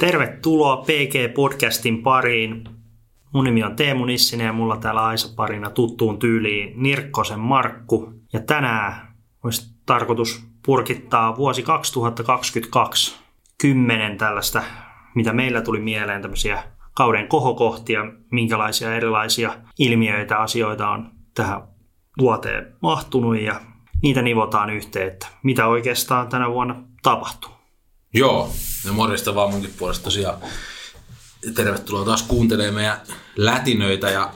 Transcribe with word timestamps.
Tervetuloa 0.00 0.76
PG-podcastin 0.76 2.02
pariin. 2.02 2.64
Mun 3.32 3.44
nimi 3.44 3.62
on 3.62 3.76
Teemu 3.76 4.04
Nissinen 4.04 4.46
ja 4.46 4.52
mulla 4.52 4.76
täällä 4.76 5.06
Aisa 5.06 5.34
parina 5.36 5.70
tuttuun 5.70 6.18
tyyliin 6.18 6.82
Nirkkosen 6.82 7.40
Markku. 7.40 8.12
Ja 8.32 8.40
tänään 8.40 9.14
olisi 9.44 9.74
tarkoitus 9.86 10.46
purkittaa 10.66 11.36
vuosi 11.36 11.62
2022. 11.62 13.16
Kymmenen 13.60 14.16
tällaista, 14.16 14.62
mitä 15.14 15.32
meillä 15.32 15.62
tuli 15.62 15.80
mieleen, 15.80 16.22
tämmöisiä 16.22 16.62
kauden 16.94 17.28
kohokohtia, 17.28 18.00
minkälaisia 18.30 18.94
erilaisia 18.94 19.52
ilmiöitä, 19.78 20.38
asioita 20.38 20.88
on 20.88 21.10
tähän 21.34 21.62
vuoteen 22.18 22.76
mahtunut 22.82 23.40
ja 23.40 23.60
niitä 24.02 24.22
nivotaan 24.22 24.70
yhteen, 24.70 25.08
että 25.08 25.26
mitä 25.42 25.66
oikeastaan 25.66 26.28
tänä 26.28 26.50
vuonna 26.50 26.82
tapahtuu. 27.02 27.59
Joo, 28.14 28.52
ja 28.86 28.92
morjesta 28.92 29.34
vaan 29.34 29.50
munkin 29.50 29.74
puolesta 29.78 30.04
tosiaan. 30.04 30.38
Tervetuloa 31.54 32.04
taas 32.04 32.22
kuuntelemaan 32.22 32.74
meidän 32.74 33.00
lätinöitä 33.36 34.10
ja 34.10 34.32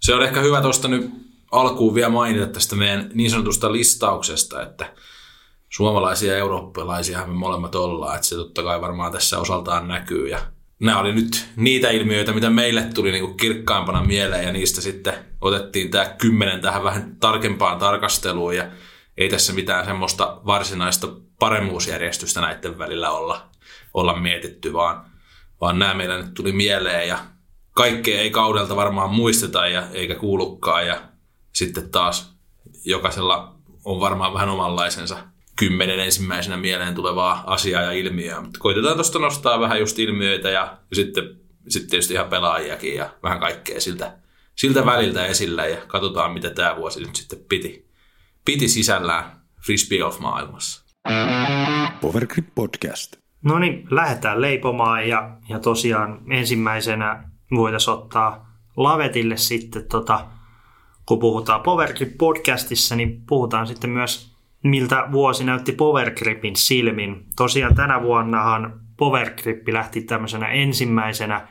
se 0.00 0.14
on 0.14 0.22
ehkä 0.22 0.40
hyvä 0.40 0.60
tuosta 0.60 0.88
nyt 0.88 1.10
alkuun 1.52 1.94
vielä 1.94 2.08
mainita 2.08 2.46
tästä 2.46 2.76
meidän 2.76 3.10
niin 3.14 3.30
sanotusta 3.30 3.72
listauksesta, 3.72 4.62
että 4.62 4.94
suomalaisia 5.68 6.32
ja 6.32 6.38
eurooppalaisia 6.38 7.26
me 7.26 7.32
molemmat 7.32 7.74
ollaan, 7.74 8.14
että 8.14 8.26
se 8.26 8.34
totta 8.34 8.62
kai 8.62 8.80
varmaan 8.80 9.12
tässä 9.12 9.38
osaltaan 9.38 9.88
näkyy 9.88 10.28
ja 10.28 10.38
nämä 10.80 10.98
oli 10.98 11.12
nyt 11.12 11.46
niitä 11.56 11.90
ilmiöitä, 11.90 12.32
mitä 12.32 12.50
meille 12.50 12.82
tuli 12.82 13.12
niin 13.12 13.24
kuin 13.24 13.36
kirkkaampana 13.36 14.04
mieleen 14.04 14.44
ja 14.44 14.52
niistä 14.52 14.80
sitten 14.80 15.14
otettiin 15.40 15.90
tämä 15.90 16.04
kymmenen 16.04 16.60
tähän 16.60 16.84
vähän 16.84 17.16
tarkempaan 17.20 17.78
tarkasteluun 17.78 18.56
ja 18.56 18.66
ei 19.16 19.28
tässä 19.28 19.52
mitään 19.52 19.84
semmoista 19.84 20.40
varsinaista 20.46 21.08
paremmuusjärjestystä 21.38 22.40
näiden 22.40 22.78
välillä 22.78 23.10
olla, 23.10 23.48
olla 23.94 24.16
mietitty, 24.16 24.72
vaan, 24.72 25.04
vaan 25.60 25.78
nämä 25.78 25.94
meillä 25.94 26.16
nyt 26.16 26.34
tuli 26.34 26.52
mieleen 26.52 27.08
ja 27.08 27.18
kaikkea 27.72 28.20
ei 28.20 28.30
kaudelta 28.30 28.76
varmaan 28.76 29.10
muisteta 29.10 29.66
ja, 29.66 29.90
eikä 29.92 30.14
kuulukaan 30.14 30.86
ja 30.86 31.02
sitten 31.52 31.90
taas 31.90 32.34
jokaisella 32.84 33.54
on 33.84 34.00
varmaan 34.00 34.34
vähän 34.34 34.48
omanlaisensa 34.48 35.18
kymmenen 35.56 36.00
ensimmäisenä 36.00 36.56
mieleen 36.56 36.94
tulevaa 36.94 37.44
asiaa 37.46 37.82
ja 37.82 37.92
ilmiöä, 37.92 38.40
mutta 38.40 38.60
koitetaan 38.60 38.94
tuosta 38.94 39.18
nostaa 39.18 39.60
vähän 39.60 39.80
just 39.80 39.98
ilmiöitä 39.98 40.50
ja, 40.50 40.78
ja 40.90 40.96
sitten, 40.96 41.24
sitten 41.68 41.90
tietysti 41.90 42.14
ihan 42.14 42.28
pelaajiakin 42.28 42.94
ja 42.94 43.10
vähän 43.22 43.40
kaikkea 43.40 43.80
siltä, 43.80 44.18
siltä 44.56 44.86
väliltä 44.86 45.26
esillä 45.26 45.66
ja 45.66 45.76
katsotaan, 45.86 46.32
mitä 46.32 46.50
tämä 46.50 46.76
vuosi 46.76 47.00
nyt 47.00 47.16
sitten 47.16 47.38
piti, 47.48 47.88
piti 48.44 48.68
sisällään 48.68 49.40
frisbee 49.66 50.04
of 50.04 50.18
maailmassa. 50.18 50.83
Powergrip 52.00 52.46
Podcast. 52.54 53.16
No 53.42 53.58
niin, 53.58 53.86
lähdetään 53.90 54.40
leipomaan 54.40 55.08
ja, 55.08 55.36
ja 55.48 55.58
tosiaan 55.58 56.20
ensimmäisenä 56.30 57.28
voitaisiin 57.50 57.94
ottaa 57.94 58.50
lavetille 58.76 59.36
sitten, 59.36 59.88
tota, 59.88 60.26
kun 61.06 61.18
puhutaan 61.18 61.60
Powergrip 61.60 62.18
Podcastissa, 62.18 62.96
niin 62.96 63.22
puhutaan 63.26 63.66
sitten 63.66 63.90
myös 63.90 64.34
miltä 64.62 65.08
vuosi 65.12 65.44
näytti 65.44 65.72
Powergripin 65.72 66.56
silmin. 66.56 67.26
Tosiaan 67.36 67.74
tänä 67.74 68.02
vuonnahan 68.02 68.80
Powergrip 68.96 69.68
lähti 69.68 70.00
tämmöisenä 70.00 70.48
ensimmäisenä 70.48 71.48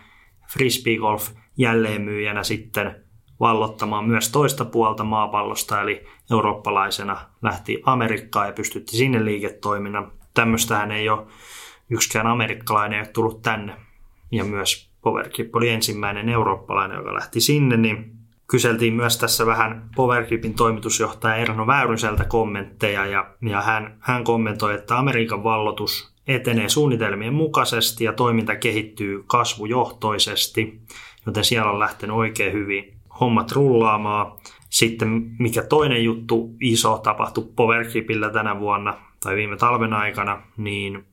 frisbee 0.54 0.98
golf 0.98 1.30
jälleenmyyjänä 1.58 2.44
sitten 2.44 3.03
vallottamaan 3.44 4.06
myös 4.06 4.32
toista 4.32 4.66
puolta 4.66 5.04
maapallosta, 5.04 5.82
eli 5.82 6.06
eurooppalaisena 6.32 7.18
lähti 7.42 7.82
Amerikkaan 7.86 8.48
ja 8.48 8.54
pystytti 8.54 8.98
sinne 8.98 9.26
liiketoiminnan. 9.26 10.12
Tämmöistähän 10.34 10.92
ei 10.92 11.10
ole 11.10 11.28
yksikään 11.90 12.28
amerikkalainen 12.28 13.00
ei 13.00 13.02
ole 13.02 13.12
tullut 13.14 13.42
tänne. 13.42 13.76
Ja 14.32 14.44
myös 14.44 14.90
Powergrip 15.02 15.56
oli 15.56 15.70
ensimmäinen 15.70 16.30
eurooppalainen, 16.30 16.98
joka 16.98 17.14
lähti 17.14 17.42
sinne, 17.42 17.78
niin 17.78 18.12
kyseltiin 18.48 18.94
myös 18.94 19.18
tässä 19.18 19.46
vähän 19.46 19.90
Powergripin 19.96 20.54
toimitusjohtaja 20.54 21.36
Erno 21.36 21.68
Väyryseltä 21.68 22.26
kommentteja 22.26 23.06
ja, 23.06 23.30
ja 23.42 23.62
hän, 23.62 23.98
hän 24.00 24.24
kommentoi, 24.24 24.74
että 24.74 24.98
Amerikan 24.98 25.44
vallotus 25.44 26.14
etenee 26.28 26.70
suunnitelmien 26.70 27.34
mukaisesti 27.34 28.04
ja 28.04 28.14
toiminta 28.14 28.56
kehittyy 28.56 29.24
kasvujohtoisesti, 29.28 30.82
joten 31.26 31.44
siellä 31.44 31.72
on 31.72 31.80
lähtenyt 31.80 32.16
oikein 32.16 32.54
hyvin 32.54 32.93
hommat 33.20 33.52
rullaamaan. 33.52 34.38
Sitten 34.70 35.36
mikä 35.40 35.64
toinen 35.64 36.04
juttu 36.04 36.56
iso 36.60 36.98
tapahtui 36.98 37.50
Powergripillä 37.56 38.30
tänä 38.30 38.60
vuonna 38.60 38.98
tai 39.24 39.36
viime 39.36 39.58
talven 39.58 39.94
aikana, 39.94 40.42
niin 40.58 41.06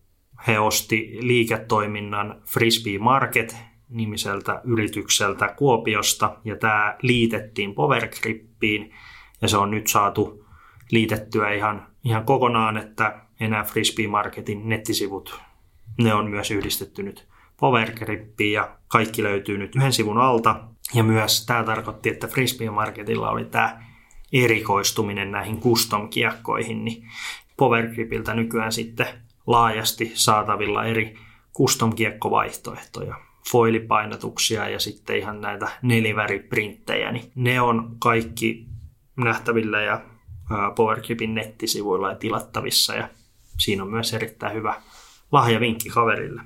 he 0.47 0.59
osti 0.59 1.19
liiketoiminnan 1.21 2.43
Frisbee 2.45 2.99
Market 2.99 3.57
nimiseltä 3.89 4.61
yritykseltä 4.65 5.49
Kuopiosta 5.49 6.37
ja 6.45 6.57
tämä 6.57 6.97
liitettiin 7.03 7.75
Powergrippiin 7.75 8.93
ja 9.43 9.49
se 9.49 9.57
on 9.57 9.71
nyt 9.71 9.87
saatu 9.87 10.45
liitettyä 10.91 11.51
ihan, 11.53 11.87
ihan 12.05 12.25
kokonaan, 12.25 12.77
että 12.77 13.21
enää 13.41 13.65
Frisbee 13.65 14.09
Marketin 14.09 14.69
nettisivut, 14.69 15.41
ne 15.99 16.15
on 16.15 16.31
myös 16.31 16.51
yhdistetty 16.51 17.03
nyt 17.03 17.29
Powergrippiin 17.57 18.53
ja 18.53 18.77
kaikki 18.89 19.23
löytyy 19.23 19.59
nyt 19.59 19.77
yhden 19.77 19.93
sivun 19.93 20.19
alta. 20.19 20.70
Ja 20.95 21.05
myös 21.05 21.47
tämä 21.47 21.65
tarkoitti, 21.65 22.09
että 22.09 22.29
Frisbee 22.29 22.71
Marketilla 22.71 23.31
oli 23.31 23.45
tämä 23.45 23.85
erikoistuminen 24.33 25.33
näihin 25.33 25.61
custom-kiekkoihin, 25.61 26.85
niin 26.85 27.09
Powergripiltä 27.57 28.35
nykyään 28.35 28.73
sitten 28.73 29.07
laajasti 29.47 30.13
saatavilla 30.15 30.85
eri 30.85 31.19
custom-kiekkovaihtoehtoja 31.57 33.15
foilipainotuksia 33.53 34.69
ja 34.69 34.81
sitten 34.81 35.17
ihan 35.17 35.41
näitä 35.41 35.69
neliväriprinttejä, 35.83 37.13
niin 37.13 37.33
ne 37.35 37.61
on 37.61 37.97
kaikki 37.99 38.67
nähtävillä 39.17 39.83
ja 39.83 40.01
PowerGripin 40.77 41.35
nettisivuilla 41.35 42.09
ja 42.09 42.15
tilattavissa 42.15 42.95
ja 42.95 43.09
siinä 43.59 43.83
on 43.83 43.91
myös 43.91 44.15
erittäin 44.15 44.55
hyvä 44.55 44.83
lahjavinkki 45.33 45.89
kaverille. 45.89 46.43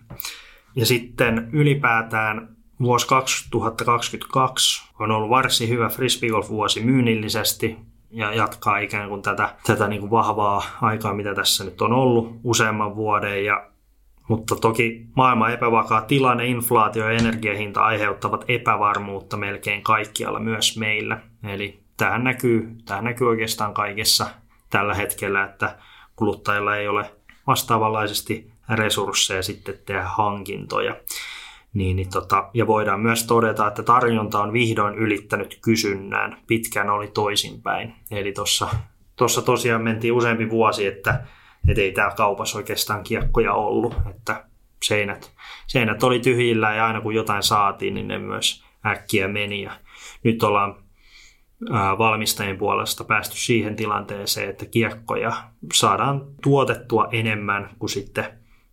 Ja 0.76 0.86
sitten 0.86 1.48
ylipäätään 1.52 2.53
vuosi 2.80 3.06
2022 3.08 4.90
on 4.98 5.10
ollut 5.10 5.30
varsin 5.30 5.68
hyvä 5.68 5.88
frisbeegolf-vuosi 5.88 6.80
myynnillisesti 6.80 7.76
ja 8.10 8.34
jatkaa 8.34 8.78
ikään 8.78 9.08
kuin 9.08 9.22
tätä, 9.22 9.54
tätä 9.66 9.88
niin 9.88 10.00
kuin 10.00 10.10
vahvaa 10.10 10.62
aikaa, 10.80 11.14
mitä 11.14 11.34
tässä 11.34 11.64
nyt 11.64 11.82
on 11.82 11.92
ollut 11.92 12.40
useamman 12.44 12.96
vuoden 12.96 13.44
ja 13.44 13.66
mutta 14.28 14.56
toki 14.56 15.06
maailman 15.16 15.52
epävakaa 15.52 16.00
tilanne, 16.00 16.46
inflaatio 16.46 17.08
ja 17.08 17.18
energiahinta 17.18 17.84
aiheuttavat 17.84 18.44
epävarmuutta 18.48 19.36
melkein 19.36 19.82
kaikkialla 19.82 20.40
myös 20.40 20.78
meillä. 20.78 21.20
Eli 21.42 21.80
tähän 21.96 22.24
näkyy, 22.24 22.76
tähän 22.84 23.04
näkyy 23.04 23.28
oikeastaan 23.28 23.74
kaikessa 23.74 24.26
tällä 24.70 24.94
hetkellä, 24.94 25.44
että 25.44 25.76
kuluttajilla 26.16 26.76
ei 26.76 26.88
ole 26.88 27.10
vastaavanlaisesti 27.46 28.52
resursseja 28.68 29.42
sitten 29.42 29.78
tehdä 29.86 30.04
hankintoja. 30.04 30.96
Niin, 31.74 31.96
niin 31.96 32.10
tota, 32.10 32.50
ja 32.54 32.66
voidaan 32.66 33.00
myös 33.00 33.26
todeta, 33.26 33.66
että 33.66 33.82
tarjonta 33.82 34.40
on 34.40 34.52
vihdoin 34.52 34.94
ylittänyt 34.94 35.58
kysynnän. 35.62 36.36
Pitkään 36.46 36.90
oli 36.90 37.08
toisinpäin. 37.08 37.94
Eli 38.10 38.32
tuossa 39.16 39.42
tosiaan 39.44 39.82
mentiin 39.82 40.12
useampi 40.12 40.50
vuosi, 40.50 40.86
että 40.86 41.24
että 41.68 41.82
ei 41.82 41.92
täällä 41.92 42.14
kaupassa 42.14 42.58
oikeastaan 42.58 43.02
kiekkoja 43.02 43.52
ollut, 43.52 43.96
että 44.10 44.44
seinät, 44.84 45.32
seinät 45.66 46.02
oli 46.02 46.20
tyhjillä 46.20 46.74
ja 46.74 46.86
aina 46.86 47.00
kun 47.00 47.14
jotain 47.14 47.42
saatiin, 47.42 47.94
niin 47.94 48.08
ne 48.08 48.18
myös 48.18 48.64
äkkiä 48.86 49.28
meni 49.28 49.62
ja 49.62 49.72
nyt 50.22 50.42
ollaan 50.42 50.84
valmistajien 51.98 52.58
puolesta 52.58 53.04
päästy 53.04 53.36
siihen 53.36 53.76
tilanteeseen, 53.76 54.50
että 54.50 54.66
kiekkoja 54.66 55.32
saadaan 55.72 56.22
tuotettua 56.42 57.08
enemmän 57.12 57.70
kuin 57.78 57.90
sitten 57.90 58.24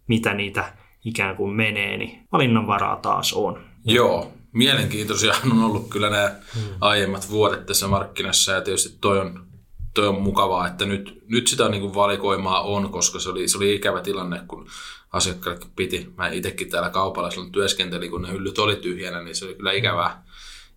mitä 0.08 0.34
niitä 0.34 0.74
ikään 1.06 1.36
kuin 1.36 1.54
menee, 1.54 1.98
niin 1.98 2.28
valinnanvaraa 2.32 2.96
taas 2.96 3.34
on. 3.34 3.64
Joo, 3.86 4.34
mielenkiintoisia 4.52 5.34
on 5.52 5.64
ollut 5.64 5.90
kyllä 5.90 6.10
nämä 6.10 6.32
hmm. 6.56 6.64
aiemmat 6.82 7.30
vuodet 7.30 7.66
tässä 7.66 7.88
markkinassa 7.88 8.52
ja 8.52 8.62
tietysti 8.62 8.98
toi 9.02 9.20
on 9.20 9.52
toi 9.94 10.08
on 10.08 10.22
mukavaa, 10.22 10.68
että 10.68 10.86
nyt, 10.86 11.24
nyt 11.28 11.48
sitä 11.48 11.70
niin 11.70 11.82
kuin 11.82 11.96
valikoimaa 11.96 12.62
on, 12.62 12.90
koska 12.90 13.20
se 13.20 13.30
oli, 13.30 13.48
se 13.48 13.58
oli 13.58 13.76
ikävä 13.76 14.02
tilanne, 14.02 14.42
kun 14.48 14.68
asiakkaille 15.12 15.66
piti. 15.76 16.14
Mä 16.18 16.30
itsekin 16.30 16.70
täällä 16.70 16.90
kaupalla 16.90 17.32
silloin 17.32 17.52
työskentelin, 17.52 18.12
kun 18.12 18.22
ne 18.22 18.32
hyllyt 18.32 18.60
oli 18.60 18.76
tyhjänä, 18.76 19.22
niin 19.22 19.36
se 19.36 19.46
oli 19.46 19.56
kyllä 19.56 19.72
ikävää, 19.72 20.24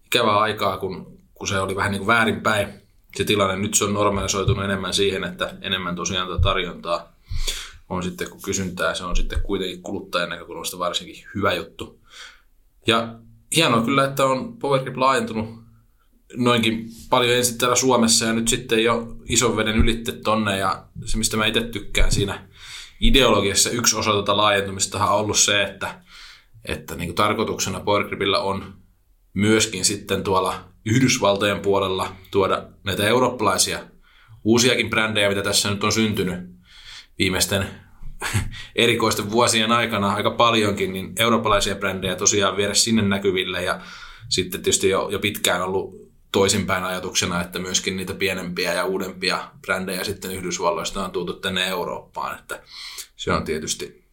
ikävää 0.06 0.38
aikaa, 0.38 0.78
kun, 0.78 1.18
kun 1.34 1.48
se 1.48 1.60
oli 1.60 1.76
vähän 1.76 1.92
niin 1.92 1.98
kuin 1.98 2.06
väärinpäin 2.06 2.68
se 3.16 3.24
tilanne. 3.24 3.56
Nyt 3.56 3.74
se 3.74 3.84
on 3.84 3.94
normalisoitunut 3.94 4.64
enemmän 4.64 4.94
siihen, 4.94 5.24
että 5.24 5.54
enemmän 5.60 5.96
tosiaan 5.96 6.40
tarjontaa 6.40 7.13
on 7.88 8.02
sitten, 8.02 8.30
kun 8.30 8.42
kysyntää, 8.42 8.94
se 8.94 9.04
on 9.04 9.16
sitten 9.16 9.42
kuitenkin 9.42 9.82
kuluttajan 9.82 10.28
näkökulmasta 10.28 10.78
varsinkin 10.78 11.24
hyvä 11.34 11.52
juttu. 11.52 12.00
Ja 12.86 13.18
hienoa 13.56 13.84
kyllä, 13.84 14.04
että 14.04 14.24
on 14.24 14.58
Powergrip 14.58 14.96
laajentunut 14.96 15.64
noinkin 16.36 16.88
paljon 17.10 17.36
ensin 17.36 17.58
täällä 17.58 17.76
Suomessa 17.76 18.24
ja 18.24 18.32
nyt 18.32 18.48
sitten 18.48 18.84
jo 18.84 19.16
ison 19.28 19.56
veden 19.56 19.76
ylitte 19.76 20.12
tonne 20.12 20.58
ja 20.58 20.86
se 21.04 21.18
mistä 21.18 21.36
mä 21.36 21.46
itse 21.46 21.60
tykkään 21.60 22.12
siinä 22.12 22.48
ideologiassa 23.00 23.70
yksi 23.70 23.96
osa 23.96 24.10
tätä 24.10 24.14
tuota 24.14 24.36
laajentumista 24.36 25.04
on 25.04 25.20
ollut 25.20 25.38
se, 25.38 25.62
että 25.62 26.00
että 26.68 26.94
niin 26.94 27.08
kuin 27.08 27.16
tarkoituksena 27.16 27.80
Powergripillä 27.80 28.38
on 28.38 28.74
myöskin 29.34 29.84
sitten 29.84 30.24
tuolla 30.24 30.64
Yhdysvaltojen 30.84 31.60
puolella 31.60 32.12
tuoda 32.30 32.68
näitä 32.84 33.08
eurooppalaisia 33.08 33.78
uusiakin 34.44 34.90
brändejä, 34.90 35.28
mitä 35.28 35.42
tässä 35.42 35.70
nyt 35.70 35.84
on 35.84 35.92
syntynyt 35.92 36.53
viimeisten 37.18 37.66
erikoisten 38.76 39.30
vuosien 39.30 39.72
aikana 39.72 40.14
aika 40.14 40.30
paljonkin, 40.30 40.92
niin 40.92 41.12
eurooppalaisia 41.18 41.74
brändejä 41.74 42.16
tosiaan 42.16 42.56
viedä 42.56 42.74
sinne 42.74 43.02
näkyville 43.02 43.62
ja 43.62 43.80
sitten 44.28 44.62
tietysti 44.62 44.88
jo, 44.88 45.08
jo 45.08 45.18
pitkään 45.18 45.62
ollut 45.62 46.04
toisinpäin 46.32 46.84
ajatuksena, 46.84 47.40
että 47.40 47.58
myöskin 47.58 47.96
niitä 47.96 48.14
pienempiä 48.14 48.72
ja 48.72 48.84
uudempia 48.84 49.50
brändejä 49.60 50.04
sitten 50.04 50.32
Yhdysvalloista 50.32 51.04
on 51.04 51.10
tultu 51.10 51.32
tänne 51.32 51.66
Eurooppaan, 51.66 52.38
että 52.38 52.62
se 53.16 53.32
on 53.32 53.44
tietysti 53.44 54.04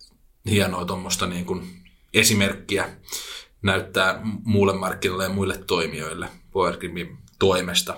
hienoa 0.50 0.86
tuommoista 0.86 1.28
niin 1.28 1.46
kuin 1.46 1.84
esimerkkiä 2.14 2.90
näyttää 3.62 4.22
muulle 4.24 4.74
markkinoille 4.74 5.24
ja 5.24 5.30
muille 5.30 5.58
toimijoille 5.58 6.30
Powergrimin 6.52 7.18
toimesta. 7.40 7.96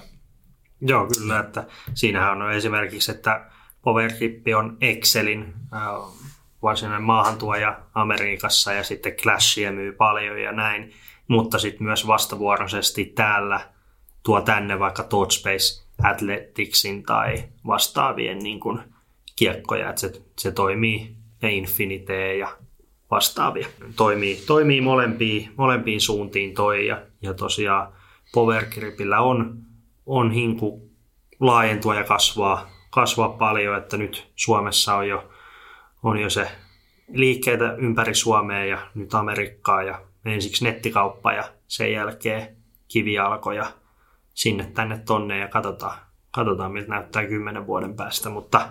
Joo, 0.81 1.07
kyllä, 1.07 1.39
että 1.39 1.67
siinähän 1.94 2.41
on 2.41 2.53
esimerkiksi, 2.53 3.11
että 3.11 3.51
Powergrip 3.83 4.44
on 4.57 4.77
Excelin 4.81 5.53
äh, 5.74 5.81
varsinainen 6.62 7.03
maahantuoja 7.03 7.80
Amerikassa 7.94 8.74
ja 8.74 8.83
sitten 8.83 9.15
Clashia 9.15 9.71
myy 9.71 9.91
paljon 9.91 10.41
ja 10.41 10.51
näin, 10.51 10.94
mutta 11.27 11.59
sitten 11.59 11.88
myös 11.88 12.07
vastavuoroisesti 12.07 13.06
täällä 13.06 13.59
tuo 14.24 14.41
tänne 14.41 14.80
vaikka 14.80 15.03
Touchspace 15.03 15.83
Athleticsin 16.03 17.03
tai 17.03 17.44
vastaavien 17.68 18.39
niin 18.39 18.59
kuin 18.59 18.80
kiekkoja, 19.35 19.89
että 19.89 20.01
se, 20.01 20.21
se 20.39 20.51
toimii 20.51 21.15
ja 21.41 21.50
Infinite 21.50 22.38
ja 22.38 22.57
vastaavia. 23.12 23.68
Toimii, 23.95 24.44
toimii 24.47 24.81
molempiin, 24.81 25.51
molempiin 25.57 26.01
suuntiin 26.01 26.53
toi 26.53 26.88
ja, 26.88 27.01
ja 27.21 27.33
tosiaan 27.33 27.94
Powergripillä 28.33 29.21
on, 29.21 29.57
on 30.06 30.31
hinku 30.31 30.89
laajentua 31.39 31.95
ja 31.95 32.03
kasvaa, 32.03 32.72
kasvaa 32.94 33.30
paljon, 33.30 33.78
että 33.78 33.98
nyt 33.98 34.31
Suomessa 34.36 34.95
on 34.95 35.07
jo, 35.07 35.30
on 36.04 36.19
jo 36.19 36.30
se 36.30 36.48
liikkeitä 37.07 37.75
ympäri 37.78 38.16
Suomea 38.16 38.66
ja 38.66 38.88
nyt 38.95 39.13
Amerikkaa 39.13 39.84
ja 39.84 40.01
ensiksi 40.25 40.63
nettikauppa 40.63 41.34
ja 41.34 41.44
sen 41.68 41.92
jälkeen 41.92 42.57
kivialkoja 42.88 43.72
sinne 44.34 44.72
tänne 44.74 44.98
tonne 44.98 45.38
ja 45.38 45.48
katsotaan, 45.48 46.00
katsotaan 46.31 46.72
miltä 46.72 46.90
näyttää 46.90 47.28
kymmenen 47.28 47.68
vuoden 47.68 47.95
päästä, 47.95 48.30
mutta 48.30 48.69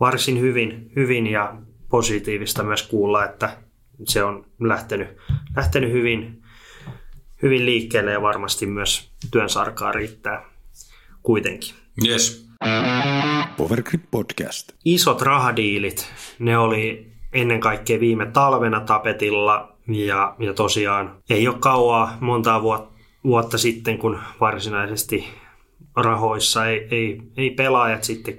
varsin 0.00 0.40
hyvin, 0.40 0.92
hyvin 0.96 1.26
ja 1.26 1.54
positiivista 1.88 2.62
myös 2.62 2.82
kuulla, 2.82 3.24
että 3.24 3.56
se 4.04 4.24
on 4.24 4.46
lähtenyt, 4.60 5.08
lähtenyt 5.56 5.92
hyvin, 5.92 6.42
hyvin 7.42 7.66
liikkeelle 7.66 8.12
ja 8.12 8.22
varmasti 8.22 8.66
myös 8.66 9.12
työn 9.30 9.48
sarkaa 9.48 9.92
riittää 9.92 10.44
kuitenkin. 11.22 11.74
Yes. 12.08 12.44
Powergrip 13.56 14.02
Podcast. 14.10 14.72
Isot 14.84 15.22
rahadiilit, 15.22 16.12
ne 16.38 16.58
oli 16.58 17.12
ennen 17.32 17.60
kaikkea 17.60 18.00
viime 18.00 18.26
talvena 18.26 18.80
tapetilla 18.80 19.76
ja, 19.88 20.36
ja 20.38 20.54
tosiaan 20.54 21.16
ei 21.30 21.48
ole 21.48 21.56
kauaa 21.60 22.16
montaa 22.20 22.62
vuotta, 22.62 22.92
vuotta 23.24 23.58
sitten, 23.58 23.98
kun 23.98 24.18
varsinaisesti 24.40 25.28
rahoissa 25.96 26.66
ei, 26.66 26.88
ei, 26.90 27.20
ei 27.36 27.50
pelaajat 27.50 28.04
sitten 28.04 28.38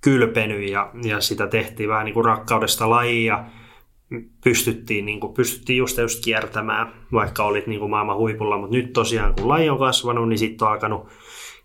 kylpenyt 0.00 0.70
ja, 0.70 0.90
ja 1.04 1.20
sitä 1.20 1.46
tehtiin 1.46 1.88
vähän 1.88 2.04
niin 2.04 2.14
kuin 2.14 2.24
rakkaudesta 2.24 2.90
lajia. 2.90 3.44
Pystyttiin, 4.44 5.06
niin 5.06 5.20
kuin, 5.20 5.34
pystyttiin 5.34 5.78
just, 5.78 5.98
just 5.98 6.24
kiertämään, 6.24 6.92
vaikka 7.12 7.44
olit 7.44 7.66
niin 7.66 7.80
kuin 7.80 7.90
maailman 7.90 8.16
huipulla, 8.16 8.58
mutta 8.58 8.76
nyt 8.76 8.92
tosiaan 8.92 9.34
kun 9.34 9.48
laji 9.48 9.70
on 9.70 9.78
kasvanut, 9.78 10.28
niin 10.28 10.38
sitten 10.38 10.66
on 10.66 10.72
alkanut 10.72 11.08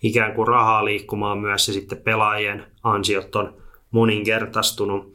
ikään 0.04 0.34
kuin 0.34 0.48
rahaa 0.48 0.86
liikkumaan 0.86 1.38
myös 1.38 1.68
ja 1.68 1.74
sitten 1.74 1.98
pelaajien 1.98 2.66
ansiot 2.84 3.36
on 3.36 3.54
moninkertaistunut. 3.92 5.14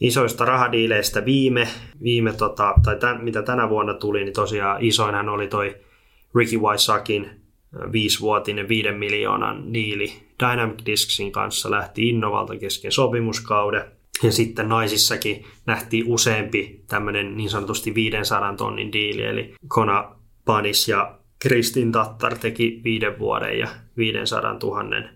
Isoista 0.00 0.44
rahadiileistä 0.44 1.24
viime, 1.24 1.68
viime 2.02 2.32
tota, 2.32 2.74
tai 2.84 2.96
tämän, 2.96 3.24
mitä 3.24 3.42
tänä 3.42 3.68
vuonna 3.68 3.94
tuli, 3.94 4.24
niin 4.24 4.34
tosiaan 4.34 4.84
isoinhan 4.84 5.28
oli 5.28 5.48
toi 5.48 5.76
Ricky 6.34 6.58
Wysakin 6.58 7.30
viisivuotinen 7.92 8.68
viiden 8.68 8.96
miljoonan 8.96 9.74
diili 9.74 10.12
Dynamic 10.40 10.86
Disksin 10.86 11.32
kanssa 11.32 11.70
lähti 11.70 12.08
Innovalta 12.08 12.56
kesken 12.56 12.92
sopimuskauden. 12.92 13.84
Ja 14.22 14.32
sitten 14.32 14.68
naisissakin 14.68 15.44
nähtiin 15.66 16.04
useampi 16.06 16.84
tämmöinen 16.88 17.36
niin 17.36 17.50
sanotusti 17.50 17.94
500 17.94 18.54
tonnin 18.54 18.92
diili, 18.92 19.24
eli 19.24 19.54
Kona 19.68 20.16
Panis 20.44 20.88
ja 20.88 21.19
Kristin 21.42 21.92
Tattar 21.92 22.38
teki 22.38 22.80
viiden 22.84 23.18
vuoden 23.18 23.58
ja 23.58 23.68
500 23.96 24.58
000 24.62 25.08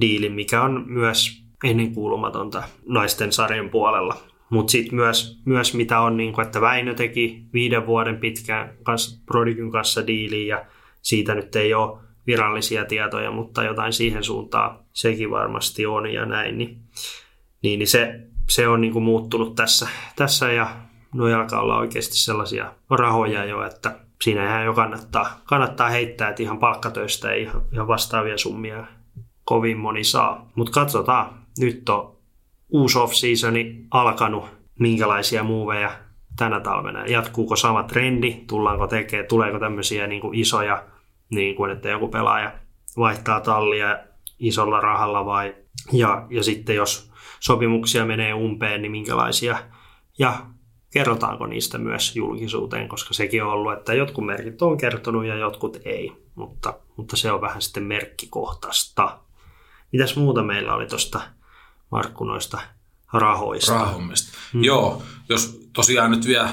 diilin, 0.00 0.32
mikä 0.32 0.62
on 0.62 0.84
myös 0.86 1.44
ennenkuulumatonta 1.64 2.62
naisten 2.86 3.32
sarjan 3.32 3.70
puolella. 3.70 4.16
Mutta 4.50 4.70
sitten 4.70 4.94
myös, 4.94 5.40
myös 5.44 5.74
mitä 5.74 6.00
on, 6.00 6.16
niin 6.16 6.32
kun, 6.32 6.44
että 6.44 6.60
Väinö 6.60 6.94
teki 6.94 7.42
viiden 7.52 7.86
vuoden 7.86 8.18
pitkään 8.18 8.74
kanssa, 8.82 9.22
Prodigyn 9.26 9.70
kanssa 9.70 10.06
diiliin 10.06 10.46
ja 10.46 10.64
siitä 11.02 11.34
nyt 11.34 11.56
ei 11.56 11.74
ole 11.74 11.98
virallisia 12.26 12.84
tietoja, 12.84 13.30
mutta 13.30 13.62
jotain 13.62 13.92
siihen 13.92 14.24
suuntaan 14.24 14.78
sekin 14.92 15.30
varmasti 15.30 15.86
on 15.86 16.12
ja 16.12 16.26
näin. 16.26 16.58
Niin, 16.58 16.78
niin, 17.62 17.78
niin 17.78 17.88
se, 17.88 18.20
se 18.48 18.68
on 18.68 18.80
niin 18.80 18.92
kuin 18.92 19.04
muuttunut 19.04 19.54
tässä, 19.54 19.88
tässä 20.16 20.52
ja 20.52 20.76
nuo 21.14 21.34
alkaa 21.36 21.60
olla 21.60 21.78
oikeasti 21.78 22.16
sellaisia 22.16 22.72
rahoja 22.90 23.44
jo, 23.44 23.62
että 23.62 24.03
siinä 24.22 24.62
jo 24.62 24.74
kannattaa, 24.74 25.40
kannattaa 25.44 25.88
heittää, 25.88 26.28
että 26.28 26.42
ihan 26.42 26.58
palkkatöistä 26.58 27.32
ei 27.32 27.42
ihan, 27.42 27.62
ihan 27.72 27.88
vastaavia 27.88 28.38
summia 28.38 28.84
kovin 29.44 29.78
moni 29.78 30.04
saa. 30.04 30.50
Mutta 30.54 30.72
katsotaan, 30.72 31.34
nyt 31.58 31.88
on 31.88 32.16
uusi 32.68 32.98
off-seasoni 32.98 33.86
alkanut, 33.90 34.44
minkälaisia 34.78 35.44
muuveja 35.44 35.90
tänä 36.36 36.60
talvena. 36.60 37.06
Jatkuuko 37.06 37.56
sama 37.56 37.82
trendi, 37.82 38.44
tullaanko 38.46 38.86
tekemään, 38.86 39.28
tuleeko 39.28 39.58
tämmöisiä 39.58 40.06
niin 40.06 40.20
kuin 40.20 40.38
isoja, 40.38 40.84
niin 41.30 41.56
kuin, 41.56 41.70
että 41.70 41.88
joku 41.88 42.08
pelaaja 42.08 42.52
vaihtaa 42.96 43.40
tallia 43.40 43.98
isolla 44.38 44.80
rahalla 44.80 45.24
vai, 45.24 45.54
ja, 45.92 46.26
ja 46.30 46.42
sitten 46.42 46.76
jos 46.76 47.12
sopimuksia 47.40 48.06
menee 48.06 48.34
umpeen, 48.34 48.82
niin 48.82 48.92
minkälaisia, 48.92 49.58
ja 50.18 50.34
kerrotaanko 50.94 51.46
niistä 51.46 51.78
myös 51.78 52.16
julkisuuteen, 52.16 52.88
koska 52.88 53.14
sekin 53.14 53.44
on 53.44 53.50
ollut, 53.50 53.72
että 53.72 53.94
jotkut 53.94 54.26
merkit 54.26 54.62
on 54.62 54.76
kertonut 54.76 55.24
ja 55.24 55.36
jotkut 55.36 55.76
ei, 55.84 56.12
mutta, 56.34 56.74
mutta 56.96 57.16
se 57.16 57.32
on 57.32 57.40
vähän 57.40 57.62
sitten 57.62 57.82
merkkikohtaista. 57.82 59.18
Mitäs 59.92 60.16
muuta 60.16 60.42
meillä 60.42 60.74
oli 60.74 60.86
tuosta 60.86 61.20
Markku 61.90 62.24
noista 62.24 62.58
rahoista? 63.12 63.72
Rahoista. 63.72 64.38
Hmm. 64.52 64.64
Joo, 64.64 65.02
jos 65.28 65.68
tosiaan 65.72 66.10
nyt 66.10 66.26
vielä 66.26 66.48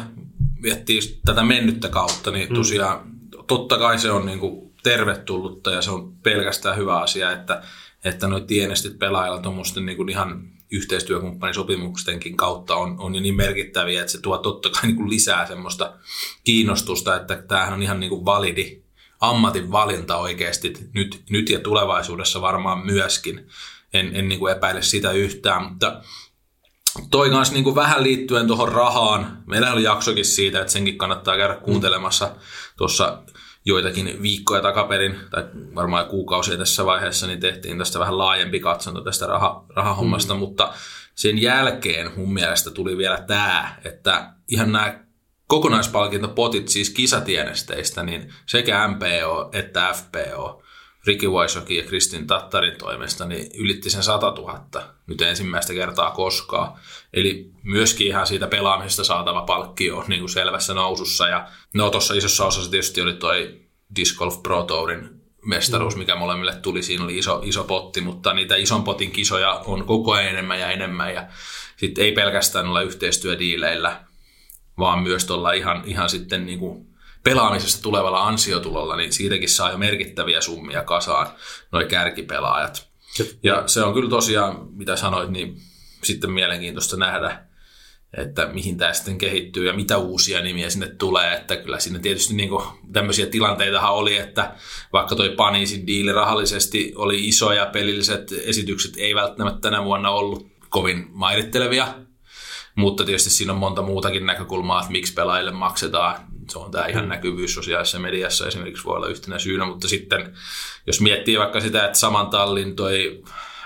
miettii 0.61 0.99
tätä 1.25 1.43
mennyttä 1.43 1.89
kautta, 1.89 2.31
niin 2.31 2.47
hmm. 2.47 2.55
tosiaan 2.55 2.99
hmm. 3.03 3.45
totta 3.47 3.77
kai 3.77 3.99
se 3.99 4.11
on 4.11 4.25
niin 4.25 4.39
kuin 4.39 4.73
tervetullutta 4.83 5.71
ja 5.71 5.81
se 5.81 5.91
on 5.91 6.13
pelkästään 6.13 6.77
hyvä 6.77 6.99
asia, 6.99 7.31
että, 7.31 7.63
että 8.03 8.27
noin 8.27 8.47
tienestit 8.47 8.99
pelaajilla 8.99 9.39
tuommoisten 9.39 9.85
niin 9.85 10.09
ihan 10.09 10.43
yhteistyökumppanisopimuksenkin 10.71 12.37
kautta 12.37 12.75
on, 12.75 12.95
on 12.99 13.15
jo 13.15 13.21
niin 13.21 13.35
merkittäviä, 13.35 14.01
että 14.01 14.11
se 14.11 14.21
tuo 14.21 14.37
totta 14.37 14.69
kai 14.69 14.81
niin 14.83 14.95
kuin 14.95 15.09
lisää 15.09 15.47
semmoista 15.47 15.93
kiinnostusta, 16.43 17.15
että 17.15 17.35
tämähän 17.35 17.73
on 17.73 17.83
ihan 17.83 17.99
niin 17.99 18.09
kuin 18.09 18.25
validi 18.25 18.81
ammatin 19.21 19.71
valinta 19.71 20.17
oikeasti 20.17 20.73
nyt, 20.93 21.23
nyt 21.29 21.49
ja 21.49 21.59
tulevaisuudessa 21.59 22.41
varmaan 22.41 22.85
myöskin. 22.85 23.47
En, 23.93 24.15
en 24.15 24.29
niin 24.29 24.39
kuin 24.39 24.51
epäile 24.51 24.81
sitä 24.81 25.11
yhtään, 25.11 25.63
mutta 25.63 26.01
toi 27.11 27.29
kanssa 27.29 27.53
niin 27.53 27.63
kuin 27.63 27.75
vähän 27.75 28.03
liittyen 28.03 28.47
tuohon 28.47 28.71
rahaan. 28.71 29.43
Meillä 29.47 29.73
oli 29.73 29.83
jaksokin 29.83 30.25
siitä, 30.25 30.61
että 30.61 30.73
senkin 30.73 30.97
kannattaa 30.97 31.37
käydä 31.37 31.55
kuuntelemassa 31.55 32.35
tuossa 32.77 33.23
joitakin 33.65 34.21
viikkoja 34.21 34.61
takaperin, 34.61 35.19
tai 35.31 35.43
varmaan 35.75 36.05
kuukausia 36.05 36.57
tässä 36.57 36.85
vaiheessa, 36.85 37.27
niin 37.27 37.39
tehtiin 37.39 37.77
tästä 37.77 37.99
vähän 37.99 38.17
laajempi 38.17 38.59
katsonto 38.59 39.01
tästä 39.01 39.27
raha, 39.27 39.65
rahahommasta, 39.75 40.33
mm. 40.33 40.39
mutta 40.39 40.73
sen 41.15 41.41
jälkeen 41.41 42.11
mun 42.15 42.33
mielestä 42.33 42.71
tuli 42.71 42.97
vielä 42.97 43.23
tämä, 43.27 43.75
että 43.85 44.33
ihan 44.47 44.71
nämä 44.71 44.99
kokonaispalkintopotit 45.47 46.67
siis 46.67 46.89
kisatienesteistä, 46.89 48.03
niin 48.03 48.33
sekä 48.45 48.87
MPO 48.87 49.49
että 49.53 49.93
FPO, 49.93 50.63
Ricky 51.07 51.27
Waisokin 51.27 51.77
ja 51.77 51.83
Kristin 51.83 52.27
Tattarin 52.27 52.77
toimesta, 52.77 53.25
niin 53.25 53.51
ylitti 53.55 53.89
sen 53.89 54.03
100 54.03 54.31
000 54.31 54.65
nyt 55.07 55.21
ensimmäistä 55.21 55.73
kertaa 55.73 56.11
koskaan. 56.11 56.73
Eli 57.13 57.51
myöskin 57.63 58.07
ihan 58.07 58.27
siitä 58.27 58.47
pelaamisesta 58.47 59.03
saatava 59.03 59.41
palkkio 59.41 59.97
on 59.97 60.05
niin 60.07 60.19
kuin 60.19 60.29
selvässä 60.29 60.73
nousussa. 60.73 61.27
Ja 61.27 61.47
no 61.73 61.89
tuossa 61.89 62.13
isossa 62.13 62.45
osassa 62.45 62.71
tietysti 62.71 63.01
oli 63.01 63.13
toi 63.13 63.61
Disc 63.95 64.17
Golf 64.17 64.43
Pro 64.43 64.63
Tourin 64.63 65.21
mestaruus, 65.45 65.95
mm. 65.95 65.99
mikä 65.99 66.15
molemmille 66.15 66.55
tuli. 66.55 66.83
Siinä 66.83 67.03
oli 67.03 67.17
iso, 67.17 67.41
iso 67.43 67.63
potti, 67.63 68.01
mutta 68.01 68.33
niitä 68.33 68.55
ison 68.55 68.83
potin 68.83 69.11
kisoja 69.11 69.53
on 69.53 69.85
koko 69.85 70.11
ajan 70.11 70.29
enemmän 70.29 70.59
ja 70.59 70.71
enemmän. 70.71 71.13
Ja 71.13 71.27
sitten 71.77 72.05
ei 72.05 72.11
pelkästään 72.11 72.67
olla 72.67 72.81
yhteistyödiileillä, 72.81 74.03
vaan 74.77 75.03
myös 75.03 75.25
tuolla 75.25 75.51
ihan, 75.51 75.83
ihan 75.85 76.09
sitten 76.09 76.45
niin 76.45 76.59
kuin 76.59 76.90
pelaamisesta 77.23 77.83
tulevalla 77.83 78.27
ansiotulolla, 78.27 78.95
niin 78.95 79.13
siitäkin 79.13 79.49
saa 79.49 79.71
jo 79.71 79.77
merkittäviä 79.77 80.41
summia 80.41 80.83
kasaan 80.83 81.27
noi 81.71 81.85
kärkipelaajat. 81.85 82.91
Ja 83.43 83.63
se 83.67 83.83
on 83.83 83.93
kyllä 83.93 84.09
tosiaan, 84.09 84.67
mitä 84.71 84.95
sanoit, 84.95 85.29
niin 85.29 85.61
sitten 86.03 86.31
mielenkiintoista 86.31 86.97
nähdä, 86.97 87.45
että 88.17 88.45
mihin 88.45 88.77
tämä 88.77 88.93
sitten 88.93 89.17
kehittyy 89.17 89.67
ja 89.67 89.73
mitä 89.73 89.97
uusia 89.97 90.41
nimiä 90.41 90.69
sinne 90.69 90.87
tulee. 90.87 91.33
Että 91.33 91.55
kyllä 91.55 91.79
siinä 91.79 91.99
tietysti 91.99 92.33
niin 92.33 92.49
tämmöisiä 92.93 93.25
tilanteitahan 93.25 93.93
oli, 93.93 94.17
että 94.17 94.55
vaikka 94.93 95.15
toi 95.15 95.29
Panisin 95.29 95.87
diili 95.87 96.11
rahallisesti 96.11 96.93
oli 96.95 97.27
iso 97.27 97.51
ja 97.51 97.65
pelilliset 97.65 98.31
esitykset 98.43 98.93
ei 98.97 99.15
välttämättä 99.15 99.61
tänä 99.61 99.83
vuonna 99.83 100.09
ollut 100.09 100.47
kovin 100.69 101.07
mairittelevia, 101.09 101.87
mutta 102.75 103.05
tietysti 103.05 103.29
siinä 103.29 103.53
on 103.53 103.59
monta 103.59 103.81
muutakin 103.81 104.25
näkökulmaa, 104.25 104.79
että 104.79 104.91
miksi 104.91 105.13
pelaajille 105.13 105.51
maksetaan. 105.51 106.30
Se 106.49 106.59
on 106.59 106.71
tämä 106.71 106.85
ihan 106.85 107.09
näkyvyys 107.09 107.53
sosiaalisessa 107.53 107.99
mediassa 107.99 108.47
esimerkiksi 108.47 108.83
voi 108.83 108.95
olla 108.95 109.07
yhtenä 109.07 109.39
syynä, 109.39 109.65
mutta 109.65 109.87
sitten 109.87 110.33
jos 110.87 111.01
miettii 111.01 111.39
vaikka 111.39 111.59
sitä, 111.59 111.85
että 111.85 111.99
saman 111.99 112.29
tallin 112.29 112.75
toi 112.75 113.23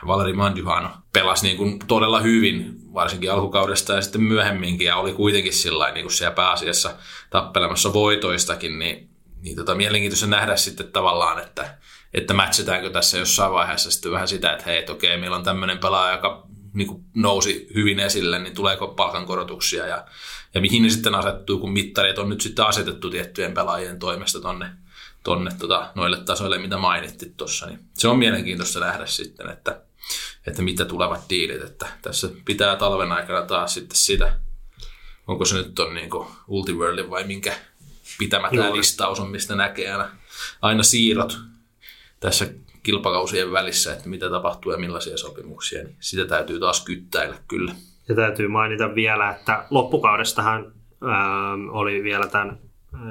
Valeri 0.07 0.33
Manduhano 0.33 0.89
pelasi 1.13 1.45
niin 1.45 1.57
kuin 1.57 1.79
todella 1.87 2.19
hyvin, 2.19 2.75
varsinkin 2.93 3.31
alkukaudesta 3.31 3.93
ja 3.93 4.01
sitten 4.01 4.23
myöhemminkin, 4.23 4.87
ja 4.87 4.95
oli 4.95 5.13
kuitenkin 5.13 5.53
sillä 5.53 5.91
niin 5.91 6.03
kuin 6.03 6.13
siellä 6.13 6.35
pääasiassa 6.35 6.95
tappelemassa 7.29 7.93
voitoistakin, 7.93 8.79
niin, 8.79 9.09
niin 9.41 9.55
tota, 9.55 9.75
mielenkiintoista 9.75 10.27
nähdä 10.27 10.55
sitten 10.55 10.91
tavallaan, 10.91 11.43
että, 11.43 11.77
että 12.13 12.33
matchetäänkö 12.33 12.89
tässä 12.89 13.17
jossain 13.17 13.51
vaiheessa 13.51 13.91
sitten 13.91 14.11
vähän 14.11 14.27
sitä, 14.27 14.51
että 14.51 14.65
hei, 14.65 14.77
että 14.77 14.91
okei, 14.91 15.17
meillä 15.17 15.37
on 15.37 15.43
tämmöinen 15.43 15.77
pelaaja, 15.77 16.15
joka 16.15 16.47
niin 16.73 16.87
kuin 16.87 17.03
nousi 17.15 17.67
hyvin 17.75 17.99
esille, 17.99 18.39
niin 18.39 18.55
tuleeko 18.55 18.87
palkankorotuksia 18.87 19.87
ja, 19.87 20.05
ja 20.55 20.61
mihin 20.61 20.83
ne 20.83 20.89
sitten 20.89 21.15
asettuu, 21.15 21.59
kun 21.59 21.73
mittarit 21.73 22.17
on 22.17 22.29
nyt 22.29 22.41
sitten 22.41 22.65
asetettu 22.65 23.09
tiettyjen 23.09 23.53
pelaajien 23.53 23.99
toimesta 23.99 24.39
tonne, 24.39 24.69
tonne 25.23 25.51
tota, 25.59 25.91
noille 25.95 26.17
tasoille, 26.17 26.57
mitä 26.57 26.77
mainittit 26.77 27.37
tuossa. 27.37 27.65
Niin 27.65 27.79
se 27.93 28.07
on 28.07 28.19
mielenkiintoista 28.19 28.79
nähdä 28.79 29.05
sitten, 29.05 29.49
että, 29.49 29.81
että 30.47 30.61
mitä 30.61 30.85
tulevat 30.85 31.29
diilit, 31.29 31.63
että 31.63 31.87
tässä 32.01 32.29
pitää 32.45 32.75
talven 32.75 33.11
aikana 33.11 33.41
taas 33.41 33.73
sitten 33.73 33.97
sitä, 33.97 34.39
onko 35.27 35.45
se 35.45 35.55
nyt 35.55 35.79
on 35.79 35.93
niin 35.93 36.09
Ultiworldin 36.47 37.09
vai 37.09 37.23
minkä 37.23 37.55
pitämä 38.17 38.49
tämä 38.49 38.75
listaus 38.75 39.19
on, 39.19 39.29
mistä 39.29 39.55
näkee 39.55 39.91
aina, 39.91 40.09
aina 40.61 40.83
siirrot 40.83 41.37
tässä 42.19 42.47
kilpakausien 42.83 43.51
välissä, 43.51 43.93
että 43.93 44.09
mitä 44.09 44.29
tapahtuu 44.29 44.71
ja 44.71 44.77
millaisia 44.77 45.17
sopimuksia, 45.17 45.83
niin 45.83 45.97
sitä 45.99 46.25
täytyy 46.25 46.59
taas 46.59 46.83
kyttäillä 46.83 47.37
kyllä. 47.47 47.75
Ja 48.09 48.15
täytyy 48.15 48.47
mainita 48.47 48.95
vielä, 48.95 49.29
että 49.29 49.65
loppukaudestahan 49.69 50.73
ää, 51.07 51.53
oli 51.69 52.03
vielä 52.03 52.27
tämän 52.27 52.59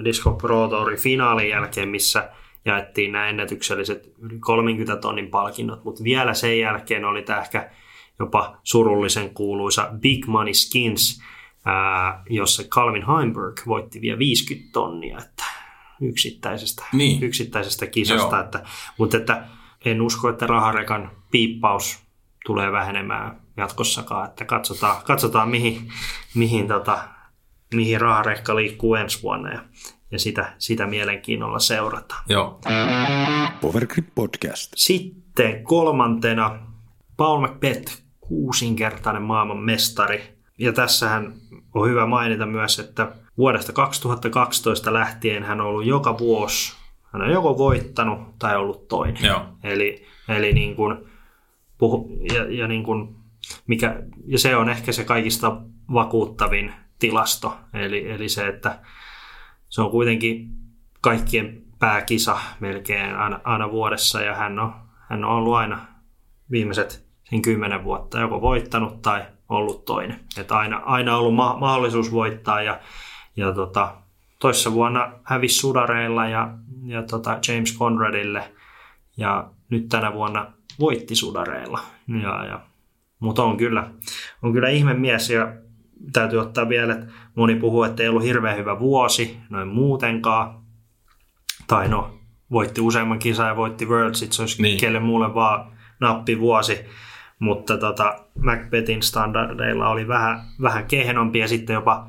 Disco 0.05 0.33
Pro 0.33 0.69
Tourin 0.69 0.99
finaalin 0.99 1.49
jälkeen, 1.49 1.89
missä 1.89 2.31
jaettiin 2.65 3.13
nämä 3.13 3.29
ennätykselliset 3.29 4.13
yli 4.19 4.39
30 4.39 4.97
tonnin 4.97 5.31
palkinnot, 5.31 5.85
mutta 5.85 6.05
vielä 6.05 6.35
sen 6.35 6.59
jälkeen 6.59 7.05
oli 7.05 7.23
tämä 7.23 7.41
ehkä 7.41 7.71
jopa 8.19 8.57
surullisen 8.63 9.35
kuuluisa 9.35 9.91
Big 10.01 10.27
Money 10.27 10.55
Skins, 10.55 11.23
ää, 11.65 12.23
jossa 12.31 12.63
Calvin 12.65 13.07
Heimberg 13.07 13.61
voitti 13.67 14.01
vielä 14.01 14.19
50 14.19 14.73
tonnia 14.73 15.19
että 15.19 15.45
yksittäisestä, 16.01 16.85
niin. 16.93 17.23
yksittäisestä 17.23 17.87
kisasta. 17.87 18.41
Että, 18.41 18.63
mutta 18.99 19.17
että 19.17 19.45
en 19.85 20.03
usko, 20.03 20.29
että 20.29 20.47
raharekan 20.47 21.11
piippaus 21.31 22.05
tulee 22.47 22.73
vähenemään 22.73 23.44
jatkossakaan, 23.57 24.29
että 24.29 24.45
katsotaan, 24.45 25.03
katsotaan 25.05 25.49
mihin, 25.49 25.93
mihin, 26.35 26.69
tota, 26.69 26.99
mihin 27.75 28.01
raharekka 28.01 28.57
liikkuu 28.57 28.95
ensi 28.95 29.23
vuonna 29.23 29.53
ja, 29.53 29.65
ja 30.11 30.19
sitä, 30.19 30.53
sitä 30.59 30.87
mielenkiinnolla 30.87 31.59
seurataan. 31.59 32.23
Joo. 32.29 32.61
Powergrip 33.61 34.07
Podcast. 34.15 34.73
Sitten 34.77 35.65
kolmantena 35.65 36.59
Paul 37.17 37.47
McBeth, 37.47 38.03
kuusinkertainen 38.21 39.23
maailman 39.23 39.59
mestari. 39.59 40.35
Ja 40.59 40.73
tässähän 40.73 41.35
on 41.75 41.89
hyvä 41.89 42.07
mainita 42.07 42.47
myös, 42.47 42.79
että 42.79 43.13
vuodesta 43.37 43.73
2012 43.73 44.93
lähtien 44.93 45.43
hän 45.43 45.61
on 45.61 45.67
ollut 45.67 45.85
joka 45.85 46.19
vuosi 46.19 46.85
hän 47.15 47.23
on 47.23 47.31
joko 47.31 47.59
voittanut 47.59 48.39
tai 48.39 48.57
ollut 48.57 48.89
toinen. 48.89 49.25
Joo. 49.25 49.41
Eli, 49.63 50.07
eli 50.29 50.53
niin 50.53 50.77
kuin, 50.77 50.97
puhu, 51.79 52.19
ja, 52.35 52.45
ja, 52.53 52.69
niin 52.69 52.85
kuin, 52.85 53.17
mikä, 53.67 54.03
ja 54.27 54.39
se 54.39 54.57
on 54.57 54.69
ehkä 54.69 54.93
se 54.93 55.05
kaikista 55.05 55.61
vakuuttavin 55.93 56.73
tilasto. 56.99 57.57
Eli, 57.75 58.11
eli 58.11 58.29
se, 58.29 58.47
että 58.47 58.79
se 59.69 59.83
on 59.83 59.91
kuitenkin 59.91 60.49
kaikkien 61.01 61.63
pääkisa 61.79 62.39
melkein 62.61 63.17
aina, 63.17 63.41
aina 63.45 63.71
vuodessa 63.71 64.21
ja 64.21 64.35
hän 64.35 64.59
on, 64.59 64.75
hän 65.11 65.25
on 65.25 65.31
ollut 65.31 65.55
aina 65.55 65.87
viimeiset 66.51 67.07
sen 67.25 67.43
kymmenen 67.43 67.85
vuotta 67.85 68.21
joko 68.21 68.41
voittanut 68.41 69.03
tai 69.03 69.23
ollut 69.49 69.85
toinen. 69.85 70.21
Että 70.39 70.57
aina, 70.57 70.77
aina 70.85 71.17
ollut 71.17 71.35
ma- 71.35 71.57
mahdollisuus 71.61 72.13
voittaa 72.13 72.63
ja, 72.63 72.81
ja 73.37 73.53
tota, 73.53 73.95
toissa 74.39 74.73
vuonna 74.73 75.13
hävisi 75.25 75.55
Sudareilla 75.55 76.29
ja, 76.29 76.51
ja 76.85 77.03
tota 77.03 77.39
James 77.49 77.79
Conradille 77.79 78.53
ja 79.17 79.51
nyt 79.71 79.89
tänä 79.89 80.13
vuonna 80.13 80.53
voitti 80.81 81.17
Sudareilla. 81.17 81.81
Ja, 82.23 82.45
ja, 82.45 82.61
mutta 83.25 83.43
on 83.43 83.57
kyllä, 83.57 83.91
on 84.43 84.53
kyllä 84.53 84.69
ihme 84.69 84.95
mies 84.95 85.31
ja 85.31 85.53
täytyy 86.13 86.39
ottaa 86.39 86.69
vielä, 86.69 86.95
että 86.95 87.07
moni 87.35 87.55
puhuu, 87.55 87.83
että 87.83 88.03
ei 88.03 88.09
ollut 88.09 88.25
hirveän 88.25 88.57
hyvä 88.57 88.79
vuosi 88.79 89.39
noin 89.51 89.69
muutenkaan. 89.69 90.65
Tai 91.67 91.89
no, 91.89 92.19
voitti 92.51 92.81
useamman 92.81 93.19
kisan 93.19 93.49
ja 93.49 93.57
voitti 93.57 93.87
Worldsit, 93.87 94.33
se 94.33 94.43
olisi 94.43 94.63
niin. 94.63 94.81
kelle 94.81 95.01
muulle 95.01 95.35
vaan 95.35 95.73
nappi 96.01 96.41
vuosi. 96.41 96.81
Mutta 97.39 97.79
tota, 97.79 98.25
Macbethin 98.45 99.03
standardeilla 99.03 99.89
oli 99.89 100.09
vähän, 100.09 100.41
vähän 100.63 100.87
kehnompi 100.87 101.39
ja 101.39 101.49
sitten 101.49 101.75
jopa 101.75 102.07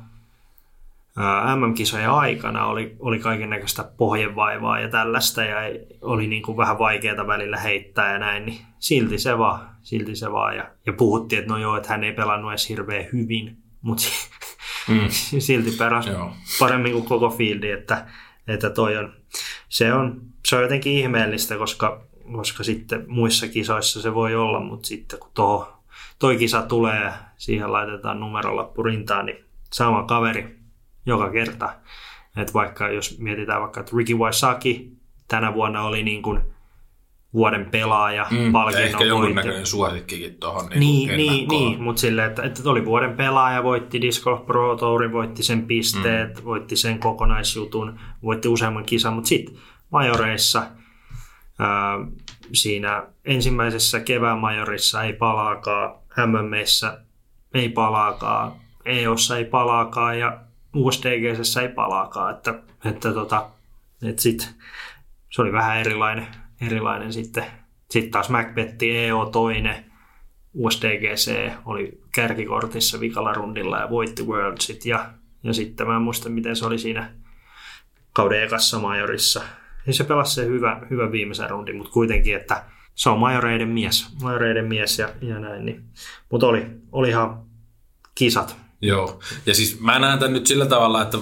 MM-kisojen 1.56 2.10
aikana 2.10 2.66
oli, 2.66 2.96
oli 2.98 3.18
kaiken 3.18 3.50
näköistä 3.50 3.90
pohjevaivaa 3.96 4.80
ja 4.80 4.88
tällaista 4.88 5.44
ja 5.44 5.56
oli 6.00 6.26
niin 6.26 6.42
kuin 6.42 6.56
vähän 6.56 6.78
vaikeaa 6.78 7.26
välillä 7.26 7.56
heittää 7.56 8.12
ja 8.12 8.18
näin, 8.18 8.46
niin 8.46 8.58
silti 8.78 9.18
se 9.18 9.38
vaan, 9.38 9.68
silti 9.82 10.16
se 10.16 10.32
vaan. 10.32 10.56
Ja, 10.56 10.70
ja 10.86 10.92
puhuttiin, 10.92 11.38
että 11.38 11.52
no 11.52 11.58
joo, 11.58 11.76
että 11.76 11.88
hän 11.88 12.04
ei 12.04 12.12
pelannut 12.12 12.50
edes 12.50 12.68
hirveän 12.68 13.06
hyvin, 13.12 13.56
mutta 13.82 14.04
mm. 14.88 15.08
silti 15.38 15.70
peräsi 15.70 16.10
paremmin 16.58 16.92
kuin 16.92 17.04
koko 17.04 17.30
fieldi, 17.30 17.70
että, 17.70 18.06
että 18.48 18.70
toi 18.70 18.96
on, 18.96 19.12
se 19.68 19.92
on, 19.92 20.20
se 20.46 20.56
on 20.56 20.62
jotenkin 20.62 20.92
ihmeellistä, 20.92 21.56
koska, 21.56 22.06
koska 22.32 22.64
sitten 22.64 23.04
muissa 23.08 23.48
kisoissa 23.48 24.02
se 24.02 24.14
voi 24.14 24.34
olla, 24.34 24.60
mutta 24.60 24.86
sitten 24.86 25.18
kun 25.18 25.30
toho, 25.34 25.82
toi 26.18 26.36
kisa 26.36 26.62
tulee 26.62 27.00
ja 27.00 27.12
siihen 27.36 27.72
laitetaan 27.72 28.20
numerolappu 28.20 28.82
rintaan, 28.82 29.26
niin 29.26 29.44
sama 29.72 30.02
kaveri 30.02 30.65
joka 31.06 31.30
kerta. 31.30 31.74
Et 32.36 32.54
vaikka 32.54 32.88
jos 32.88 33.18
mietitään 33.18 33.60
vaikka, 33.60 33.80
että 33.80 33.96
Ricky 33.96 34.14
Waisaki 34.14 34.92
tänä 35.28 35.54
vuonna 35.54 35.82
oli 35.82 36.02
niin 36.02 36.22
kuin 36.22 36.40
vuoden 37.32 37.70
pelaaja 37.70 38.26
mm, 38.30 38.52
palkinnon 38.52 38.88
Ehkä 38.88 39.04
jonkunnäköinen 39.04 39.66
suosikkikin 39.66 40.34
tuohon 40.34 40.66
niin, 40.74 40.80
niin, 40.80 41.16
niin, 41.16 41.48
niin, 41.48 41.82
mutta 41.82 42.00
silleen, 42.00 42.28
että, 42.28 42.42
että 42.42 42.70
oli 42.70 42.84
vuoden 42.84 43.16
pelaaja, 43.16 43.62
voitti 43.62 44.00
Disc 44.00 44.24
Golf 44.24 44.46
Pro 44.46 44.76
Tourin, 44.76 45.12
voitti 45.12 45.42
sen 45.42 45.66
pisteet, 45.66 46.38
mm. 46.38 46.44
voitti 46.44 46.76
sen 46.76 46.98
kokonaisjutun, 46.98 48.00
voitti 48.22 48.48
useamman 48.48 48.84
kisan, 48.84 49.12
mutta 49.12 49.28
sitten 49.28 49.56
majoreissa 49.90 50.62
ää, 51.58 51.98
siinä 52.52 53.06
ensimmäisessä 53.24 54.00
kevään 54.00 54.38
majorissa 54.38 55.02
ei 55.02 55.12
palaakaan, 55.12 55.94
MMissä 56.26 57.00
ei 57.54 57.68
palaakaan, 57.68 58.52
EOssa 58.84 59.38
ei 59.38 59.44
palaakaan 59.44 60.18
ja 60.18 60.40
USDGssä 60.76 61.62
ei 61.62 61.68
palaakaan, 61.68 62.34
että, 62.34 62.54
että, 62.84 63.12
tota, 63.12 63.50
että 64.02 64.22
sit, 64.22 64.54
se 65.30 65.42
oli 65.42 65.52
vähän 65.52 65.78
erilainen, 65.78 66.26
erilainen 66.60 67.12
sitten. 67.12 67.44
Sitten 67.90 68.10
taas 68.10 68.28
Macbeth 68.28 68.76
EO 68.82 69.26
toinen, 69.26 69.84
USDGC 70.54 71.52
oli 71.64 72.00
kärkikortissa 72.14 73.00
vikalla 73.00 73.32
rundilla 73.32 73.78
ja 73.78 73.90
voitti 73.90 74.22
Worldsit 74.22 74.86
ja, 74.86 75.10
ja 75.42 75.52
sitten 75.52 75.86
mä 75.86 75.96
en 75.96 76.02
muista 76.02 76.28
miten 76.28 76.56
se 76.56 76.66
oli 76.66 76.78
siinä 76.78 77.12
kauden 78.12 78.42
ekassa 78.42 78.78
majorissa. 78.78 79.42
Ja 79.86 79.92
se 79.92 80.04
pelasi 80.04 80.34
se 80.34 80.46
hyvä, 80.46 80.80
hyvä 80.90 81.12
viimeisen 81.12 81.50
rundin, 81.50 81.76
mutta 81.76 81.92
kuitenkin, 81.92 82.36
että 82.36 82.64
se 82.94 83.10
on 83.10 83.18
majoreiden 83.18 83.68
mies, 83.68 84.16
majoreiden 84.22 84.64
mies 84.64 84.98
ja, 84.98 85.08
ja 85.20 85.38
näin. 85.38 85.66
Niin. 85.66 85.84
Mutta 86.30 86.46
oli, 86.46 86.66
oli 86.92 87.08
ihan 87.08 87.42
kisat 88.14 88.65
Joo, 88.82 89.20
ja 89.46 89.54
siis 89.54 89.80
mä 89.80 89.98
näen 89.98 90.18
tämän 90.18 90.32
nyt 90.32 90.46
sillä 90.46 90.66
tavalla, 90.66 91.02
että 91.02 91.18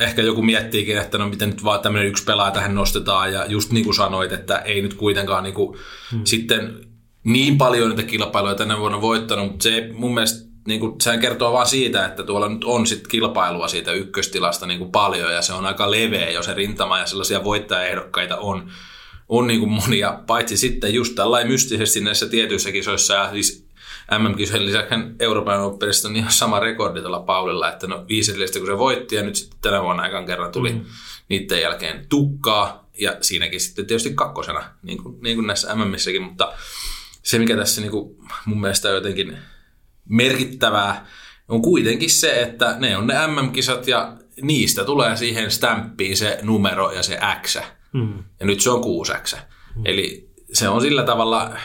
ehkä 0.00 0.22
joku 0.22 0.42
miettiikin, 0.42 0.98
että 0.98 1.18
no 1.18 1.28
miten 1.28 1.50
nyt 1.50 1.64
vaan 1.64 1.80
tämmöinen 1.80 2.08
yksi 2.08 2.24
pelaaja 2.24 2.50
tähän 2.50 2.74
nostetaan, 2.74 3.32
ja 3.32 3.46
just 3.48 3.72
niin 3.72 3.84
kuin 3.84 3.94
sanoit, 3.94 4.32
että 4.32 4.58
ei 4.58 4.82
nyt 4.82 4.94
kuitenkaan 4.94 5.44
niin 5.44 5.54
kuin 5.54 5.78
hmm. 6.12 6.20
sitten 6.24 6.86
niin 7.24 7.58
paljon 7.58 7.88
niitä 7.88 8.02
kilpailuja 8.02 8.54
tänä 8.54 8.78
vuonna 8.78 9.00
voittanut, 9.00 9.46
mutta 9.50 9.62
se 9.62 9.90
mun 9.92 10.14
mielestä 10.14 10.46
niin 10.66 10.80
kuin, 10.80 11.00
sehän 11.00 11.20
kertoo 11.20 11.52
vaan 11.52 11.66
siitä, 11.66 12.06
että 12.06 12.22
tuolla 12.22 12.48
nyt 12.48 12.64
on 12.64 12.86
sit 12.86 13.08
kilpailua 13.08 13.68
siitä 13.68 13.92
ykköstilasta 13.92 14.66
niin 14.66 14.78
kuin 14.78 14.92
paljon 14.92 15.32
ja 15.32 15.42
se 15.42 15.52
on 15.52 15.66
aika 15.66 15.90
leveä 15.90 16.30
jo 16.30 16.42
se 16.42 16.54
rintama 16.54 16.98
ja 16.98 17.06
sellaisia 17.06 17.44
voittajaehdokkaita 17.44 18.36
on, 18.36 18.70
on 19.28 19.46
niin 19.46 19.60
kuin 19.60 19.72
monia, 19.72 20.20
paitsi 20.26 20.56
sitten 20.56 20.94
just 20.94 21.14
tällainen 21.14 21.52
mystisesti 21.52 22.00
näissä 22.00 22.28
tietyissä 22.28 22.72
kisoissa 22.72 23.14
ja 23.14 23.30
siis 23.32 23.65
MM-kisojen 24.18 24.66
lisäksi 24.66 24.94
Euroopan 25.20 25.60
Openissa 25.60 26.08
on 26.08 26.16
ihan 26.16 26.32
sama 26.32 26.60
rekordi 26.60 27.00
tuolla 27.00 27.20
Paulilla, 27.20 27.72
että 27.72 27.86
no 27.86 28.04
viisi 28.08 28.30
edellistä 28.30 28.58
kun 28.58 28.68
se 28.68 28.78
voitti 28.78 29.16
ja 29.16 29.22
nyt 29.22 29.36
sitten 29.36 29.58
tänä 29.62 29.82
vuonna 29.82 30.02
aikaan 30.02 30.26
kerran 30.26 30.52
tuli 30.52 30.72
mm. 30.72 30.84
niiden 31.28 31.60
jälkeen 31.60 32.06
tukkaa 32.08 32.88
ja 32.98 33.16
siinäkin 33.20 33.60
sitten 33.60 33.86
tietysti 33.86 34.14
kakkosena, 34.14 34.64
niin 34.82 35.02
kuin, 35.02 35.18
niin 35.22 35.36
kuin 35.36 35.46
näissä 35.46 35.74
MMissäkin, 35.74 36.22
mutta 36.22 36.52
se 37.22 37.38
mikä 37.38 37.56
tässä 37.56 37.80
niin 37.80 37.90
kuin 37.90 38.16
mun 38.44 38.60
mielestä 38.60 38.88
on 38.88 38.94
jotenkin 38.94 39.38
merkittävää, 40.08 41.06
on 41.48 41.62
kuitenkin 41.62 42.10
se, 42.10 42.42
että 42.42 42.76
ne 42.78 42.96
on 42.96 43.06
ne 43.06 43.14
MM-kisat 43.26 43.88
ja 43.88 44.16
niistä 44.42 44.84
tulee 44.84 45.16
siihen 45.16 45.50
stämppiin 45.50 46.16
se 46.16 46.38
numero 46.42 46.92
ja 46.92 47.02
se 47.02 47.18
X. 47.42 47.58
Mm. 47.92 48.24
Ja 48.40 48.46
nyt 48.46 48.60
se 48.60 48.70
on 48.70 48.80
6X. 48.84 49.36
Mm. 49.76 49.82
Eli 49.84 50.30
se 50.52 50.68
on 50.68 50.80
sillä 50.80 51.02
tavalla, 51.02 51.56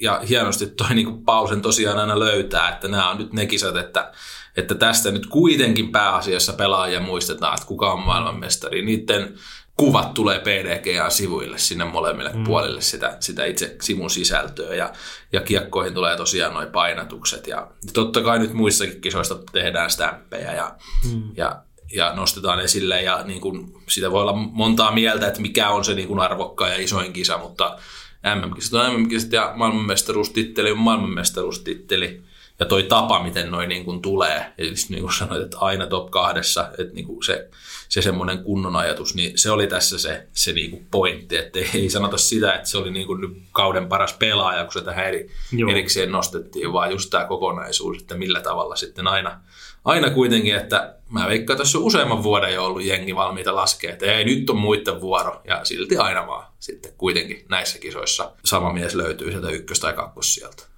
ja 0.00 0.20
hienosti 0.28 0.66
toi 0.66 0.94
niin 0.94 1.24
Pausen 1.24 1.62
tosiaan 1.62 1.98
aina 1.98 2.18
löytää, 2.18 2.68
että 2.68 2.88
nämä 2.88 3.10
on 3.10 3.18
nyt 3.18 3.32
ne 3.32 3.46
kisat, 3.46 3.76
että, 3.76 4.12
että 4.56 4.74
tästä 4.74 5.10
nyt 5.10 5.26
kuitenkin 5.26 5.92
pääasiassa 5.92 6.52
pelaajia 6.52 7.00
muistetaan, 7.00 7.54
että 7.54 7.66
kuka 7.66 7.92
on 7.92 8.00
maailmanmestari. 8.00 8.82
Niiden 8.82 9.34
kuvat 9.76 10.14
tulee 10.14 10.38
PDGA-sivuille 10.38 11.58
sinne 11.58 11.84
molemmille 11.84 12.30
mm. 12.34 12.44
puolille 12.44 12.80
sitä, 12.80 13.16
sitä 13.20 13.44
itse 13.44 13.76
sivun 13.82 14.10
sisältöä 14.10 14.74
ja, 14.74 14.92
ja 15.32 15.40
kiekkoihin 15.40 15.94
tulee 15.94 16.16
tosiaan 16.16 16.54
noin 16.54 16.68
painatukset 16.68 17.46
ja 17.46 17.68
totta 17.92 18.22
kai 18.22 18.38
nyt 18.38 18.52
muissakin 18.52 19.00
kisoista 19.00 19.38
tehdään 19.52 19.90
stämppejä 19.90 20.52
ja, 20.52 20.74
mm. 21.12 21.22
ja, 21.36 21.62
ja 21.92 22.14
nostetaan 22.14 22.60
esille 22.60 23.02
ja 23.02 23.22
niin 23.24 23.40
kuin, 23.40 23.74
sitä 23.88 24.10
voi 24.10 24.22
olla 24.22 24.32
montaa 24.32 24.92
mieltä, 24.92 25.26
että 25.26 25.40
mikä 25.40 25.70
on 25.70 25.84
se 25.84 25.94
niin 25.94 26.08
kuin 26.08 26.20
arvokkaan 26.20 26.70
ja 26.70 26.82
isoin 26.82 27.12
kisa, 27.12 27.38
mutta 27.38 27.78
MM-kisat 28.24 28.72
on 28.72 29.00
MM-kisat 29.00 29.32
ja 29.32 29.52
maailmanmestaruustitteli 29.56 30.70
on 30.70 30.78
maailmanmestaruustitteli. 30.78 32.22
Ja 32.60 32.66
toi 32.66 32.82
tapa, 32.82 33.22
miten 33.22 33.50
noin 33.50 33.68
niin 33.68 33.84
kuin 33.84 34.02
tulee, 34.02 34.52
eli 34.58 34.74
niin 34.88 35.00
kuin 35.00 35.12
sanoit, 35.12 35.42
että 35.42 35.58
aina 35.58 35.86
top 35.86 36.10
kahdessa, 36.10 36.70
että 36.78 36.94
niin 36.94 37.06
kuin 37.06 37.22
se, 37.24 37.48
se 37.88 38.02
semmoinen 38.02 38.44
kunnon 38.44 38.76
ajatus, 38.76 39.14
niin 39.14 39.38
se 39.38 39.50
oli 39.50 39.66
tässä 39.66 39.98
se, 39.98 40.26
se 40.32 40.52
niin 40.52 40.70
kuin 40.70 40.86
pointti, 40.90 41.36
että 41.36 41.58
ei 41.74 41.90
sanota 41.90 42.18
sitä, 42.18 42.54
että 42.54 42.68
se 42.68 42.78
oli 42.78 42.90
niin 42.90 43.06
kuin 43.06 43.20
nyt 43.20 43.30
kauden 43.52 43.88
paras 43.88 44.12
pelaaja, 44.12 44.64
kun 44.64 44.72
se 44.72 44.80
tähän 44.80 45.06
eri, 45.06 45.30
erikseen 45.70 46.12
nostettiin, 46.12 46.72
vaan 46.72 46.90
just 46.90 47.10
tämä 47.10 47.24
kokonaisuus, 47.24 48.00
että 48.00 48.14
millä 48.14 48.40
tavalla 48.40 48.76
sitten 48.76 49.08
aina, 49.08 49.40
aina 49.84 50.10
kuitenkin, 50.10 50.56
että 50.56 50.94
mä 51.10 51.28
veikkaan, 51.28 51.54
että 51.54 51.62
tässä 51.64 51.78
on 51.78 51.84
useamman 51.84 52.22
vuoden 52.22 52.54
jo 52.54 52.64
ollut 52.64 52.84
jengi 52.84 53.14
valmiita 53.14 53.54
laskea, 53.54 53.92
että 53.92 54.06
ei 54.06 54.24
nyt 54.24 54.50
on 54.50 54.56
muiden 54.56 55.00
vuoro, 55.00 55.40
ja 55.44 55.64
silti 55.64 55.96
aina 55.96 56.26
vaan 56.26 56.46
sitten 56.58 56.92
kuitenkin 56.98 57.44
näissä 57.48 57.78
kisoissa 57.78 58.32
sama 58.44 58.72
mies 58.72 58.94
löytyy 58.94 59.30
sieltä 59.30 59.50
ykkös- 59.50 59.80
tai 59.80 59.92
kakkos 59.92 60.34
sieltä. 60.34 60.70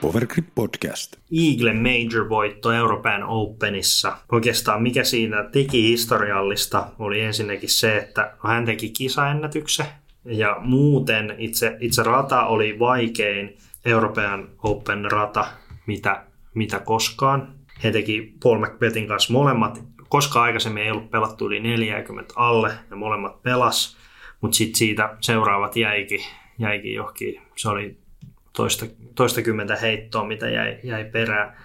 Powergrip 0.00 0.46
Podcast. 0.54 1.16
Eagle 1.32 1.72
Major-voitto 1.72 2.72
Euroopan 2.72 3.24
Openissa. 3.24 4.16
Oikeastaan 4.32 4.82
mikä 4.82 5.04
siinä 5.04 5.44
teki 5.52 5.82
historiallista 5.82 6.86
oli 6.98 7.20
ensinnäkin 7.20 7.68
se, 7.68 7.96
että 7.96 8.36
hän 8.44 8.64
teki 8.64 8.90
kisaennätyksen 8.90 9.86
ja 10.24 10.56
muuten 10.60 11.34
itse, 11.38 11.76
itse 11.80 12.02
rata 12.02 12.46
oli 12.46 12.78
vaikein 12.78 13.58
Euroopan 13.84 14.48
Open 14.62 15.10
rata, 15.10 15.46
mitä, 15.86 16.24
mitä 16.54 16.78
koskaan. 16.78 17.55
He 17.84 17.92
teki 17.92 18.34
Paul 18.42 18.58
McBethin 18.58 19.08
kanssa 19.08 19.32
molemmat, 19.32 19.84
koska 20.08 20.42
aikaisemmin 20.42 20.82
ei 20.82 20.90
ollut 20.90 21.10
pelattu 21.10 21.46
yli 21.46 21.60
40 21.60 22.34
alle 22.36 22.72
ja 22.90 22.96
molemmat 22.96 23.42
pelas, 23.42 23.96
mutta 24.40 24.56
sitten 24.56 24.78
siitä 24.78 25.16
seuraavat 25.20 25.76
jäikin, 25.76 26.20
jäikin 26.58 26.94
johonkin, 26.94 27.42
se 27.56 27.68
oli 27.68 27.98
toista, 28.52 28.86
toistakymmentä 29.14 29.76
heittoa, 29.76 30.24
mitä 30.24 30.48
jäi, 30.48 30.78
jäi 30.82 31.04
perään. 31.04 31.56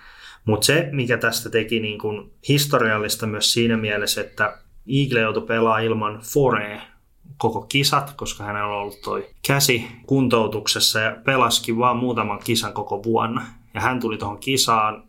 Mutta 0.46 0.66
se, 0.66 0.90
mikä 0.92 1.18
tästä 1.18 1.50
teki 1.50 1.80
niin 1.80 2.00
kun 2.00 2.32
historiallista 2.48 3.28
myös 3.28 3.54
siinä 3.54 3.78
mielessä, 3.78 4.22
että 4.22 4.58
Eagle 4.88 5.20
joutui 5.20 5.48
pelaa 5.48 5.80
ilman 5.80 6.20
Foree 6.34 6.82
koko 7.38 7.62
kisat, 7.62 8.14
koska 8.14 8.44
hänellä 8.44 8.68
on 8.68 8.82
ollut 8.82 9.02
toi 9.02 9.30
käsi 9.48 9.88
kuntoutuksessa 10.08 11.00
ja 11.00 11.18
pelaskin 11.26 11.78
vaan 11.78 11.98
muutaman 11.98 12.40
kisan 12.44 12.74
koko 12.74 13.04
vuonna. 13.04 13.46
Ja 13.74 13.82
hän 13.82 14.00
tuli 14.00 14.18
tuohon 14.18 14.40
kisaan 14.40 15.04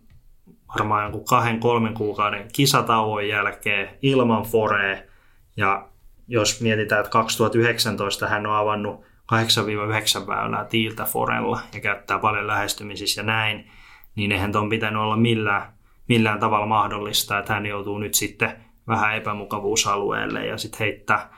varmaan 0.75 1.03
jonkun 1.03 1.25
kahden, 1.25 1.61
kolmen 1.61 1.95
kuukauden 1.95 2.49
kisatauon 2.53 3.29
jälkeen 3.29 3.99
ilman 4.03 4.43
Foree. 4.43 5.09
Ja 5.57 5.89
jos 6.29 6.61
mietitään, 6.61 7.01
että 7.01 7.11
2019 7.11 8.29
hän 8.29 8.47
on 8.47 8.57
avannut 8.57 9.05
8-9 9.33 10.27
väylää 10.27 10.65
tiiltä 10.65 11.05
forella 11.05 11.61
ja 11.75 11.81
käyttää 11.81 12.19
paljon 12.19 12.47
lähestymisissä 12.47 13.21
ja 13.21 13.27
näin, 13.27 13.71
niin 14.15 14.33
eihän 14.33 14.57
on 14.57 14.69
pitänyt 14.69 15.03
olla 15.03 15.17
millään, 15.17 15.73
millään 16.09 16.41
tavalla 16.41 16.67
mahdollista, 16.67 17.39
että 17.39 17.55
hän 17.55 17.67
joutuu 17.67 17.99
nyt 17.99 18.15
sitten 18.15 18.53
vähän 18.89 19.17
epämukavuusalueelle 19.17 20.47
ja 20.47 20.59
sitten 20.59 20.79
heittää 20.79 21.37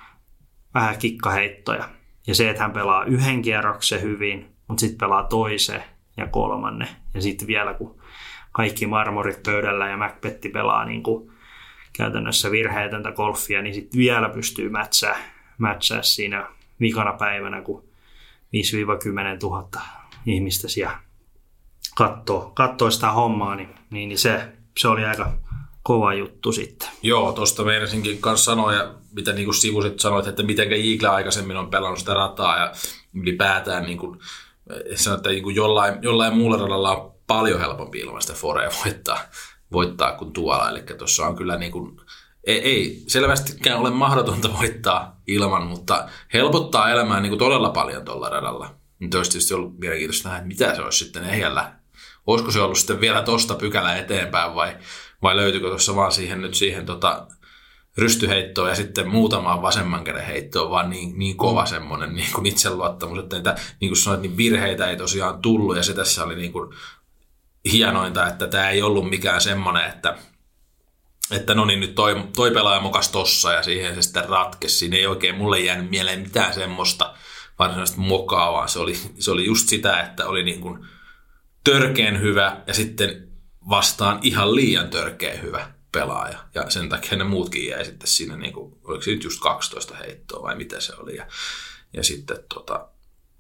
vähän 0.75 0.99
kikkaheittoja. 0.99 1.89
Ja 2.27 2.35
se, 2.35 2.51
että 2.51 2.63
hän 2.63 2.73
pelaa 2.73 3.05
yhden 3.05 3.43
kierroksen 3.43 4.03
hyvin, 4.03 4.57
mutta 4.69 4.81
sitten 4.81 4.99
pelaa 4.99 5.25
toisen 5.25 5.83
ja 6.17 6.27
kolmannen. 6.27 6.89
Ja 7.15 7.23
sitten 7.23 7.49
vielä, 7.49 7.75
kun 7.75 8.01
kaikki 8.55 8.87
marmorit 8.87 9.43
pöydällä 9.43 9.89
ja 9.89 9.97
Macbetti 9.97 10.49
pelaa 10.49 10.85
niin 10.85 11.03
kuin 11.03 11.33
käytännössä 11.93 12.51
virheetöntä 12.51 13.13
golfia, 13.13 13.63
niin 13.63 13.75
sitten 13.75 13.99
vielä 13.99 14.29
pystyy 14.29 14.69
mätsää, 14.69 15.17
mätsää 15.59 16.03
siinä 16.03 16.49
vikana 16.81 17.13
päivänä, 17.13 17.63
kun 17.63 17.85
5-10 17.85 17.87
000 19.43 19.69
ihmistä 20.27 20.69
siellä 20.69 20.99
katsoo, 21.95 22.91
sitä 22.91 23.11
hommaa, 23.11 23.55
niin, 23.57 23.69
niin, 23.91 24.09
niin 24.09 24.19
se, 24.19 24.49
se 24.79 24.89
oli 24.89 25.05
aika 25.05 25.33
kova 25.83 26.15
juttu 26.15 26.53
sitten. 26.53 26.89
Joo, 27.03 27.33
tuosta 27.33 27.65
meinasinkin 27.65 28.21
kanssa 28.21 28.45
sanoa, 28.45 28.73
ja 28.75 28.95
mitä 29.13 29.33
niin 29.33 29.45
kuin 29.45 29.55
sivusit 29.55 30.01
sanoit, 30.01 30.27
että 30.27 30.43
miten 30.43 30.73
Iikla 30.73 31.11
aikaisemmin 31.11 31.57
on 31.57 31.71
pelannut 31.71 31.99
sitä 31.99 32.15
rataa 32.15 32.59
ja 32.59 32.73
ylipäätään 33.15 33.83
niin 33.83 33.99
kuin, 33.99 34.19
sanoit, 34.95 35.19
että 35.19 35.31
niin 35.31 35.43
kuin 35.43 35.57
jollain, 35.57 35.95
jollain 36.03 36.37
muulla 36.37 36.57
radalla 36.57 36.97
on 36.97 37.14
paljon 37.27 37.61
helpompi 37.61 37.99
ilman 37.99 38.23
sitä 38.23 38.35
Forea 38.35 38.71
voittaa, 38.85 39.19
voittaa 39.73 40.13
kuin 40.13 40.33
tuolla. 40.33 40.71
Eli 40.71 40.83
tuossa 40.99 41.27
on 41.27 41.37
kyllä 41.37 41.57
niin 41.57 41.73
kuin, 41.73 42.01
ei, 42.45 42.59
ei 42.59 43.03
selvästikään 43.07 43.79
ole 43.79 43.91
mahdotonta 43.91 44.53
voittaa 44.59 45.21
ilman, 45.27 45.67
mutta 45.67 46.09
helpottaa 46.33 46.91
elämää 46.91 47.21
niin 47.21 47.31
kuin 47.31 47.39
todella 47.39 47.71
paljon 47.71 48.05
tuolla 48.05 48.29
radalla. 48.29 48.75
Nyt 48.99 49.15
olisi 49.15 49.31
tietysti 49.31 49.55
ollut 49.55 49.79
mielenkiintoista 49.79 50.29
nähdä, 50.29 50.47
mitä 50.47 50.75
se 50.75 50.83
olisi 50.83 51.05
sitten 51.05 51.25
ehjällä. 51.25 51.73
Olisiko 52.27 52.51
se 52.51 52.61
ollut 52.61 52.79
sitten 52.79 53.01
vielä 53.01 53.23
tosta 53.23 53.55
pykälä 53.55 53.97
eteenpäin 53.97 54.55
vai, 54.55 54.77
vai 55.23 55.37
löytyykö 55.37 55.69
tuossa 55.69 55.97
vaan 55.97 56.13
siihen 56.13 56.41
nyt 56.41 56.55
siihen 56.55 56.87
tota, 56.87 57.27
rystyheittoon 57.97 58.69
ja 58.69 58.75
sitten 58.75 59.09
muutamaan 59.09 59.63
vasemman 59.63 60.05
käden 60.05 60.27
heittoon, 60.27 60.71
vaan 60.71 60.91
niin, 60.91 61.19
niin 61.19 61.37
kova 61.37 61.63
mm. 61.63 61.69
semmoinen 61.69 62.15
niin 62.15 62.33
kuin 62.35 62.47
itseluottamus, 62.47 63.19
että 63.19 63.37
niitä, 63.37 63.57
niin 63.81 63.91
kuin 63.91 63.97
sanoit, 63.97 64.23
niin 64.23 64.37
virheitä 64.37 64.91
ei 64.91 64.97
tosiaan 64.97 65.43
tullut 65.43 65.77
ja 65.77 65.83
se 65.83 65.95
tässä 65.95 66.25
oli 66.25 66.37
niin 66.37 66.53
kuin 66.53 66.75
hienointa, 67.73 68.27
että 68.27 68.47
tämä 68.47 68.71
ei 68.71 68.83
ollut 68.83 69.11
mikään 69.11 69.41
semmoinen, 69.41 69.85
että 69.85 70.19
että 71.31 71.55
no 71.55 71.65
niin, 71.65 71.81
nyt 71.81 71.95
toi, 71.95 72.25
toi 72.37 72.51
pelaaja 72.51 72.81
mokas 72.81 73.09
tossa 73.09 73.53
ja 73.53 73.63
siihen 73.63 73.95
se 73.95 74.03
sitten 74.03 74.29
ratkesi. 74.29 74.79
Siinä 74.79 74.97
ei 74.97 75.07
oikein 75.07 75.35
mulle 75.35 75.61
jäänyt 75.61 75.91
mieleen 75.91 76.21
mitään 76.21 76.55
semmoista 76.55 77.15
varsinaista 77.59 78.01
mokaa, 78.01 78.53
vaan 78.53 78.69
se 78.69 78.79
oli, 78.79 78.99
se 79.19 79.31
oli 79.31 79.45
just 79.45 79.69
sitä, 79.69 80.01
että 80.01 80.27
oli 80.27 80.45
niin 80.45 80.61
kuin 80.61 80.87
törkeen 81.65 82.21
hyvä 82.21 82.57
ja 82.67 82.75
sitten 82.75 83.29
vastaan 83.69 84.19
ihan 84.23 84.55
liian 84.55 84.91
törkeä 84.91 85.35
hyvä 85.35 85.71
pelaaja. 85.93 86.39
Ja 86.55 86.71
sen 86.71 86.89
takia 86.89 87.19
ne 87.19 87.25
muutkin 87.25 87.67
jäi 87.67 87.85
sitten 87.85 88.09
siinä, 88.09 88.37
niin 88.37 88.53
kuin, 88.53 88.75
oliko 88.85 89.03
se 89.03 89.11
nyt 89.11 89.25
just 89.25 89.41
12 89.41 89.95
heittoa 89.95 90.43
vai 90.43 90.57
mitä 90.57 90.81
se 90.81 90.95
oli. 90.95 91.17
Ja, 91.17 91.27
ja 91.93 92.05
sitten 92.05 92.37
tota, 92.55 92.89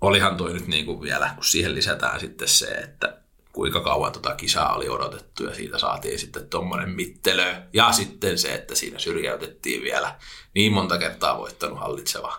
olihan 0.00 0.37
toi 0.37 0.52
nyt 0.52 0.66
niin 0.66 0.87
kuin 0.87 1.00
vielä, 1.00 1.30
kun 1.34 1.44
siihen 1.44 1.74
lisätään 1.74 2.20
sitten 2.20 2.48
se, 2.48 2.66
että 2.66 3.23
kuinka 3.54 3.80
kauan 3.80 4.12
tota 4.12 4.34
kisaa 4.34 4.74
oli 4.74 4.88
odotettu 4.88 5.44
ja 5.44 5.54
siitä 5.54 5.78
saatiin 5.78 6.18
sitten 6.18 6.48
tuommoinen 6.48 6.90
mittelö. 6.90 7.54
Ja 7.72 7.92
sitten 7.92 8.38
se, 8.38 8.54
että 8.54 8.74
siinä 8.74 8.98
syrjäytettiin 8.98 9.82
vielä 9.82 10.14
niin 10.54 10.72
monta 10.72 10.98
kertaa 10.98 11.38
voittanut 11.38 11.78
hallitseva, 11.78 12.36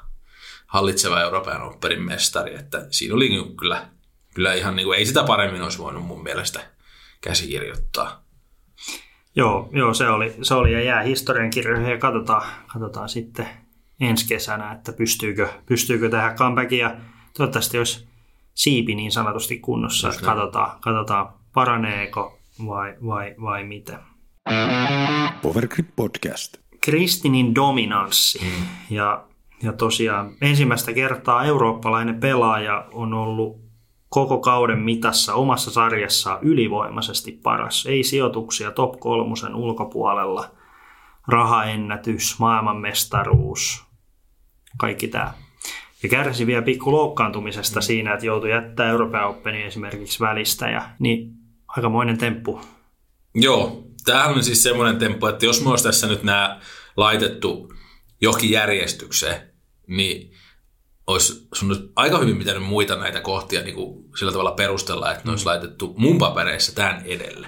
hallitseva 0.67 1.21
Euroopan 1.21 1.61
Operin 1.61 2.01
mestari, 2.01 2.55
että 2.55 2.87
siinä 2.89 3.15
oli 3.15 3.29
niin 3.29 3.57
kyllä, 3.57 3.87
kyllä 4.33 4.53
ihan 4.53 4.75
niin 4.75 4.85
kuin, 4.85 4.99
ei 4.99 5.05
sitä 5.05 5.23
paremmin 5.23 5.61
olisi 5.61 5.77
voinut 5.77 6.05
mun 6.05 6.23
mielestä 6.23 6.59
käsikirjoittaa. 7.21 8.25
Joo, 9.35 9.69
joo 9.71 9.93
se, 9.93 10.07
oli, 10.07 10.35
se 10.41 10.53
oli 10.53 10.73
ja 10.73 10.81
jää 10.81 11.01
historiankirjoihin 11.01 11.89
ja 11.89 11.97
katsotaan, 11.97 12.43
katsotaan 12.73 13.09
sitten 13.09 13.47
ensi 14.01 14.27
kesänä, 14.27 14.71
että 14.71 14.93
pystyykö, 14.93 15.49
pystyykö 15.65 16.09
tähän 16.09 16.35
comebackia. 16.35 16.91
Toivottavasti 17.37 17.77
olisi 17.77 18.14
siipi 18.55 18.95
niin 18.95 19.11
sanotusti 19.11 19.59
kunnossa, 19.59 20.09
että 20.09 20.21
katsotaan, 20.21 20.79
katsotaan 20.79 21.33
paraneeko 21.53 22.39
vai, 22.67 22.95
vai, 23.05 23.35
vai 23.41 23.63
mitä. 23.63 23.99
Powergrip 25.41 25.87
Podcast. 25.95 26.57
Kristinin 26.81 27.55
dominanssi. 27.55 28.39
Mm. 28.39 28.65
Ja, 28.95 29.23
ja 29.63 29.73
tosiaan 29.73 30.31
ensimmäistä 30.41 30.93
kertaa 30.93 31.45
eurooppalainen 31.45 32.19
pelaaja 32.19 32.85
on 32.91 33.13
ollut 33.13 33.65
koko 34.09 34.39
kauden 34.39 34.79
mitassa 34.79 35.33
omassa 35.33 35.71
sarjassaan 35.71 36.39
ylivoimaisesti 36.41 37.39
paras. 37.43 37.85
Ei 37.85 38.03
sijoituksia 38.03 38.71
top 38.71 38.99
kolmosen 38.99 39.55
ulkopuolella. 39.55 40.51
Rahaennätys, 41.27 42.39
maailmanmestaruus, 42.39 43.85
kaikki 44.77 45.07
tämä. 45.07 45.33
Ja 46.03 46.09
kärsi 46.09 46.47
vielä 46.47 46.61
pikku 46.61 46.91
loukkaantumisesta 46.91 47.79
mm. 47.79 47.83
siinä, 47.83 48.13
että 48.13 48.25
joutui 48.25 48.49
jättää 48.49 48.89
Euroopan 48.89 49.27
Openin 49.27 49.65
esimerkiksi 49.65 50.19
välistä. 50.19 50.69
Ja, 50.69 50.89
niin 50.99 51.31
aikamoinen 51.67 52.17
temppu. 52.17 52.61
Joo, 53.35 53.83
tämähän 54.05 54.35
on 54.35 54.43
siis 54.43 54.63
semmoinen 54.63 54.97
temppu, 54.97 55.25
että 55.25 55.45
jos 55.45 55.63
me 55.63 55.69
olisi 55.69 55.83
tässä 55.83 56.07
nyt 56.07 56.23
nämä 56.23 56.59
laitettu 56.97 57.73
johonkin 58.21 58.51
järjestykseen, 58.51 59.41
niin 59.87 60.33
olisi 61.07 61.47
sun 61.53 61.91
aika 61.95 62.17
hyvin 62.17 62.37
pitänyt 62.37 62.63
muita 62.63 62.95
näitä 62.95 63.21
kohtia 63.21 63.61
niin 63.61 63.75
kuin 63.75 64.05
sillä 64.19 64.31
tavalla 64.31 64.51
perustella, 64.51 65.11
että 65.11 65.23
ne 65.25 65.31
olisi 65.31 65.45
mm. 65.45 65.49
laitettu 65.49 65.93
mun 65.97 66.17
papereissa 66.17 66.75
tämän 66.75 67.01
edelle. 67.05 67.47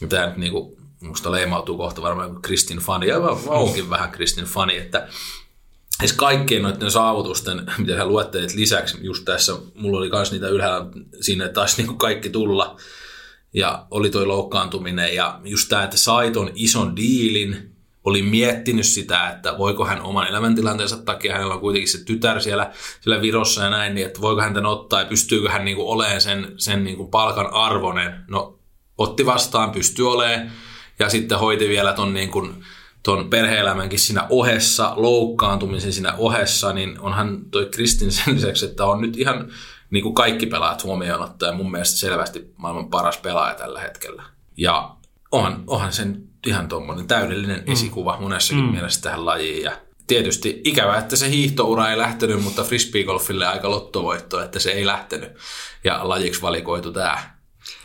Ja 0.00 0.06
tämä 0.06 0.26
nyt 0.26 0.36
niin 0.36 0.52
kuin, 0.52 0.76
musta 1.00 1.32
leimautuu 1.32 1.76
kohta 1.76 2.02
varmaan 2.02 2.42
Kristin 2.42 2.78
fani, 2.78 3.06
ja 3.06 3.18
onkin 3.46 3.90
vähän 3.90 4.10
Kristin 4.10 4.44
fani, 4.44 4.76
että 4.76 5.08
Siis 6.02 6.12
kaikkien 6.12 6.62
noiden 6.62 6.90
saavutusten, 6.90 7.66
mitä 7.78 7.96
hän 7.96 8.08
luettelit 8.08 8.54
lisäksi, 8.54 8.98
just 9.00 9.24
tässä, 9.24 9.52
mulla 9.74 9.98
oli 9.98 10.10
myös 10.10 10.32
niitä 10.32 10.48
ylhäällä 10.48 10.86
siinä, 11.20 11.48
taisi 11.48 11.82
niin 11.82 11.98
kaikki 11.98 12.30
tulla, 12.30 12.76
ja 13.54 13.86
oli 13.90 14.10
toi 14.10 14.26
loukkaantuminen, 14.26 15.14
ja 15.14 15.40
just 15.44 15.68
tämä, 15.68 15.84
että 15.84 15.96
sai 15.96 16.30
ton 16.30 16.50
ison 16.54 16.96
diilin, 16.96 17.72
oli 18.04 18.22
miettinyt 18.22 18.86
sitä, 18.86 19.28
että 19.28 19.58
voiko 19.58 19.84
hän 19.84 20.02
oman 20.02 20.28
elämäntilanteensa 20.28 20.96
takia, 20.96 21.32
hänellä 21.32 21.54
on 21.54 21.60
kuitenkin 21.60 21.88
se 21.88 22.04
tytär 22.04 22.40
siellä, 22.40 22.70
siellä 23.00 23.22
Virossa 23.22 23.62
ja 23.62 23.70
näin, 23.70 23.94
niin 23.94 24.06
että 24.06 24.20
voiko 24.20 24.40
hän 24.42 24.54
tämän 24.54 24.70
ottaa 24.70 25.00
ja 25.00 25.06
pystyykö 25.06 25.50
hän 25.50 25.64
niin 25.64 25.76
kuin 25.76 25.88
olemaan 25.88 26.20
sen, 26.20 26.52
sen 26.56 26.84
niin 26.84 26.96
kuin 26.96 27.08
palkan 27.08 27.52
arvoinen. 27.52 28.24
No 28.28 28.58
otti 28.98 29.26
vastaan, 29.26 29.70
pystyy 29.70 30.12
olemaan 30.12 30.50
ja 30.98 31.08
sitten 31.08 31.38
hoiti 31.38 31.68
vielä 31.68 31.92
ton, 31.92 32.14
niin 32.14 32.30
kuin, 32.30 32.64
ton 33.02 33.30
perhe-elämänkin 33.30 33.98
siinä 33.98 34.26
ohessa, 34.30 34.92
loukkaantumisen 34.96 35.92
siinä 35.92 36.14
ohessa, 36.18 36.72
niin 36.72 37.00
onhan 37.00 37.44
toi 37.50 37.66
Kristin 37.66 38.12
sen 38.12 38.34
lisäksi, 38.34 38.64
että 38.64 38.86
on 38.86 39.00
nyt 39.00 39.16
ihan 39.16 39.52
niin 39.90 40.02
kuin 40.02 40.14
kaikki 40.14 40.46
pelaajat 40.46 40.84
huomioon 40.84 41.22
ottaa 41.22 41.52
mun 41.52 41.70
mielestä 41.70 41.98
selvästi 41.98 42.52
maailman 42.56 42.88
paras 42.88 43.18
pelaaja 43.18 43.54
tällä 43.54 43.80
hetkellä. 43.80 44.22
Ja 44.56 44.96
onhan, 45.32 45.64
onhan 45.66 45.92
sen 45.92 46.22
ihan 46.46 46.68
tuommoinen 46.68 47.06
täydellinen 47.06 47.62
mm. 47.66 47.72
esikuva 47.72 48.20
monessakin 48.20 48.64
mm. 48.64 48.70
mielessä 48.70 49.02
tähän 49.02 49.26
lajiin. 49.26 49.62
Ja 49.62 49.72
tietysti 50.06 50.60
ikävä, 50.64 50.98
että 50.98 51.16
se 51.16 51.30
hiihtoura 51.30 51.90
ei 51.90 51.98
lähtenyt, 51.98 52.42
mutta 52.42 52.64
frisbeegolfille 52.64 53.46
aika 53.46 53.70
lottovoitto, 53.70 54.40
että 54.40 54.58
se 54.58 54.70
ei 54.70 54.86
lähtenyt. 54.86 55.32
Ja 55.84 56.08
lajiksi 56.08 56.42
valikoitu 56.42 56.92
tämä, 56.92 57.30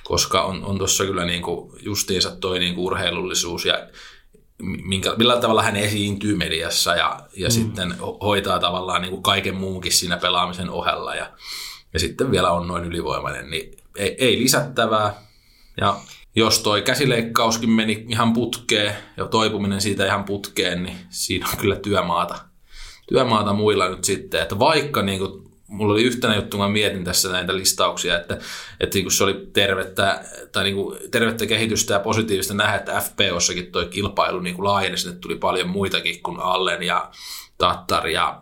koska 0.04 0.44
on, 0.44 0.66
on 0.66 0.78
tuossa 0.78 1.06
kyllä 1.06 1.26
niinku 1.26 1.78
justiinsa 1.82 2.36
toi 2.36 2.60
niinku 2.60 2.86
urheilullisuus 2.86 3.66
ja 3.66 3.88
minkä, 4.64 5.16
millä 5.18 5.38
tavalla 5.38 5.64
hän 5.64 5.76
esiintyy 5.76 6.36
mediassa 6.36 6.96
ja, 6.96 7.20
ja 7.36 7.48
mm. 7.48 7.52
sitten 7.52 7.96
hoitaa 8.22 8.60
tavallaan 8.60 9.02
niinku 9.02 9.22
kaiken 9.22 9.56
muunkin 9.56 9.92
siinä 9.92 10.18
pelaamisen 10.18 10.70
ohella. 10.70 11.16
Ja, 11.16 11.32
ja 11.94 12.00
sitten 12.00 12.32
vielä 12.32 12.52
on 12.52 12.68
noin 12.68 12.84
ylivoimainen, 12.84 13.50
niin 13.50 13.78
ei, 13.96 14.16
ei 14.20 14.40
lisättävää. 14.40 15.14
Ja 15.82 15.98
jos 16.36 16.60
toi 16.60 16.82
käsileikkauskin 16.82 17.70
meni 17.70 18.06
ihan 18.10 18.34
putkeen 18.34 18.96
ja 19.18 19.26
toipuminen 19.26 19.82
siitä 19.82 20.06
ihan 20.06 20.24
putkeen, 20.24 20.84
niin 20.84 20.98
siinä 21.10 21.48
on 21.50 21.58
kyllä 21.58 21.76
työmaata, 21.76 22.36
työmaata 23.10 23.54
muilla 23.54 23.90
nyt 23.90 24.04
sitten. 24.04 24.42
Että 24.42 24.60
vaikka 24.60 25.02
niin 25.02 25.20
kuin, 25.20 25.47
mulla 25.68 25.94
oli 25.94 26.04
yhtenä 26.04 26.36
juttu, 26.36 26.58
mä 26.58 26.70
mietin 26.70 27.04
tässä 27.04 27.32
näitä 27.32 27.56
listauksia, 27.56 28.20
että, 28.20 28.38
että 28.80 28.96
niin 28.96 29.04
kuin 29.04 29.12
se 29.12 29.24
oli 29.24 29.50
tervettä, 29.54 30.24
tai 30.52 30.64
niin 30.64 30.76
kuin 30.76 31.00
tervettä 31.12 31.46
kehitystä 31.46 31.94
ja 31.94 32.00
positiivista 32.00 32.54
nähdä, 32.54 32.76
että 32.76 33.00
FPOssakin 33.00 33.72
toi 33.72 33.86
kilpailu 33.86 34.40
niin 34.40 34.56
kuin 34.56 34.66
laajeni, 34.66 34.98
sinne 34.98 35.18
tuli 35.20 35.36
paljon 35.36 35.70
muitakin 35.70 36.24
kuin 36.24 36.40
Allen 36.40 36.84
ja 36.84 37.12
Tattar 37.58 38.08
ja 38.08 38.42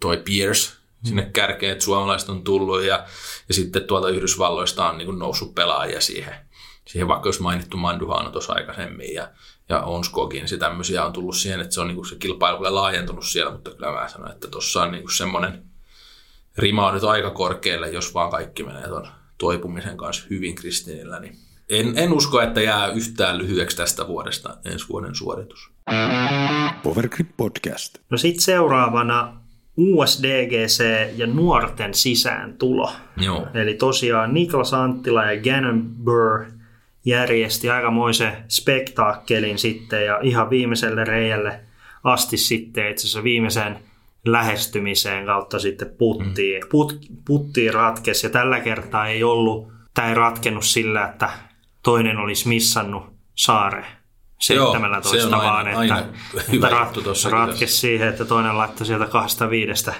toi 0.00 0.16
Pierce 0.16 0.72
sinne 1.04 1.30
kärkeen, 1.32 1.72
että 1.72 1.84
suomalaiset 1.84 2.28
on 2.28 2.44
tullut 2.44 2.82
ja, 2.82 3.04
ja 3.48 3.54
sitten 3.54 3.84
tuolta 3.84 4.08
Yhdysvalloista 4.08 4.88
on 4.88 4.98
niin 4.98 5.06
kuin 5.06 5.18
noussut 5.18 5.54
pelaajia 5.54 6.00
siihen 6.00 6.34
siihen 6.92 7.08
vaikka 7.08 7.28
jos 7.28 7.40
mainittu 7.40 7.76
Manduhano 7.76 8.30
tuossa 8.30 8.52
aikaisemmin 8.52 9.14
ja, 9.14 9.28
ja 9.68 9.82
Onskogin, 9.82 10.48
se 10.48 10.56
tämmöisiä 10.56 11.04
on 11.04 11.12
tullut 11.12 11.36
siihen, 11.36 11.60
että 11.60 11.74
se 11.74 11.80
on 11.80 11.86
niinku 11.86 12.04
se 12.04 12.16
kilpailu 12.16 12.74
laajentunut 12.74 13.26
siellä, 13.26 13.52
mutta 13.52 13.70
kyllä 13.70 13.92
mä 13.92 14.08
sanon, 14.08 14.30
että 14.30 14.48
tuossa 14.48 14.82
on 14.82 14.92
niinku 14.92 15.10
semmoinen 15.10 15.64
rima 16.60 16.86
on 16.86 16.94
nyt 16.94 17.04
aika 17.04 17.30
korkealle, 17.30 17.90
jos 17.90 18.14
vaan 18.14 18.30
kaikki 18.30 18.62
menee 18.62 18.88
tuon 18.88 19.08
toipumisen 19.38 19.96
kanssa 19.96 20.26
hyvin 20.30 20.54
Kristinillä, 20.54 21.20
niin 21.20 21.36
en, 21.70 21.92
en 21.96 22.12
usko, 22.12 22.40
että 22.40 22.60
jää 22.60 22.86
yhtään 22.86 23.38
lyhyeksi 23.38 23.76
tästä 23.76 24.06
vuodesta 24.08 24.56
ensi 24.64 24.88
vuoden 24.88 25.14
suoritus. 25.14 25.70
Powergrip 26.82 27.28
Podcast. 27.36 27.98
No 28.10 28.16
sitten 28.16 28.42
seuraavana 28.42 29.40
USDGC 29.76 30.84
ja 31.16 31.26
nuorten 31.26 31.94
sisääntulo. 31.94 32.92
Joo. 33.16 33.46
Eli 33.54 33.74
tosiaan 33.74 34.34
Niklas 34.34 34.74
Anttila 34.74 35.24
ja 35.32 35.42
Gannon 35.42 35.82
Burr 36.04 36.44
järjesti 37.04 37.70
aikamoisen 37.70 38.32
spektaakkelin 38.48 39.58
sitten 39.58 40.04
ja 40.04 40.18
ihan 40.22 40.50
viimeiselle 40.50 41.04
reijälle 41.04 41.60
asti 42.04 42.36
sitten 42.36 42.90
itse 42.90 43.00
asiassa 43.02 43.24
viimeiseen 43.24 43.78
lähestymiseen 44.26 45.26
kautta 45.26 45.58
sitten 45.58 45.94
puttiin, 45.98 46.62
mm. 46.62 46.68
put, 46.70 46.98
puttiin 47.26 47.74
ratkesi 47.74 48.26
ja 48.26 48.30
tällä 48.30 48.60
kertaa 48.60 49.06
ei 49.06 49.22
ollut, 49.22 49.72
tämä 49.94 50.08
ei 50.08 50.14
ratkennut 50.14 50.64
sillä, 50.64 51.04
että 51.04 51.30
toinen 51.82 52.16
olisi 52.16 52.48
missannut 52.48 53.02
saare 53.34 53.84
17 54.40 55.28
Joo, 55.28 55.30
vaan, 55.30 55.66
aina, 55.66 55.82
että, 55.82 55.94
aina 55.94 56.08
että 56.52 56.68
rat, 56.68 56.94
ratkesi 57.30 57.76
siihen, 57.76 58.08
että 58.08 58.24
toinen 58.24 58.58
laittoi 58.58 58.86
sieltä 58.86 59.06
kahdesta 59.06 59.50
viidestä 59.50 59.94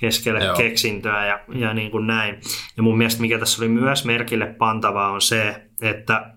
keskelle 0.00 0.44
Joo. 0.44 0.56
keksintöä 0.56 1.26
ja, 1.26 1.40
ja 1.54 1.74
niin 1.74 1.90
kuin 1.90 2.06
näin. 2.06 2.40
Ja 2.76 2.82
mun 2.82 2.98
mielestä 2.98 3.20
mikä 3.20 3.38
tässä 3.38 3.62
oli 3.62 3.68
myös 3.68 4.04
merkille 4.04 4.46
pantavaa 4.46 5.10
on 5.10 5.20
se, 5.20 5.62
että 5.80 6.32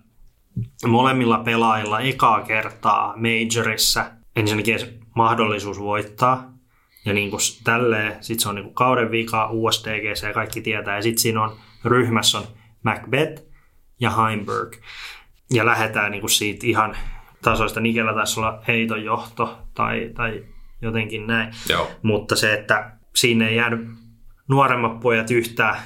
molemmilla 0.86 1.38
pelaajilla 1.38 2.00
ekaa 2.00 2.42
kertaa 2.42 3.14
majorissa 3.16 4.04
ensinnäkin 4.36 4.78
mahdollisuus 5.16 5.80
voittaa. 5.80 6.55
Ja 7.06 7.12
niin 7.12 7.30
kuin 7.30 7.40
tälleen, 7.64 8.16
sit 8.20 8.40
se 8.40 8.48
on 8.48 8.54
niin 8.54 8.64
kuin 8.64 8.74
kauden 8.74 9.10
vika, 9.10 9.48
USDGC 9.50 10.22
ja 10.22 10.32
kaikki 10.32 10.60
tietää. 10.60 10.96
Ja 10.96 11.02
sitten 11.02 11.22
siinä 11.22 11.42
on 11.42 11.56
ryhmässä 11.84 12.38
on 12.38 12.44
Macbeth 12.82 13.42
ja 14.00 14.10
Heimberg. 14.10 14.76
Ja 15.50 15.66
lähdetään 15.66 16.10
niin 16.10 16.20
kuin 16.20 16.30
siitä 16.30 16.66
ihan 16.66 16.96
tasoista. 17.42 17.80
Nikellä 17.80 18.14
taisi 18.14 18.40
olla 18.40 18.62
heiton 18.68 19.04
johto 19.04 19.58
tai, 19.74 20.10
tai 20.14 20.44
jotenkin 20.82 21.26
näin. 21.26 21.54
Joo. 21.68 21.90
Mutta 22.02 22.36
se, 22.36 22.54
että 22.54 22.90
siinä 23.14 23.48
ei 23.48 23.56
jäänyt 23.56 23.88
nuoremmat 24.48 25.00
pojat 25.00 25.30
yhtään, 25.30 25.76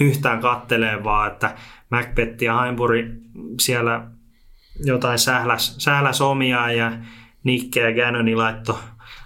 yhtään 0.00 0.40
katteleen, 0.40 1.04
vaan 1.04 1.32
että 1.32 1.54
Macbeth 1.90 2.42
ja 2.42 2.60
Heimburg 2.60 3.06
siellä 3.60 4.06
jotain 4.84 5.18
sähläs, 5.18 5.74
sähläs 5.78 6.20
omia 6.20 6.72
ja 6.72 6.92
Nikke 7.44 7.80
ja 7.80 8.04
Gannoni 8.04 8.34
laitto, 8.34 8.80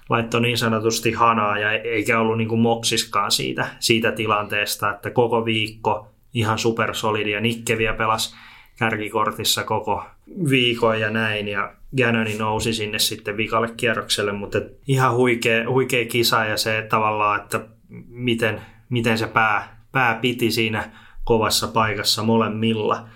laitto 0.09 0.41
niin 0.41 0.59
sanotusti 0.59 1.13
hanaa 1.13 1.59
ja 1.59 1.73
eikä 1.73 2.21
ollut 2.21 2.39
niin 2.39 2.49
kuin 2.49 2.61
moksiskaan 2.61 3.31
siitä, 3.31 3.67
siitä 3.79 4.13
tilanteesta, 4.13 4.91
että 4.91 5.11
koko 5.11 5.45
viikko 5.45 6.09
ihan 6.35 6.59
supersolidi 6.59 7.31
ja 7.31 7.41
Nikke 7.41 7.79
vielä 7.79 7.97
pelasi 7.97 8.37
kärkikortissa 8.79 9.65
koko 9.65 10.05
viikon 10.51 11.01
ja 11.01 11.11
näin. 11.11 11.49
Ja 11.49 11.75
Gannoni 11.97 12.39
nousi 12.39 12.73
sinne 12.73 12.99
sitten 12.99 13.37
vikalle 13.37 13.69
kierrokselle, 13.77 14.33
mutta 14.33 14.59
ihan 14.89 15.15
huikea, 15.15 15.71
huikea 15.71 16.05
kisa 16.05 16.45
ja 16.45 16.57
se 16.57 16.87
tavallaan, 16.89 17.41
että 17.41 17.61
miten, 18.09 18.61
miten 18.89 19.19
se 19.19 19.27
pää, 19.27 19.85
pää 19.93 20.15
piti 20.15 20.51
siinä 20.51 20.91
kovassa 21.25 21.69
paikassa 21.69 22.23
molemmilla. 22.23 23.09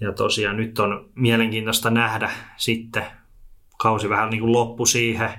Ja 0.00 0.12
tosiaan 0.12 0.56
nyt 0.56 0.78
on 0.78 1.10
mielenkiintoista 1.14 1.90
nähdä 1.90 2.30
sitten, 2.56 3.04
kausi 3.78 4.08
vähän 4.08 4.30
niin 4.30 4.40
kuin 4.40 4.52
loppu 4.52 4.86
siihen, 4.86 5.30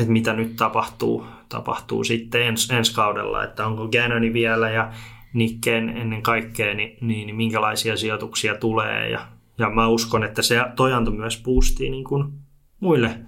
että 0.00 0.12
mitä 0.12 0.32
nyt 0.32 0.56
tapahtuu, 0.56 1.26
tapahtuu 1.48 2.04
sitten 2.04 2.42
ens, 2.42 2.70
ensi 2.70 2.94
kaudella, 2.94 3.44
että 3.44 3.66
onko 3.66 3.88
Gannoni 3.88 4.32
vielä 4.32 4.70
ja 4.70 4.92
Nikkeen 5.32 5.88
ennen 5.88 6.22
kaikkea, 6.22 6.74
niin, 6.74 6.98
niin, 7.00 7.26
niin 7.26 7.36
minkälaisia 7.36 7.96
sijoituksia 7.96 8.54
tulee. 8.54 9.10
Ja, 9.10 9.20
ja 9.58 9.70
mä 9.70 9.88
uskon, 9.88 10.24
että 10.24 10.42
se 10.42 10.64
toi 10.76 10.92
antoi 10.92 11.14
myös 11.14 11.42
boostia 11.42 11.90
niin 11.90 12.04
kuin 12.04 12.32
muille 12.80 13.18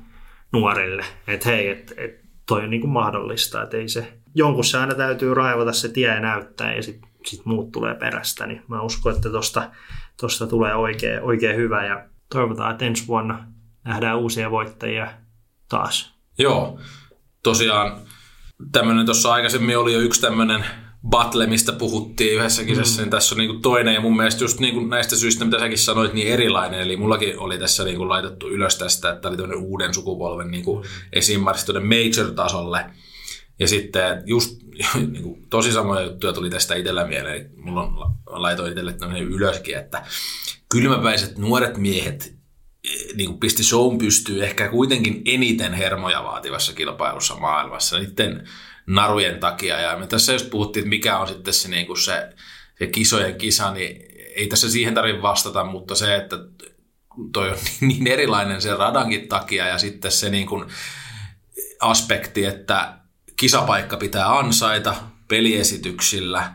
nuorille, 0.53 1.05
että 1.27 1.49
hei, 1.49 1.69
että 1.69 1.95
et, 1.97 2.21
toi 2.47 2.65
on 2.65 2.71
niin 2.71 2.81
kuin 2.81 2.91
mahdollista, 2.91 3.63
että 3.63 3.77
ei 3.77 3.89
se, 3.89 4.13
jonkun 4.35 4.65
se 4.65 4.79
aina 4.79 4.95
täytyy 4.95 5.35
raivata 5.35 5.73
se 5.73 5.89
tie 5.89 6.09
ja 6.09 6.21
näyttää 6.21 6.75
ja 6.75 6.83
sitten 6.83 7.11
sit 7.25 7.45
muut 7.45 7.73
tulee 7.73 7.95
perästä, 7.95 8.47
niin 8.47 8.63
mä 8.69 8.83
uskon, 8.83 9.17
että 9.17 9.31
tosta 9.31 9.71
tosta 10.21 10.47
tulee 10.47 10.75
oikein, 10.75 11.23
oikein 11.23 11.57
hyvä. 11.57 11.87
Ja 11.87 12.05
toivotaan, 12.33 12.71
että 12.71 12.85
ensi 12.85 13.07
vuonna 13.07 13.45
nähdään 13.85 14.19
uusia 14.19 14.51
voittajia 14.51 15.11
taas. 15.69 16.18
Joo, 16.39 16.81
tosiaan 17.43 18.01
tämmöinen 18.73 19.07
tuossa 19.07 19.33
aikaisemmin 19.33 19.79
oli 19.79 19.93
jo 19.93 20.01
yksi 20.01 20.21
tämmöinen 20.21 20.65
battle, 21.09 21.47
mistä 21.47 21.73
puhuttiin 21.73 22.35
yhdessä 22.35 22.65
kisassa, 22.65 23.01
mm. 23.01 23.05
niin 23.05 23.11
tässä 23.11 23.35
on 23.35 23.39
niin 23.39 23.51
kuin 23.51 23.63
toinen 23.63 23.95
ja 23.95 24.01
mun 24.01 24.17
mielestä 24.17 24.45
just 24.45 24.61
niin 24.61 24.75
kuin 24.75 24.89
näistä 24.91 25.17
syistä, 25.17 25.45
mitä 25.45 25.59
säkin 25.59 25.79
sanoit, 25.79 26.13
niin 26.13 26.29
erilainen. 26.29 26.81
Eli 26.81 26.97
mullakin 26.97 27.39
oli 27.39 27.59
tässä 27.59 27.85
niin 27.85 27.97
kuin 27.97 28.09
laitettu 28.09 28.49
ylös 28.49 28.77
tästä, 28.77 29.11
että 29.11 29.29
oli 29.29 29.37
tämmöinen 29.37 29.65
uuden 29.65 29.95
sukupolven 29.95 30.51
niin 30.51 30.65
kuin 30.65 30.83
mm. 30.83 30.91
esimerkiksi 31.13 31.73
major-tasolle. 31.73 32.85
Ja 33.59 33.69
sitten 33.69 34.23
just 34.27 34.63
niin 35.13 35.23
kuin, 35.23 35.47
tosi 35.51 35.73
samoja 35.73 36.03
juttuja 36.03 36.33
tuli 36.33 36.51
tästä 36.51 36.75
itsellä 36.75 37.07
mieleen. 37.07 37.51
Mulla 37.57 37.83
on, 37.83 38.15
laitoin 38.27 38.69
itselle 38.69 38.93
tämmöinen 38.93 39.29
ylöskin, 39.29 39.77
että 39.79 40.05
kylmäpäiset 40.69 41.39
nuoret 41.39 41.77
miehet 41.77 42.38
niin 43.15 43.29
kuin 43.29 43.41
pisti 43.41 43.65
shown 43.65 43.99
pystyy 43.99 44.45
ehkä 44.45 44.69
kuitenkin 44.69 45.23
eniten 45.25 45.75
hermoja 45.75 46.25
vaativassa 46.25 46.73
kilpailussa 46.73 47.37
maailmassa 47.37 47.99
niiden 47.99 48.49
narujen 48.87 49.41
takia. 49.41 49.81
Ja 49.81 49.99
me 49.99 50.07
tässä 50.07 50.33
just 50.33 50.51
puhuttiin, 50.51 50.81
että 50.81 50.89
mikä 50.89 51.19
on 51.19 51.29
sitten 51.29 51.55
se, 51.55 51.69
niin 51.69 51.87
kuin 51.87 52.01
se, 52.01 52.31
se 52.79 52.87
kisojen 52.87 53.39
kisa, 53.39 53.73
niin 53.73 54.03
ei 54.37 54.47
tässä 54.47 54.71
siihen 54.71 54.95
tarvitse 54.95 55.23
vastata, 55.23 55.65
mutta 55.65 55.95
se, 55.95 56.17
että 56.17 56.37
toi 57.33 57.51
on 57.51 57.57
niin 57.89 58.07
erilainen 58.07 58.63
sen 58.63 58.79
radankin 58.79 59.29
takia 59.29 59.67
ja 59.67 59.79
sitten 59.79 60.13
se 60.13 60.31
niin 60.31 60.47
kuin 60.47 60.65
aspekti, 61.81 62.45
että 62.45 62.99
kisapaikka 63.37 63.97
pitää 63.97 64.39
ansaita 64.39 64.95
peliesityksillä 65.29 66.53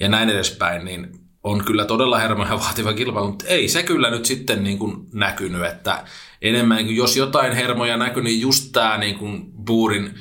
ja 0.00 0.08
näin 0.08 0.28
edespäin, 0.28 0.84
niin 0.84 1.19
on 1.44 1.64
kyllä 1.64 1.84
todella 1.84 2.18
hermoja 2.18 2.58
vaativa 2.58 2.92
kilpailu, 2.92 3.28
mutta 3.28 3.44
ei 3.48 3.68
se 3.68 3.82
kyllä 3.82 4.10
nyt 4.10 4.26
sitten 4.26 4.64
niin 4.64 4.78
kuin 4.78 5.06
näkynyt, 5.12 5.64
että 5.64 6.04
enemmän, 6.42 6.90
jos 6.90 7.16
jotain 7.16 7.52
hermoja 7.52 7.96
näkyy, 7.96 8.22
niin 8.22 8.40
just 8.40 8.72
tämä 8.72 8.98
niin 8.98 9.18
kuin 9.18 9.52
Buurin 9.66 10.14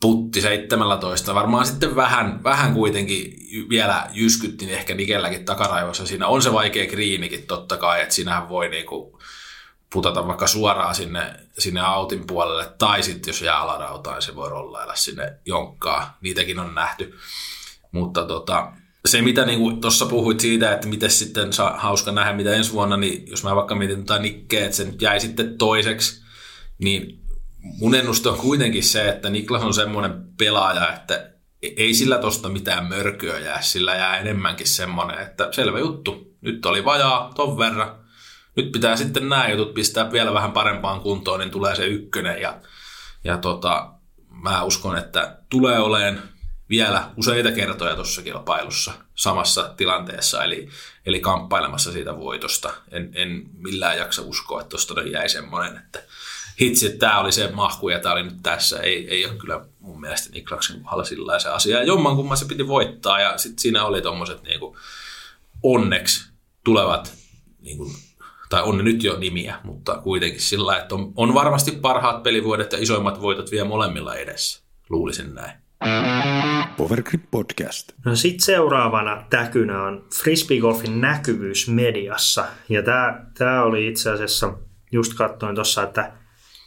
putti 0.00 0.40
17, 0.40 1.34
varmaan 1.34 1.66
sitten 1.66 1.96
vähän, 1.96 2.44
vähän 2.44 2.74
kuitenkin 2.74 3.36
vielä 3.68 4.06
jyskytti 4.12 4.66
niin 4.66 4.78
ehkä 4.78 4.94
Nikelläkin 4.94 5.44
takaraivossa. 5.44 6.06
Siinä 6.06 6.26
on 6.26 6.42
se 6.42 6.52
vaikea 6.52 6.86
kriinikin 6.86 7.46
totta 7.46 7.76
kai, 7.76 8.02
että 8.02 8.14
siinähän 8.14 8.48
voi 8.48 8.68
niin 8.68 8.86
kuin 8.86 9.12
putata 9.92 10.26
vaikka 10.26 10.46
suoraan 10.46 10.94
sinne, 10.94 11.34
sinne 11.58 11.80
autin 11.80 12.26
puolelle, 12.26 12.72
tai 12.78 13.02
sitten 13.02 13.32
jos 13.32 13.42
jää 13.42 13.58
alarautaan, 13.58 14.14
niin 14.14 14.22
se 14.22 14.36
voi 14.36 14.50
rollailla 14.50 14.94
sinne 14.94 15.32
jonkkaa. 15.46 16.18
Niitäkin 16.20 16.58
on 16.58 16.74
nähty. 16.74 17.18
Mutta 17.92 18.26
tota, 18.26 18.72
se, 19.06 19.22
mitä 19.22 19.44
niin 19.44 19.80
tuossa 19.80 20.06
puhuit 20.06 20.40
siitä, 20.40 20.72
että 20.72 20.88
miten 20.88 21.10
sitten 21.10 21.52
saa 21.52 21.76
hauska 21.76 22.12
nähdä, 22.12 22.32
mitä 22.32 22.52
ensi 22.52 22.72
vuonna, 22.72 22.96
niin 22.96 23.30
jos 23.30 23.44
mä 23.44 23.56
vaikka 23.56 23.74
mietin 23.74 24.04
tota 24.04 24.18
Nikkeä, 24.18 24.64
että 24.64 24.76
se 24.76 24.84
nyt 24.84 25.02
jäi 25.02 25.20
sitten 25.20 25.58
toiseksi, 25.58 26.22
niin 26.78 27.20
mun 27.78 27.94
ennuste 27.94 28.28
on 28.28 28.38
kuitenkin 28.38 28.84
se, 28.84 29.08
että 29.08 29.30
Niklas 29.30 29.62
on 29.62 29.74
semmoinen 29.74 30.24
pelaaja, 30.38 30.92
että 30.92 31.30
ei 31.62 31.94
sillä 31.94 32.18
tosta 32.18 32.48
mitään 32.48 32.84
mörköä 32.84 33.38
jää, 33.38 33.62
sillä 33.62 33.94
jää 33.94 34.18
enemmänkin 34.18 34.66
semmoinen, 34.66 35.18
että 35.18 35.48
selvä 35.52 35.78
juttu, 35.78 36.36
nyt 36.40 36.66
oli 36.66 36.84
vajaa 36.84 37.32
ton 37.34 37.58
verran, 37.58 38.00
nyt 38.56 38.72
pitää 38.72 38.96
sitten 38.96 39.28
nämä 39.28 39.48
jutut 39.48 39.74
pistää 39.74 40.12
vielä 40.12 40.34
vähän 40.34 40.52
parempaan 40.52 41.00
kuntoon, 41.00 41.40
niin 41.40 41.50
tulee 41.50 41.76
se 41.76 41.86
ykkönen 41.86 42.40
ja, 42.40 42.60
ja 43.24 43.38
tota, 43.38 43.92
mä 44.42 44.62
uskon, 44.62 44.98
että 44.98 45.38
tulee 45.50 45.78
oleen 45.78 46.22
vielä 46.70 47.10
useita 47.16 47.52
kertoja 47.52 47.94
tuossa 47.94 48.22
kilpailussa 48.22 48.92
samassa 49.14 49.74
tilanteessa, 49.76 50.44
eli, 50.44 50.68
eli 51.06 51.20
kamppailemassa 51.20 51.92
siitä 51.92 52.16
voitosta. 52.16 52.72
En, 52.90 53.10
en 53.14 53.42
millään 53.58 53.98
jaksa 53.98 54.22
uskoa, 54.22 54.60
että 54.60 54.70
tuosta 54.70 55.00
jäi 55.00 55.28
semmoinen, 55.28 55.76
että 55.76 56.02
hitsi, 56.60 56.86
että 56.86 56.98
tämä 56.98 57.20
oli 57.20 57.32
se 57.32 57.50
mahku 57.50 57.88
ja 57.88 58.00
tämä 58.00 58.12
oli 58.12 58.22
nyt 58.22 58.42
tässä. 58.42 58.80
Ei, 58.80 59.08
ei 59.08 59.26
ole 59.26 59.34
kyllä 59.34 59.64
mun 59.80 60.00
mielestä 60.00 60.30
Niklaksen 60.32 60.80
kohdalla 60.82 61.04
sillä 61.04 61.38
se 61.38 61.48
asia. 61.48 61.78
Ja 61.78 61.84
jomman 61.84 62.16
kumman 62.16 62.36
se 62.36 62.44
piti 62.44 62.68
voittaa 62.68 63.20
ja 63.20 63.38
sitten 63.38 63.58
siinä 63.58 63.84
oli 63.84 64.02
tuommoiset 64.02 64.42
niinku 64.42 64.76
onneksi 65.62 66.30
tulevat, 66.64 67.14
niinku, 67.60 67.92
tai 68.48 68.62
on 68.62 68.76
ne 68.76 68.82
nyt 68.82 69.04
jo 69.04 69.18
nimiä, 69.18 69.58
mutta 69.64 69.98
kuitenkin 69.98 70.40
sillä 70.40 70.78
että 70.78 70.94
on, 70.94 71.12
on 71.16 71.34
varmasti 71.34 71.72
parhaat 71.72 72.22
pelivuodet 72.22 72.72
ja 72.72 72.78
isoimmat 72.78 73.20
voitot 73.20 73.50
vielä 73.50 73.68
molemmilla 73.68 74.14
edessä. 74.14 74.62
Luulisin 74.88 75.34
näin. 75.34 75.69
Powergrip 76.76 77.22
Podcast. 77.30 77.92
No 78.04 78.16
sitten 78.16 78.44
seuraavana 78.44 79.24
täkynä 79.30 79.82
on 79.82 80.06
frisbeegolfin 80.22 81.00
näkyvyys 81.00 81.68
mediassa. 81.68 82.44
Ja 82.68 82.82
tämä 83.34 83.62
oli 83.62 83.88
itse 83.88 84.10
asiassa, 84.10 84.52
just 84.92 85.14
katsoin 85.14 85.54
tuossa, 85.54 85.82
että 85.82 86.12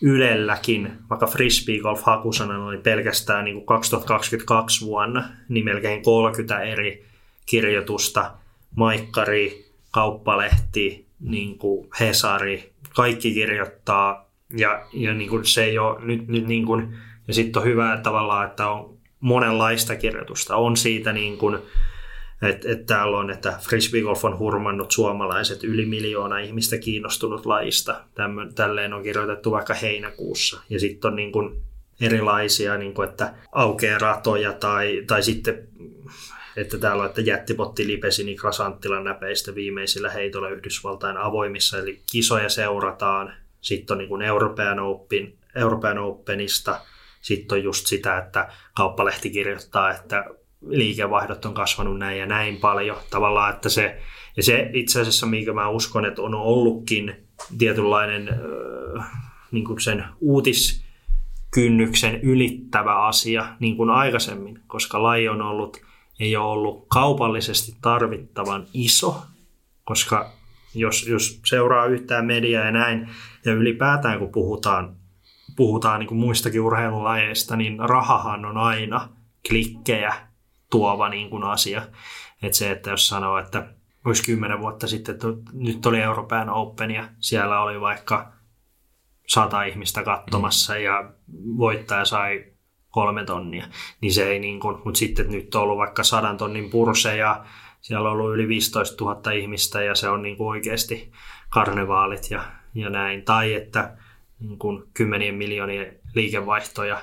Ylelläkin, 0.02 0.92
vaikka 1.10 1.28
frisbeegolf 1.28 2.02
hakusana 2.02 2.66
oli 2.66 2.78
pelkästään 2.78 3.46
niin 3.46 3.56
kuin 3.56 3.66
2022 3.66 4.86
vuonna, 4.86 5.30
niin 5.50 5.66
melkein 5.66 6.04
30 6.04 6.60
eri 6.60 7.06
kirjoitusta, 7.46 8.32
Maikkari, 8.76 9.66
Kauppalehti, 9.92 11.08
niin 11.20 11.58
kuin 11.58 11.90
Hesari, 12.00 12.74
kaikki 12.96 13.34
kirjoittaa 13.34 14.30
ja, 14.58 14.86
ja 14.94 15.14
niin 15.14 15.30
kuin 15.30 15.46
se 15.46 15.64
ei 15.64 15.78
ole 15.78 16.06
nyt, 16.06 16.28
nyt 16.28 16.48
niin 16.48 16.66
kuin, 16.66 16.98
ja 17.28 17.34
sitten 17.34 17.62
on 17.62 17.68
hyvä 17.68 18.00
tavallaan, 18.04 18.48
että 18.48 18.70
on 18.70 18.93
monenlaista 19.24 19.96
kirjoitusta. 19.96 20.56
On 20.56 20.78
siitä 20.78 21.14
niin 21.14 21.38
kuin, 21.38 21.58
että 22.42 22.72
et 22.72 22.86
täällä 22.86 23.18
on, 23.18 23.32
että 23.32 23.60
frisbeegolf 23.62 24.26
on 24.26 24.40
hurmannut 24.40 24.92
suomalaiset 24.92 25.64
yli 25.64 25.86
miljoona 25.86 26.40
ihmistä 26.40 26.78
kiinnostunut 26.78 27.46
lajista. 27.46 28.02
Tälleen 28.56 28.94
on 28.94 29.04
kirjoitettu 29.04 29.52
vaikka 29.52 29.74
heinäkuussa. 29.74 30.62
Ja 30.70 30.80
sitten 30.80 31.10
on 31.10 31.16
niin 31.16 31.32
kuin 31.32 31.62
erilaisia, 32.02 32.78
niin 32.78 32.94
kuin, 32.94 33.10
että 33.10 33.34
aukeaa 33.52 34.00
ratoja 34.00 34.54
tai, 34.54 35.04
tai 35.08 35.24
sitten 35.24 35.68
että 36.58 36.78
täällä 36.78 37.04
on, 37.04 37.10
että 37.10 37.22
jättipotti 37.22 37.88
lipesi 37.88 38.24
Niklas 38.24 38.62
Anttilan 38.62 39.04
näpeistä 39.04 39.56
viimeisillä 39.56 40.10
heitolla 40.10 40.50
Yhdysvaltain 40.50 41.18
avoimissa, 41.18 41.80
eli 41.80 42.02
kisoja 42.12 42.50
seurataan. 42.50 43.34
Sitten 43.62 43.94
on 43.94 43.98
niin 43.98 44.10
kuin 44.10 44.22
European, 44.22 44.80
Open, 44.80 45.34
European 45.56 45.98
Openista– 45.98 46.80
sitten 47.24 47.58
on 47.58 47.64
just 47.64 47.88
sitä, 47.88 48.18
että 48.18 48.50
kauppalehti 48.76 49.30
kirjoittaa, 49.30 49.92
että 49.92 50.26
liikevaihdot 50.68 51.46
on 51.46 51.54
kasvanut 51.54 52.00
näin 52.00 52.20
ja 52.20 52.26
näin 52.26 52.58
paljon. 52.58 52.98
Tavallaan, 53.10 53.54
että 53.54 53.70
se, 53.70 54.02
ja 54.38 54.44
se 54.44 54.70
itse 54.74 55.02
asiassa, 55.02 55.26
mikä 55.26 55.54
mä 55.54 55.70
uskon, 55.70 56.06
että 56.06 56.22
on 56.22 56.36
ollutkin 56.36 57.16
tietynlainen 57.58 58.30
niin 59.52 59.66
kuin 59.66 59.82
sen 59.82 60.06
uutiskynnyksen 60.20 62.22
ylittävä 62.22 63.06
asia 63.06 63.46
niin 63.60 63.78
kuin 63.78 63.90
aikaisemmin, 63.90 64.60
koska 64.68 65.04
laji 65.04 65.30
on 65.30 65.42
ollut, 65.42 65.82
ei 66.20 66.36
ole 66.36 66.46
ollut 66.46 66.86
kaupallisesti 66.88 67.76
tarvittavan 67.82 68.66
iso, 68.74 69.22
koska 69.84 70.32
jos, 70.76 71.08
jos 71.08 71.40
seuraa 71.46 71.86
yhtään 71.86 72.26
mediaa 72.26 72.66
ja 72.66 72.72
näin, 72.72 73.10
ja 73.46 73.54
ylipäätään 73.54 74.20
kun 74.20 74.32
puhutaan 74.32 75.03
puhutaan 75.56 76.00
niin 76.00 76.08
kuin 76.08 76.20
muistakin 76.20 76.62
urheilulajeista, 76.62 77.56
niin 77.56 77.80
rahahan 77.80 78.46
on 78.46 78.58
aina 78.58 79.10
klikkejä 79.48 80.14
tuova 80.70 81.10
niin 81.10 81.30
kuin 81.30 81.44
asia. 81.44 81.82
Että 82.44 82.58
se, 82.58 82.72
että 82.72 82.90
jos 82.90 83.08
sanoo, 83.08 83.38
että 83.38 83.68
olisi 84.06 84.24
kymmenen 84.24 84.60
vuotta 84.60 84.88
sitten, 84.88 85.16
että 85.16 85.28
nyt 85.54 85.86
oli 85.86 86.02
Euroopan 86.02 86.50
Open 86.50 86.92
ja 86.92 87.10
siellä 87.20 87.62
oli 87.62 87.82
vaikka 87.82 88.32
sata 89.28 89.64
ihmistä 89.64 90.04
katsomassa 90.04 90.78
ja 90.78 91.12
voittaja 91.58 92.06
sai 92.06 92.46
kolme 92.90 93.26
tonnia, 93.26 93.66
niin 94.02 94.14
se 94.14 94.28
ei 94.28 94.40
niin 94.40 94.60
kuin, 94.60 94.78
mutta 94.86 94.98
sitten 94.98 95.32
nyt 95.32 95.56
on 95.56 95.62
ollut 95.62 95.78
vaikka 95.78 96.04
sadan 96.04 96.38
tonnin 96.38 96.70
purse 96.70 97.18
ja 97.18 97.46
siellä 97.82 98.10
on 98.10 98.14
ollut 98.14 98.34
yli 98.34 98.48
15 98.48 99.06
000 99.06 99.32
ihmistä 99.32 99.84
ja 99.84 99.96
se 99.96 100.10
on 100.10 100.22
niin 100.22 100.38
kuin 100.38 100.48
oikeasti 100.48 101.12
karnevaalit 101.50 102.32
ja, 102.32 102.44
ja 102.74 102.90
näin. 102.90 103.24
Tai 103.24 103.54
että 103.54 103.98
niin 104.44 104.60
kuin 104.60 104.84
kymmenien 104.94 105.36
miljoonien 105.36 106.00
liikevaihtoja 106.16 107.02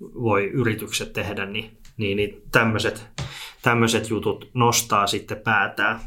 voi 0.00 0.44
yritykset 0.44 1.12
tehdä, 1.12 1.46
niin, 1.46 1.78
niin, 1.96 2.16
niin 2.16 2.42
tämmöiset, 2.52 3.06
tämmöiset 3.62 4.10
jutut 4.10 4.50
nostaa 4.54 5.06
sitten 5.06 5.40
päätään 5.44 6.00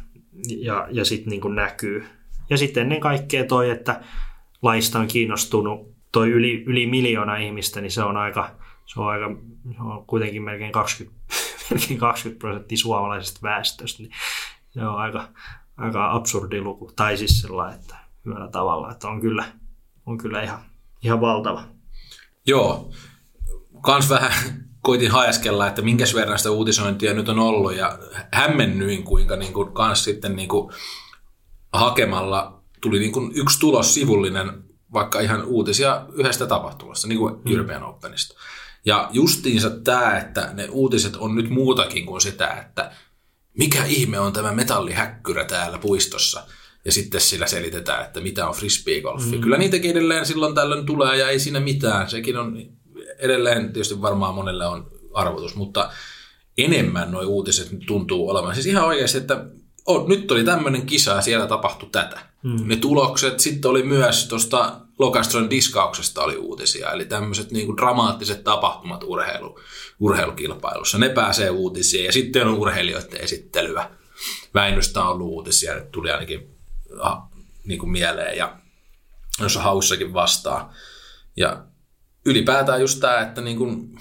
ja, 0.58 0.88
ja 0.92 1.06
sitten 1.06 1.30
niin 1.30 1.56
näkyy. 1.56 2.06
Ja 2.50 2.58
sitten 2.58 2.84
ennen 2.84 3.00
kaikkea 3.00 3.46
toi, 3.46 3.70
että 3.70 4.02
laista 4.62 5.00
on 5.00 5.08
kiinnostunut 5.08 5.98
toi 6.12 6.32
yli, 6.32 6.64
yli 6.64 6.88
miljoona 6.88 7.38
ihmistä, 7.38 7.82
niin 7.82 7.92
se 7.92 8.04
on 8.04 8.18
aika, 8.18 8.56
se 8.86 9.00
on 9.00 9.08
aika 9.08 9.36
se 9.76 9.82
on 9.82 10.06
kuitenkin 10.06 10.44
melkein 10.44 10.72
20, 10.72 11.18
melkein 11.72 12.00
20 12.00 12.40
prosenttia 12.40 12.78
suomalaisesta 12.78 13.40
väestöstä, 13.44 14.04
niin 14.04 14.12
se 14.70 14.86
on 14.86 14.96
aika, 14.96 15.28
aika 15.78 16.12
absurdi 16.12 16.62
luku. 16.62 16.92
Tai 16.96 17.18
siis 17.18 17.42
sellainen, 17.42 17.80
että 17.80 17.96
hyvällä 18.26 18.48
tavalla, 18.48 18.92
että 18.92 19.08
on 19.08 19.22
kyllä, 19.22 19.46
on 20.08 20.18
kyllä 20.18 20.44
ihan, 20.44 20.60
ihan 21.04 21.22
valtava. 21.22 21.64
Joo, 22.48 22.92
kans 23.82 24.10
vähän 24.10 24.32
koitin 24.82 25.12
hajaskella, 25.12 25.68
että 25.68 25.82
minkä 25.82 26.06
verran 26.16 26.38
sitä 26.38 26.52
uutisointia 26.52 27.14
nyt 27.14 27.30
on 27.30 27.40
ollut 27.40 27.76
ja 27.76 28.00
hämmennyin 28.32 29.04
kuinka 29.04 29.36
niin 29.36 29.54
kuin, 29.54 29.74
kans 29.74 30.04
sitten 30.04 30.36
niin 30.36 30.50
kuin, 30.50 30.74
hakemalla 31.74 32.64
tuli 32.82 33.00
niin 33.00 33.12
kuin 33.12 33.32
yksi 33.36 33.60
tulos 33.60 33.94
sivullinen, 33.94 34.64
vaikka 34.94 35.20
ihan 35.20 35.46
uutisia 35.46 36.06
yhdestä 36.14 36.48
tapahtumasta, 36.48 37.08
niin 37.08 37.20
kuin 37.20 37.34
mm. 37.34 37.52
European 37.52 37.84
Openista. 37.84 38.36
Ja 38.86 39.10
justiinsa 39.12 39.70
tämä, 39.70 40.18
että 40.18 40.50
ne 40.54 40.68
uutiset 40.72 41.16
on 41.16 41.36
nyt 41.36 41.50
muutakin 41.50 42.06
kuin 42.06 42.22
sitä, 42.22 42.48
että 42.48 42.92
mikä 43.58 43.86
ihme 43.86 44.20
on 44.20 44.34
tämä 44.34 44.52
metallihäkkyrä 44.52 45.46
täällä 45.46 45.78
puistossa. 45.78 46.44
Ja 46.86 46.92
sitten 46.92 47.22
sillä 47.22 47.48
selitetään, 47.48 48.06
että 48.06 48.22
mitä 48.22 48.48
on 48.48 48.56
frisbeegolfi. 48.56 49.36
Mm. 49.36 49.42
Kyllä 49.42 49.58
niitäkin 49.58 49.92
edelleen 49.92 50.26
silloin 50.26 50.56
tällöin 50.56 50.86
tulee 50.86 51.18
ja 51.18 51.30
ei 51.30 51.40
siinä 51.40 51.60
mitään. 51.60 52.10
Sekin 52.10 52.38
on 52.38 52.58
edelleen 53.20 53.74
tietysti 53.74 54.02
varmaan 54.02 54.36
monelle 54.36 54.66
on 54.66 54.92
arvotus, 55.14 55.56
mutta 55.56 55.92
enemmän 56.58 57.12
nuo 57.12 57.22
uutiset 57.22 57.70
tuntuu 57.88 58.30
olevan. 58.30 58.54
Siis 58.54 58.66
ihan 58.66 58.86
oikeasti, 58.86 59.18
että 59.18 59.46
oh, 59.86 60.08
nyt 60.08 60.32
oli 60.32 60.44
tämmöinen 60.44 60.86
kisa 60.86 61.12
ja 61.12 61.22
siellä 61.22 61.48
tapahtui 61.48 61.90
tätä. 61.92 62.20
Mm. 62.44 62.68
Ne 62.68 62.76
tulokset, 62.76 63.40
sitten 63.40 63.72
oli 63.72 63.84
myös 63.84 64.28
tuosta 64.28 64.80
Lokastron 65.00 65.50
diskauksesta 65.50 66.24
oli 66.24 66.38
uutisia, 66.38 66.92
eli 66.92 67.06
tämmöiset 67.06 67.52
niinku 67.52 67.78
dramaattiset 67.78 68.44
tapahtumat 68.44 69.04
urheilu, 69.04 69.60
urheilukilpailussa, 70.00 70.98
ne 70.98 71.10
pääsee 71.10 71.50
uutisiin 71.50 72.06
ja 72.06 72.12
sitten 72.12 72.48
on 72.48 72.54
urheilijoiden 72.54 73.22
esittelyä. 73.22 73.90
Väinöstä 74.54 75.04
on 75.04 75.08
ollut 75.08 75.28
uutisia, 75.28 75.76
nyt 75.76 75.92
tuli 75.92 76.12
ainakin 76.12 76.57
niin 77.64 77.80
kuin 77.80 77.92
mieleen 77.92 78.38
ja 78.38 78.58
jos 79.40 79.56
haussakin 79.56 80.14
vastaa. 80.14 80.74
Ja 81.38 81.66
ylipäätään 82.26 82.82
just 82.82 83.00
tämä, 83.00 83.20
että 83.20 83.42
niin 83.42 83.58
kuin 83.58 84.00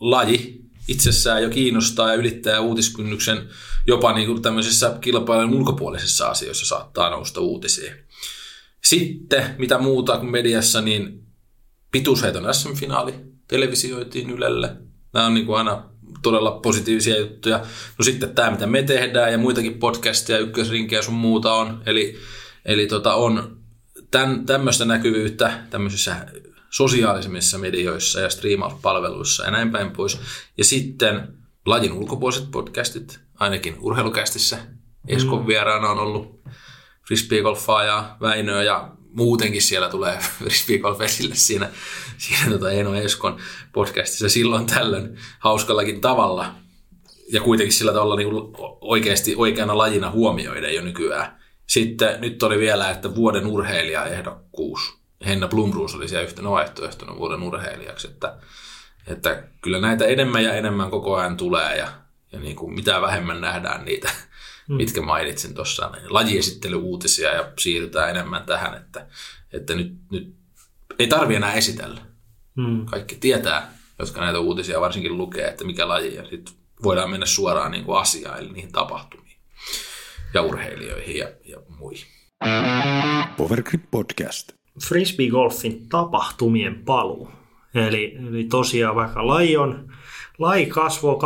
laji 0.00 0.64
itsessään 0.88 1.42
jo 1.42 1.50
kiinnostaa 1.50 2.08
ja 2.08 2.14
ylittää 2.14 2.60
uutiskynnyksen 2.60 3.48
jopa 3.86 4.12
niin 4.12 4.26
kuin 4.26 4.42
tämmöisissä 4.42 4.98
kilpailun 5.00 5.54
ulkopuolisissa 5.54 6.28
asioissa 6.28 6.66
saattaa 6.66 7.10
nousta 7.10 7.40
uutisia. 7.40 7.94
Sitten, 8.84 9.54
mitä 9.58 9.78
muuta 9.78 10.18
kuin 10.18 10.30
mediassa, 10.30 10.80
niin 10.80 11.26
pituusheiton 11.90 12.54
SM-finaali 12.54 13.14
televisioitiin 13.48 14.30
Ylelle. 14.30 14.76
Nämä 15.12 15.26
on 15.26 15.34
niin 15.34 15.46
kuin 15.46 15.58
aina 15.58 15.90
todella 16.24 16.50
positiivisia 16.50 17.18
juttuja. 17.18 17.58
No 17.98 18.04
sitten 18.04 18.34
tämä, 18.34 18.50
mitä 18.50 18.66
me 18.66 18.82
tehdään 18.82 19.32
ja 19.32 19.38
muitakin 19.38 19.78
podcasteja, 19.78 20.38
ykkösrinkejä 20.38 21.02
sun 21.02 21.14
muuta 21.14 21.54
on. 21.54 21.82
Eli, 21.86 22.16
eli 22.64 22.86
tota 22.86 23.14
on 23.14 23.56
tämän, 24.10 24.46
tämmöistä 24.46 24.84
näkyvyyttä 24.84 25.60
tämmöisissä 25.70 26.16
sosiaalisemmissa 26.70 27.58
medioissa 27.58 28.20
ja 28.20 28.30
striimauspalveluissa 28.30 29.44
ja 29.44 29.50
näin 29.50 29.70
päin 29.70 29.90
pois. 29.90 30.20
Ja 30.58 30.64
sitten 30.64 31.28
lajin 31.66 31.92
ulkopuoliset 31.92 32.50
podcastit, 32.50 33.20
ainakin 33.34 33.76
urheilukästissä. 33.80 34.58
Eskon 35.08 35.40
mm. 35.40 35.46
vieraana 35.46 35.88
on 35.88 35.98
ollut 35.98 36.40
frisbeegolfaa 37.06 37.84
ja 37.84 38.16
Väinöä 38.20 38.62
ja 38.62 38.90
muutenkin 39.14 39.62
siellä 39.62 39.88
tulee 39.88 40.18
frisbeegolf 40.38 41.00
esille 41.00 41.34
siinä, 41.34 41.70
siinä 42.18 42.50
tota 42.50 42.70
Eno 42.70 42.94
Eskon 42.94 43.40
podcastissa 43.72 44.28
silloin 44.28 44.66
tällöin 44.66 45.18
hauskallakin 45.38 46.00
tavalla. 46.00 46.54
Ja 47.32 47.40
kuitenkin 47.40 47.72
sillä 47.72 47.92
tavalla 47.92 48.16
niin 48.16 48.28
oikeasti 48.80 49.34
oikeana 49.36 49.78
lajina 49.78 50.10
huomioiden 50.10 50.74
jo 50.74 50.82
nykyään. 50.82 51.44
Sitten 51.66 52.20
nyt 52.20 52.42
oli 52.42 52.58
vielä, 52.58 52.90
että 52.90 53.14
vuoden 53.14 53.46
urheilijaehdokkuus. 53.46 54.94
Henna 55.26 55.48
Blumruus 55.48 55.94
oli 55.94 56.08
siellä 56.08 56.24
yhtenä 56.24 56.50
vaihtoehtona 56.50 57.16
vuoden 57.16 57.42
urheilijaksi. 57.42 58.06
Että, 58.06 58.36
että 59.06 59.42
kyllä 59.60 59.80
näitä 59.80 60.04
enemmän 60.04 60.44
ja 60.44 60.54
enemmän 60.54 60.90
koko 60.90 61.16
ajan 61.16 61.36
tulee 61.36 61.76
ja, 61.76 61.88
ja 62.32 62.40
niin 62.40 62.56
kuin 62.56 62.74
mitä 62.74 63.00
vähemmän 63.00 63.40
nähdään 63.40 63.84
niitä 63.84 64.10
mm. 64.68 64.74
mitkä 64.74 65.02
mainitsin 65.02 65.54
tuossa, 65.54 65.90
niin 65.90 66.14
lajiesittelyuutisia 66.14 67.34
ja 67.34 67.52
siirrytään 67.58 68.10
enemmän 68.10 68.46
tähän, 68.46 68.74
että, 68.74 69.06
että 69.52 69.74
nyt, 69.74 69.92
nyt 70.10 70.34
ei 70.98 71.06
tarvi 71.06 71.34
enää 71.34 71.52
esitellä. 71.52 72.00
Mm. 72.56 72.86
Kaikki 72.86 73.16
tietää, 73.16 73.72
jotka 73.98 74.20
näitä 74.20 74.38
uutisia 74.38 74.80
varsinkin 74.80 75.18
lukee, 75.18 75.48
että 75.48 75.64
mikä 75.64 75.88
laji, 75.88 76.14
ja 76.14 76.24
sitten 76.24 76.54
voidaan 76.82 77.10
mennä 77.10 77.26
suoraan 77.26 77.70
niin 77.70 77.84
kuin 77.84 77.98
asiaan, 77.98 78.38
eli 78.38 78.52
niihin 78.52 78.72
tapahtumiin 78.72 79.38
ja 80.34 80.42
urheilijoihin 80.42 81.16
ja, 81.16 81.28
ja 81.44 81.58
muihin. 81.78 82.06
Powergrip 83.36 83.82
Podcast. 83.90 84.52
Frisbee-golfin 84.84 85.88
tapahtumien 85.88 86.84
paluu. 86.84 87.30
Eli, 87.74 88.16
eli 88.28 88.44
tosiaan 88.44 88.96
vaikka 88.96 89.26
laji 89.26 89.56
on 89.56 89.92
laji 90.38 90.66
kasvoi 90.66 91.14
2020-2021 91.14 91.18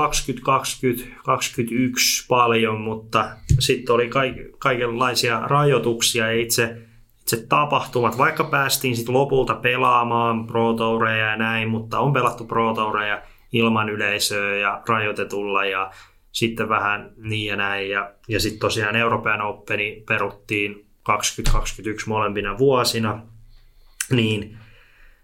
paljon, 2.29 2.81
mutta 2.81 3.31
sitten 3.59 3.95
oli 3.95 4.11
kaikenlaisia 4.59 5.41
rajoituksia 5.41 6.33
ja 6.33 6.41
itse, 6.41 6.77
itse 7.21 7.47
tapahtumat, 7.49 8.19
vaikka 8.19 8.45
päästiin 8.45 8.97
sitten 8.97 9.15
lopulta 9.15 9.55
pelaamaan 9.55 10.47
Pro 10.47 10.73
Toureja 10.73 11.27
ja 11.27 11.37
näin, 11.37 11.69
mutta 11.69 11.99
on 11.99 12.13
pelattu 12.13 12.45
Pro 12.45 12.75
Toureja 12.75 13.23
ilman 13.53 13.89
yleisöä 13.89 14.57
ja 14.57 14.83
rajoitetulla 14.89 15.65
ja 15.65 15.91
sitten 16.33 16.69
vähän 16.69 17.13
niin 17.17 17.47
ja 17.47 17.57
näin. 17.57 17.91
Ja, 17.91 18.13
ja 18.29 18.41
sitten 18.41 18.61
tosiaan 18.61 18.97
Euroopan 18.97 19.43
Openi 19.43 20.03
peruttiin 20.09 20.87
2021 21.03 22.09
molempina 22.09 22.59
vuosina, 22.59 23.23
niin 24.11 24.59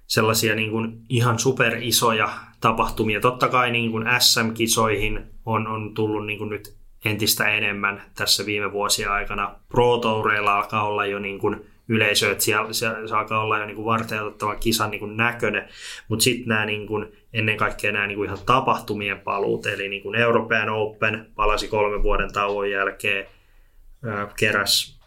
sellaisia 0.07 0.55
niin 0.55 0.71
kuin 0.71 0.99
ihan 1.09 1.39
superisoja 1.39 2.31
tapahtumia. 2.65 3.21
Totta 3.21 3.49
kai 3.49 3.71
niin 3.71 3.91
kuin 3.91 4.05
SM-kisoihin 4.19 5.21
on, 5.47 5.67
on 5.67 5.95
tullut 5.95 6.27
niin 6.27 6.39
kuin 6.39 6.51
nyt 6.51 6.77
entistä 7.05 7.49
enemmän 7.49 8.03
tässä 8.15 8.47
viime 8.47 8.73
vuosien 8.73 9.11
aikana. 9.11 9.55
Pro 9.69 9.99
Toureilla 9.99 10.57
alkaa 10.57 10.87
olla 10.87 11.07
jo 11.07 11.19
niin 11.19 11.39
kuin 11.39 11.67
yleisö, 11.89 12.33
että 12.33 12.45
siellä, 12.45 12.73
siellä 12.73 13.09
se 13.09 13.15
alkaa 13.15 13.43
olla 13.43 13.59
jo 13.59 13.67
niin 13.67 13.85
varteutettava 13.85 14.55
kisan 14.55 14.91
niin 14.91 14.99
kuin 14.99 15.17
näköinen, 15.17 15.69
mutta 16.09 16.23
sitten 16.23 16.49
nämä 16.49 16.67
niin 16.67 16.87
kuin, 16.87 17.13
ennen 17.33 17.57
kaikkea 17.57 17.93
nämä 17.93 18.07
niin 18.07 18.17
kuin 18.17 18.27
ihan 18.27 18.39
tapahtumien 18.47 19.21
paluut, 19.21 19.67
eli 19.67 19.89
niin 19.89 20.03
kuin 20.03 20.15
European 20.15 20.69
Open 20.69 21.27
palasi 21.35 21.69
kolmen 21.69 22.03
vuoden 22.03 22.33
tauon 22.33 22.71
jälkeen, 22.71 23.27
keräs 24.39 25.01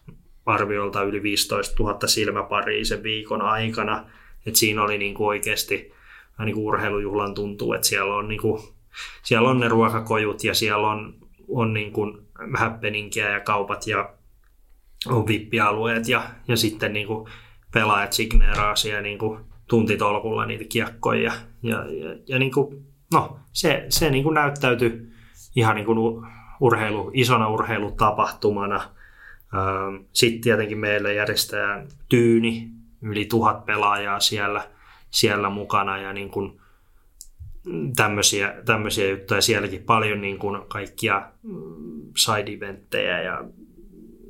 arviolta 0.45 1.03
yli 1.03 1.23
15 1.23 1.83
000 1.83 2.07
silmäparia 2.07 2.85
sen 2.85 3.03
viikon 3.03 3.41
aikana, 3.41 4.05
että 4.45 4.59
siinä 4.59 4.83
oli 4.83 4.97
niin 4.97 5.13
kuin 5.13 5.27
oikeasti 5.27 5.96
niin 6.45 6.55
kuin 6.55 6.65
urheilujuhlan 6.65 7.33
tuntuu, 7.33 7.73
että 7.73 7.87
siellä 7.87 8.15
on, 8.15 8.27
niin 8.27 8.41
kuin, 8.41 8.61
siellä 9.23 9.49
on 9.49 9.59
ne 9.59 9.67
ruokakojut 9.67 10.43
ja 10.43 10.53
siellä 10.53 10.87
on, 10.87 11.13
on 11.49 11.73
niin 11.73 11.91
kuin 11.91 12.17
happeningia 12.57 13.29
ja 13.29 13.39
kaupat 13.39 13.87
ja 13.87 14.09
on 15.07 15.27
vippialueet 15.27 16.07
ja, 16.07 16.23
ja 16.47 16.57
sitten 16.57 16.93
niin 16.93 17.07
kuin 17.07 17.29
pelaajat 17.73 18.13
signeeraa 18.13 18.75
siellä 18.75 19.01
niin 19.01 19.17
kuin 19.17 19.39
tuntitolkulla 19.67 20.45
niitä 20.45 20.65
kiekkoja 20.69 21.21
ja, 21.21 21.31
ja, 21.63 21.85
ja, 21.91 22.15
ja 22.27 22.39
niin 22.39 22.51
kuin, 22.51 22.85
no, 23.13 23.39
se, 23.53 23.85
se 23.89 24.09
niin 24.09 24.23
kuin 24.23 24.33
näyttäytyi 24.33 25.07
ihan 25.55 25.75
niin 25.75 25.85
kuin 25.85 25.99
urheilu, 26.59 27.11
isona 27.13 27.49
urheilutapahtumana. 27.49 28.81
Sitten 30.13 30.41
tietenkin 30.41 30.77
meillä 30.77 31.11
järjestetään 31.11 31.87
tyyni, 32.09 32.69
yli 33.01 33.25
tuhat 33.25 33.65
pelaajaa 33.65 34.19
siellä, 34.19 34.67
siellä 35.09 35.49
mukana 35.49 35.97
ja 35.97 36.13
niin 36.13 36.29
kuin 36.29 36.61
tämmöisiä, 37.95 38.53
tämmöisiä 38.65 39.09
juttuja. 39.09 39.41
Sielläkin 39.41 39.83
paljon 39.83 40.21
niin 40.21 40.39
kuin 40.39 40.61
kaikkia 40.67 41.31
side-eventtejä 42.17 43.21
ja 43.21 43.43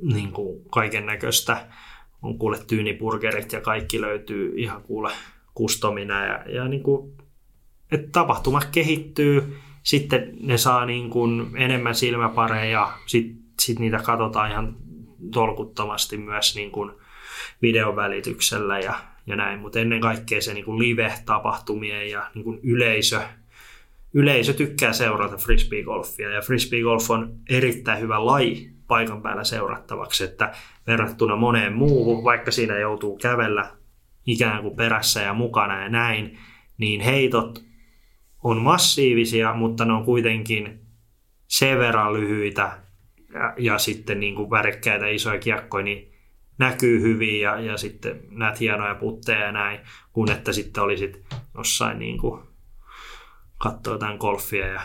niin 0.02 0.32
kuin 0.32 0.64
kaiken 0.70 1.06
näköistä. 1.06 1.66
On 2.22 2.38
kuule 2.38 2.58
tyynipurgerit 2.66 3.52
ja 3.52 3.60
kaikki 3.60 4.00
löytyy 4.00 4.52
ihan 4.56 4.82
kuule 4.82 5.10
kustomina. 5.54 6.26
Ja, 6.26 6.44
ja 6.48 6.68
niin 6.68 6.82
kuin, 6.82 7.12
että 7.92 8.08
tapahtuma 8.12 8.60
kehittyy, 8.72 9.56
sitten 9.82 10.36
ne 10.40 10.58
saa 10.58 10.86
niin 10.86 11.10
kuin 11.10 11.50
enemmän 11.56 11.94
silmäpareja, 11.94 12.92
sitten 13.06 13.38
sit 13.60 13.78
niitä 13.78 13.98
katsotaan 13.98 14.50
ihan 14.50 14.76
tolkuttomasti 15.32 16.16
myös 16.16 16.54
niin 16.56 16.70
kuin 16.70 16.92
videon 17.62 17.96
välityksellä 17.96 18.78
ja, 18.78 18.94
ja 19.28 19.36
näin, 19.36 19.58
mutta 19.58 19.80
ennen 19.80 20.00
kaikkea 20.00 20.40
se 20.40 20.54
niin 20.54 20.78
live-tapahtumien 20.78 22.10
ja 22.10 22.30
niin 22.34 22.44
kuin 22.44 22.60
yleisö, 22.62 23.20
yleisö 24.14 24.52
tykkää 24.52 24.92
seurata 24.92 25.36
frisbeegolfia. 25.36 26.30
Ja 26.30 26.40
frisbeegolf 26.40 27.10
on 27.10 27.36
erittäin 27.50 28.00
hyvä 28.00 28.26
laji 28.26 28.70
paikan 28.86 29.22
päällä 29.22 29.44
seurattavaksi, 29.44 30.24
että 30.24 30.52
verrattuna 30.86 31.36
moneen 31.36 31.72
muuhun, 31.72 32.24
vaikka 32.24 32.50
siinä 32.50 32.78
joutuu 32.78 33.16
kävellä 33.16 33.70
ikään 34.26 34.62
kuin 34.62 34.76
perässä 34.76 35.22
ja 35.22 35.34
mukana 35.34 35.82
ja 35.82 35.88
näin, 35.88 36.38
niin 36.78 37.00
heitot 37.00 37.64
on 38.42 38.56
massiivisia, 38.56 39.54
mutta 39.54 39.84
ne 39.84 39.92
on 39.92 40.04
kuitenkin 40.04 40.80
sen 41.46 41.78
verran 41.78 42.12
lyhyitä 42.14 42.78
ja, 43.34 43.54
ja 43.58 43.78
sitten 43.78 44.20
niin 44.20 44.34
kuin 44.34 44.50
värekkäitä 44.50 45.08
isoja 45.08 45.38
kiekkoja, 45.38 45.84
niin 45.84 46.12
näkyy 46.58 47.02
hyvin 47.02 47.40
ja, 47.40 47.60
ja 47.60 47.76
sitten 47.76 48.20
näet 48.30 48.60
hienoja 48.60 48.94
putteja 48.94 49.38
ja 49.38 49.52
näin, 49.52 49.80
kun 50.12 50.30
että 50.30 50.52
sitten 50.52 50.82
olisit 50.82 51.24
jossain 51.56 51.98
niin 51.98 52.18
kuin 52.18 52.42
katsoa 53.58 53.94
jotain 53.94 54.18
golfia 54.18 54.66
ja 54.66 54.80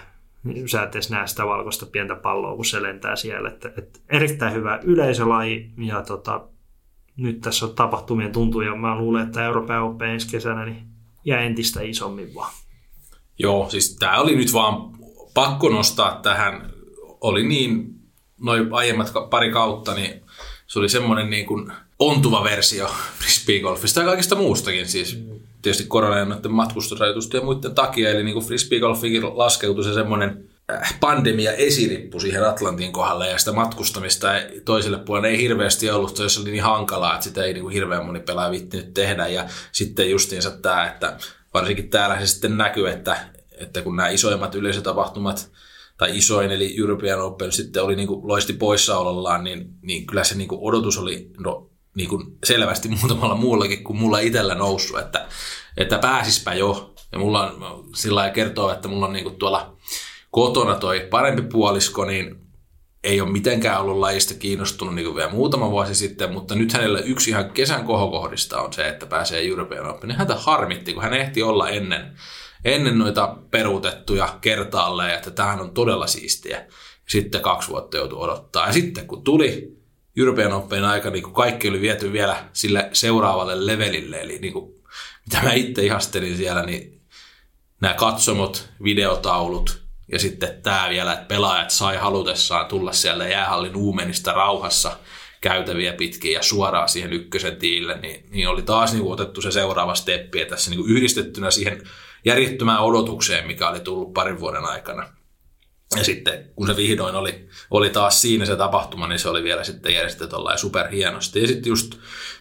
sä 0.65 0.83
et 0.83 0.95
edes 0.95 1.09
näe 1.09 1.27
sitä 1.27 1.45
valkoista 1.45 1.85
pientä 1.85 2.15
palloa, 2.15 2.55
kun 2.55 2.65
se 2.65 2.81
lentää 2.81 3.15
siellä. 3.15 3.49
Että, 3.49 3.71
että 3.77 3.99
erittäin 4.09 4.53
hyvä 4.53 4.79
yleisölaji 4.83 5.71
ja 5.77 6.01
tota, 6.01 6.47
nyt 7.17 7.41
tässä 7.41 7.65
on 7.65 7.75
tapahtumien 7.75 8.31
tuntuu 8.31 8.61
ja 8.61 8.75
mä 8.75 8.97
luulen, 8.97 9.27
että 9.27 9.45
Euroopan 9.45 9.83
Open 9.83 10.09
ensi 10.09 10.29
kesänä 10.31 10.65
niin 10.65 10.87
jää 11.25 11.39
entistä 11.39 11.81
isommin 11.81 12.35
vaan. 12.35 12.51
Joo, 13.39 13.69
siis 13.69 13.95
tämä 13.95 14.21
oli 14.21 14.35
nyt 14.35 14.53
vaan 14.53 14.75
pakko 15.33 15.69
nostaa 15.69 16.19
tähän. 16.21 16.73
Oli 17.21 17.47
niin, 17.47 17.95
noin 18.41 18.67
aiemmat 18.73 19.13
pari 19.29 19.51
kautta, 19.51 19.93
niin 19.93 20.21
se 20.73 20.79
oli 20.79 20.89
semmoinen 20.89 21.29
niin 21.29 21.45
kuin 21.45 21.71
ontuva 21.99 22.43
versio 22.43 22.91
frisbeegolfista 23.19 23.99
ja 23.99 24.05
kaikista 24.05 24.35
muustakin 24.35 24.87
siis. 24.87 25.17
Mm. 25.17 25.39
Tietysti 25.61 25.83
koronan 25.87 26.29
noiden 26.29 26.51
matkustusrajoitusten 26.51 27.39
ja 27.39 27.45
muiden 27.45 27.75
takia, 27.75 28.09
eli 28.09 28.23
niin 28.23 28.33
kuin 28.33 28.45
frisbeegolfikin 28.45 29.37
laskeutui 29.37 29.83
se 29.83 29.93
semmoinen 29.93 30.49
äh, 30.71 30.99
pandemia 30.99 31.51
esirippu 31.51 32.19
siihen 32.19 32.49
Atlantin 32.49 32.93
kohdalle 32.93 33.29
ja 33.29 33.37
sitä 33.37 33.51
matkustamista 33.51 34.37
ei, 34.37 34.61
toiselle 34.61 34.97
puolelle 34.97 35.27
ei 35.27 35.41
hirveästi 35.41 35.89
ollut, 35.89 36.17
se 36.27 36.41
oli 36.41 36.51
niin 36.51 36.63
hankalaa, 36.63 37.13
että 37.13 37.23
sitä 37.23 37.43
ei 37.43 37.53
niin 37.53 37.63
kuin 37.63 37.73
hirveän 37.73 38.05
moni 38.05 38.19
pelaaja 38.19 38.51
viittinyt 38.51 38.93
tehdä 38.93 39.27
ja 39.27 39.45
sitten 39.71 40.09
justiinsa 40.09 40.51
tämä, 40.51 40.87
että 40.87 41.17
varsinkin 41.53 41.89
täällä 41.89 42.19
se 42.19 42.27
sitten 42.27 42.57
näkyy, 42.57 42.89
että, 42.89 43.17
että 43.51 43.81
kun 43.81 43.95
nämä 43.95 44.09
isoimmat 44.09 44.55
yleisötapahtumat 44.55 45.49
tai 45.97 46.17
isoin, 46.17 46.51
eli 46.51 46.75
European 46.79 47.21
Open 47.21 47.51
sitten 47.51 47.83
oli 47.83 47.95
niin 47.95 48.07
kuin 48.07 48.27
loisti 48.27 48.53
poissaolollaan, 48.53 49.43
niin, 49.43 49.69
niin 49.81 50.07
kyllä 50.07 50.23
se 50.23 50.35
niin 50.35 50.47
kuin 50.47 50.61
odotus 50.61 50.97
oli 50.97 51.31
no, 51.39 51.69
niin 51.95 52.09
kuin 52.09 52.37
selvästi 52.43 52.89
muutamalla 53.01 53.35
muullakin 53.35 53.83
kuin 53.83 53.97
mulla 53.97 54.19
itsellä 54.19 54.55
noussut, 54.55 54.99
että, 54.99 55.27
että 55.77 55.97
pääsispä 55.97 56.53
jo. 56.53 56.93
Ja 57.11 57.19
mulla 57.19 57.51
on 57.51 57.83
sillä 57.95 58.29
kertoo, 58.29 58.71
että 58.71 58.87
mulla 58.87 59.05
on 59.05 59.13
niin 59.13 59.23
kuin 59.23 59.35
tuolla 59.35 59.77
kotona 60.31 60.75
toi 60.75 61.07
parempi 61.09 61.41
puolisko, 61.41 62.05
niin 62.05 62.43
ei 63.03 63.21
ole 63.21 63.31
mitenkään 63.31 63.81
ollut 63.81 63.97
lajista 63.97 64.33
kiinnostunut 64.33 64.95
niin 64.95 65.05
kuin 65.05 65.15
vielä 65.15 65.31
muutama 65.31 65.71
vuosi 65.71 65.95
sitten, 65.95 66.33
mutta 66.33 66.55
nyt 66.55 66.73
hänellä 66.73 66.99
yksi 66.99 67.29
ihan 67.29 67.51
kesän 67.51 67.85
kohokohdista 67.85 68.61
on 68.61 68.73
se, 68.73 68.87
että 68.87 69.05
pääsee 69.05 69.47
European 69.47 69.89
Open. 69.89 70.11
Häntä 70.11 70.35
harmitti, 70.35 70.93
kun 70.93 71.03
hän 71.03 71.13
ehti 71.13 71.43
olla 71.43 71.69
ennen, 71.69 72.17
ennen 72.65 72.99
noita 72.99 73.37
peruutettuja 73.51 74.37
kertaalleen, 74.41 75.15
että 75.15 75.31
tämähän 75.31 75.61
on 75.61 75.73
todella 75.73 76.07
siistiä. 76.07 76.65
Sitten 77.07 77.41
kaksi 77.41 77.69
vuotta 77.69 77.97
joutui 77.97 78.19
odottaa. 78.19 78.67
Ja 78.67 78.73
sitten 78.73 79.07
kun 79.07 79.23
tuli 79.23 79.77
European 80.17 80.53
Open 80.53 80.85
aika, 80.85 81.09
niin 81.09 81.23
kuin 81.23 81.33
kaikki 81.33 81.69
oli 81.69 81.81
viety 81.81 82.13
vielä 82.13 82.45
sille 82.53 82.89
seuraavalle 82.93 83.65
levelille. 83.65 84.21
Eli 84.21 84.39
niin 84.39 84.53
kuin, 84.53 84.75
mitä 85.25 85.43
mä 85.43 85.53
itse 85.53 85.85
ihastelin 85.85 86.37
siellä, 86.37 86.63
niin 86.63 87.01
nämä 87.81 87.93
katsomot, 87.93 88.69
videotaulut 88.83 89.83
ja 90.11 90.19
sitten 90.19 90.61
tämä 90.63 90.87
vielä, 90.89 91.13
että 91.13 91.25
pelaajat 91.25 91.71
sai 91.71 91.97
halutessaan 91.97 92.65
tulla 92.65 92.93
siellä 92.93 93.27
jäähallin 93.27 93.75
uumenista 93.75 94.31
rauhassa 94.31 94.97
käytäviä 95.41 95.93
pitkin 95.93 96.31
ja 96.31 96.43
suoraan 96.43 96.89
siihen 96.89 97.13
ykkösen 97.13 97.55
tiille, 97.55 97.97
niin, 97.97 98.25
niin 98.29 98.47
oli 98.47 98.61
taas 98.61 98.93
niin 98.93 99.01
kuin 99.01 99.13
otettu 99.13 99.41
se 99.41 99.51
seuraava 99.51 99.95
steppi 99.95 100.39
ja 100.39 100.45
tässä 100.45 100.69
niin 100.69 100.79
kuin 100.79 100.91
yhdistettynä 100.91 101.51
siihen 101.51 101.83
järjettömään 102.25 102.81
odotukseen, 102.81 103.47
mikä 103.47 103.69
oli 103.69 103.79
tullut 103.79 104.13
parin 104.13 104.39
vuoden 104.39 104.65
aikana. 104.65 105.09
Ja 105.95 106.03
sitten 106.03 106.51
kun 106.55 106.67
se 106.67 106.75
vihdoin 106.75 107.15
oli, 107.15 107.47
oli 107.71 107.89
taas 107.89 108.21
siinä 108.21 108.45
se 108.45 108.55
tapahtuma, 108.55 109.07
niin 109.07 109.19
se 109.19 109.29
oli 109.29 109.43
vielä 109.43 109.63
sitten 109.63 109.93
järjestetty 109.93 110.35
super 110.35 110.57
superhienosti. 110.57 111.41
Ja 111.41 111.47
sitten 111.47 111.69
just 111.69 111.95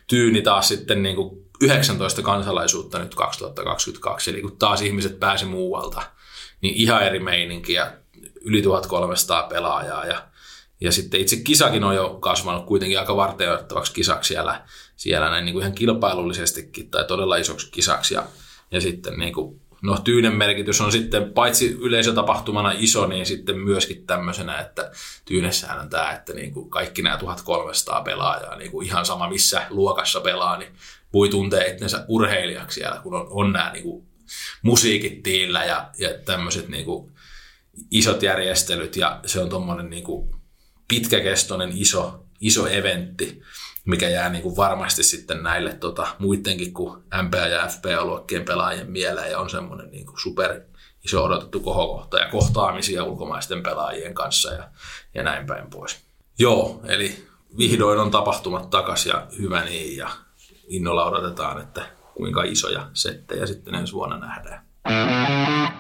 tyyni 0.07 0.43
taas 0.43 0.69
sitten 0.69 1.03
niin 1.03 1.17
kuin 1.17 1.43
19 1.61 2.23
kansalaisuutta 2.23 2.99
nyt 2.99 3.15
2022, 3.15 4.31
eli 4.31 4.43
kun 4.43 4.57
taas 4.57 4.83
ihmiset 4.83 5.21
pääsi 5.21 5.45
muualta, 5.45 6.03
niin 6.61 6.75
ihan 6.75 7.03
eri 7.03 7.19
meininki 7.19 7.73
ja 7.73 7.93
yli 8.41 8.63
1300 8.63 9.43
pelaajaa 9.43 10.07
ja, 10.07 10.29
ja 10.81 10.93
sitten 10.93 11.21
itse 11.21 11.37
kisakin 11.37 11.85
on 11.85 11.95
jo 11.95 12.19
kasvanut 12.21 12.67
kuitenkin 12.67 12.99
aika 12.99 13.17
varteenottavaksi 13.17 13.93
kisaksi 13.93 14.29
siellä, 14.29 14.65
siellä 14.97 15.31
näin 15.31 15.45
niin 15.45 15.53
kuin 15.53 15.63
ihan 15.63 15.75
kilpailullisestikin 15.75 16.91
tai 16.91 17.05
todella 17.05 17.37
isoksi 17.37 17.71
kisaksi 17.71 18.15
ja, 18.15 18.25
ja 18.71 18.81
sitten 18.81 19.19
niin 19.19 19.33
kuin 19.33 19.61
no 19.83 19.99
Tyynen 19.99 20.35
merkitys 20.35 20.81
on 20.81 20.93
sitten 20.93 21.33
paitsi 21.33 21.77
yleisötapahtumana 21.81 22.73
iso, 22.77 23.07
niin 23.07 23.27
sitten 23.27 23.59
myöskin 23.59 24.07
tämmöisenä, 24.07 24.59
että 24.59 24.91
Tyynessähän 25.25 25.81
on 25.81 25.91
tämä, 25.91 26.13
että 26.13 26.33
niin 26.33 26.55
kuin 26.55 26.71
kaikki 26.71 27.03
nämä 27.03 27.19
1300 27.19 28.03
pelaajaa, 28.03 28.57
niin 28.57 28.71
kuin 28.71 28.87
ihan 28.87 29.07
sama 29.07 29.29
missä 29.29 29.67
luokassa 29.71 30.21
pelaa, 30.21 30.59
niin 30.59 30.73
voi 31.13 31.29
tuntea 31.29 31.65
itsensä 31.65 32.05
urheilijaksi 32.09 32.75
siellä, 32.81 33.01
kun 33.03 33.15
on, 33.15 33.27
on 33.31 33.53
nämä 33.53 33.73
niin 33.73 33.83
kuin 33.83 34.07
musiikit 34.63 35.23
tiillä 35.23 35.65
ja, 35.65 35.91
ja 35.99 36.09
tämmöiset 36.25 36.69
niin 36.69 36.85
kuin 36.85 37.13
isot 37.91 38.23
järjestelyt 38.23 38.97
ja 38.97 39.21
se 39.27 39.41
on 39.41 39.49
tuommoinen 39.49 39.91
niin 39.91 40.05
kuin 40.05 40.35
pitkäkestoinen 40.89 41.73
iso, 41.75 42.25
iso 42.41 42.67
eventti 42.67 43.43
mikä 43.85 44.09
jää 44.09 44.29
niin 44.29 44.43
kuin 44.43 44.57
varmasti 44.57 45.03
sitten 45.03 45.43
näille 45.43 45.73
tota, 45.73 46.07
muidenkin 46.19 46.73
kuin 46.73 47.03
MP- 47.23 47.51
ja 47.51 47.67
FP-luokkien 47.67 48.45
pelaajien 48.45 48.91
mieleen 48.91 49.31
ja 49.31 49.39
on 49.39 49.51
semmoinen 49.51 49.91
niin 49.91 50.07
kuin 50.07 50.21
super 50.21 50.61
iso 51.05 51.25
odotettu 51.25 51.61
kohokohta 51.61 52.19
ja 52.19 52.29
kohtaamisia 52.29 53.05
ulkomaisten 53.05 53.63
pelaajien 53.63 54.15
kanssa 54.15 54.53
ja, 54.53 54.69
ja 55.15 55.23
näin 55.23 55.47
päin 55.47 55.71
pois. 55.71 56.01
Joo, 56.39 56.81
eli 56.85 57.27
vihdoin 57.59 57.99
on 57.99 58.11
tapahtumat 58.11 58.71
takaisin 58.71 59.11
ja 59.11 59.27
hyvä 59.39 59.65
niin 59.65 59.97
ja 59.97 60.11
innolla 60.69 61.05
odotetaan, 61.05 61.61
että 61.61 61.87
kuinka 62.15 62.43
isoja 62.43 62.91
settejä 62.93 63.47
sitten 63.47 63.75
ensi 63.75 63.93
vuonna 63.93 64.19
nähdään. 64.19 64.67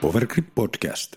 Powergrip 0.01 0.55
Podcast. 0.55 1.17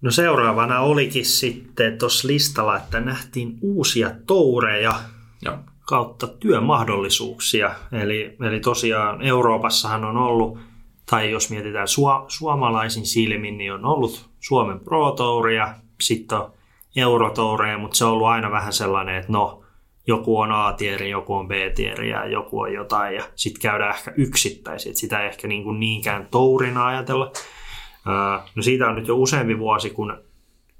No 0.00 0.10
seuraavana 0.10 0.80
olikin 0.80 1.26
sitten 1.26 1.98
tuossa 1.98 2.28
listalla, 2.28 2.76
että 2.76 3.00
nähtiin 3.00 3.58
uusia 3.62 4.10
toureja. 4.26 5.00
Joo 5.42 5.58
kautta 5.84 6.26
työmahdollisuuksia. 6.26 7.74
Eli, 7.92 8.36
eli 8.40 8.60
tosiaan 8.60 9.22
Euroopassahan 9.22 10.04
on 10.04 10.16
ollut, 10.16 10.58
tai 11.10 11.30
jos 11.30 11.50
mietitään 11.50 11.88
su, 11.88 12.02
suomalaisin 12.28 13.06
silmin, 13.06 13.58
niin 13.58 13.72
on 13.72 13.84
ollut 13.84 14.30
Suomen 14.40 14.80
Pro 14.80 15.10
Touria, 15.10 15.74
sitten 16.00 16.38
on 16.38 16.50
Eurotoureja, 16.96 17.78
mutta 17.78 17.96
se 17.96 18.04
on 18.04 18.10
ollut 18.10 18.26
aina 18.26 18.50
vähän 18.50 18.72
sellainen, 18.72 19.16
että 19.16 19.32
no, 19.32 19.62
joku 20.06 20.40
on 20.40 20.52
A-tieri, 20.52 21.10
joku 21.10 21.34
on 21.34 21.48
B-tieri 21.48 22.10
ja 22.10 22.26
joku 22.26 22.60
on 22.60 22.72
jotain, 22.72 23.14
ja 23.14 23.22
sitten 23.34 23.62
käydään 23.62 23.94
ehkä 23.94 24.12
yksittäisiä, 24.16 24.90
että 24.90 25.00
sitä 25.00 25.20
ei 25.20 25.28
ehkä 25.28 25.48
niin 25.48 25.64
kuin 25.64 25.80
niinkään 25.80 26.28
tourina 26.30 26.86
ajatella. 26.86 27.32
No 28.54 28.62
siitä 28.62 28.88
on 28.88 28.94
nyt 28.94 29.08
jo 29.08 29.16
useampi 29.16 29.58
vuosi, 29.58 29.90
kun 29.90 30.18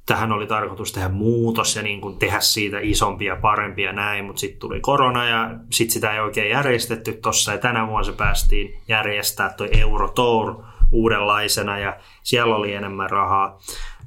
tähän 0.06 0.32
oli 0.32 0.46
tarkoitus 0.46 0.92
tehdä 0.92 1.08
muutos 1.08 1.76
ja 1.76 1.82
niin 1.82 2.00
kuin 2.00 2.18
tehdä 2.18 2.40
siitä 2.40 2.78
isompia 2.82 3.36
parempia 3.36 3.92
näin, 3.92 4.24
mutta 4.24 4.40
sitten 4.40 4.60
tuli 4.60 4.80
korona 4.80 5.28
ja 5.28 5.50
sitten 5.70 5.92
sitä 5.92 6.12
ei 6.12 6.20
oikein 6.20 6.50
järjestetty 6.50 7.12
tuossa 7.12 7.52
ja 7.52 7.58
tänä 7.58 7.86
vuonna 7.86 8.04
se 8.04 8.12
päästiin 8.12 8.80
järjestää 8.88 9.54
toi 9.56 9.68
Eurotour 9.72 10.62
uudenlaisena 10.92 11.78
ja 11.78 11.96
siellä 12.22 12.56
oli 12.56 12.74
enemmän 12.74 13.10
rahaa. 13.10 13.58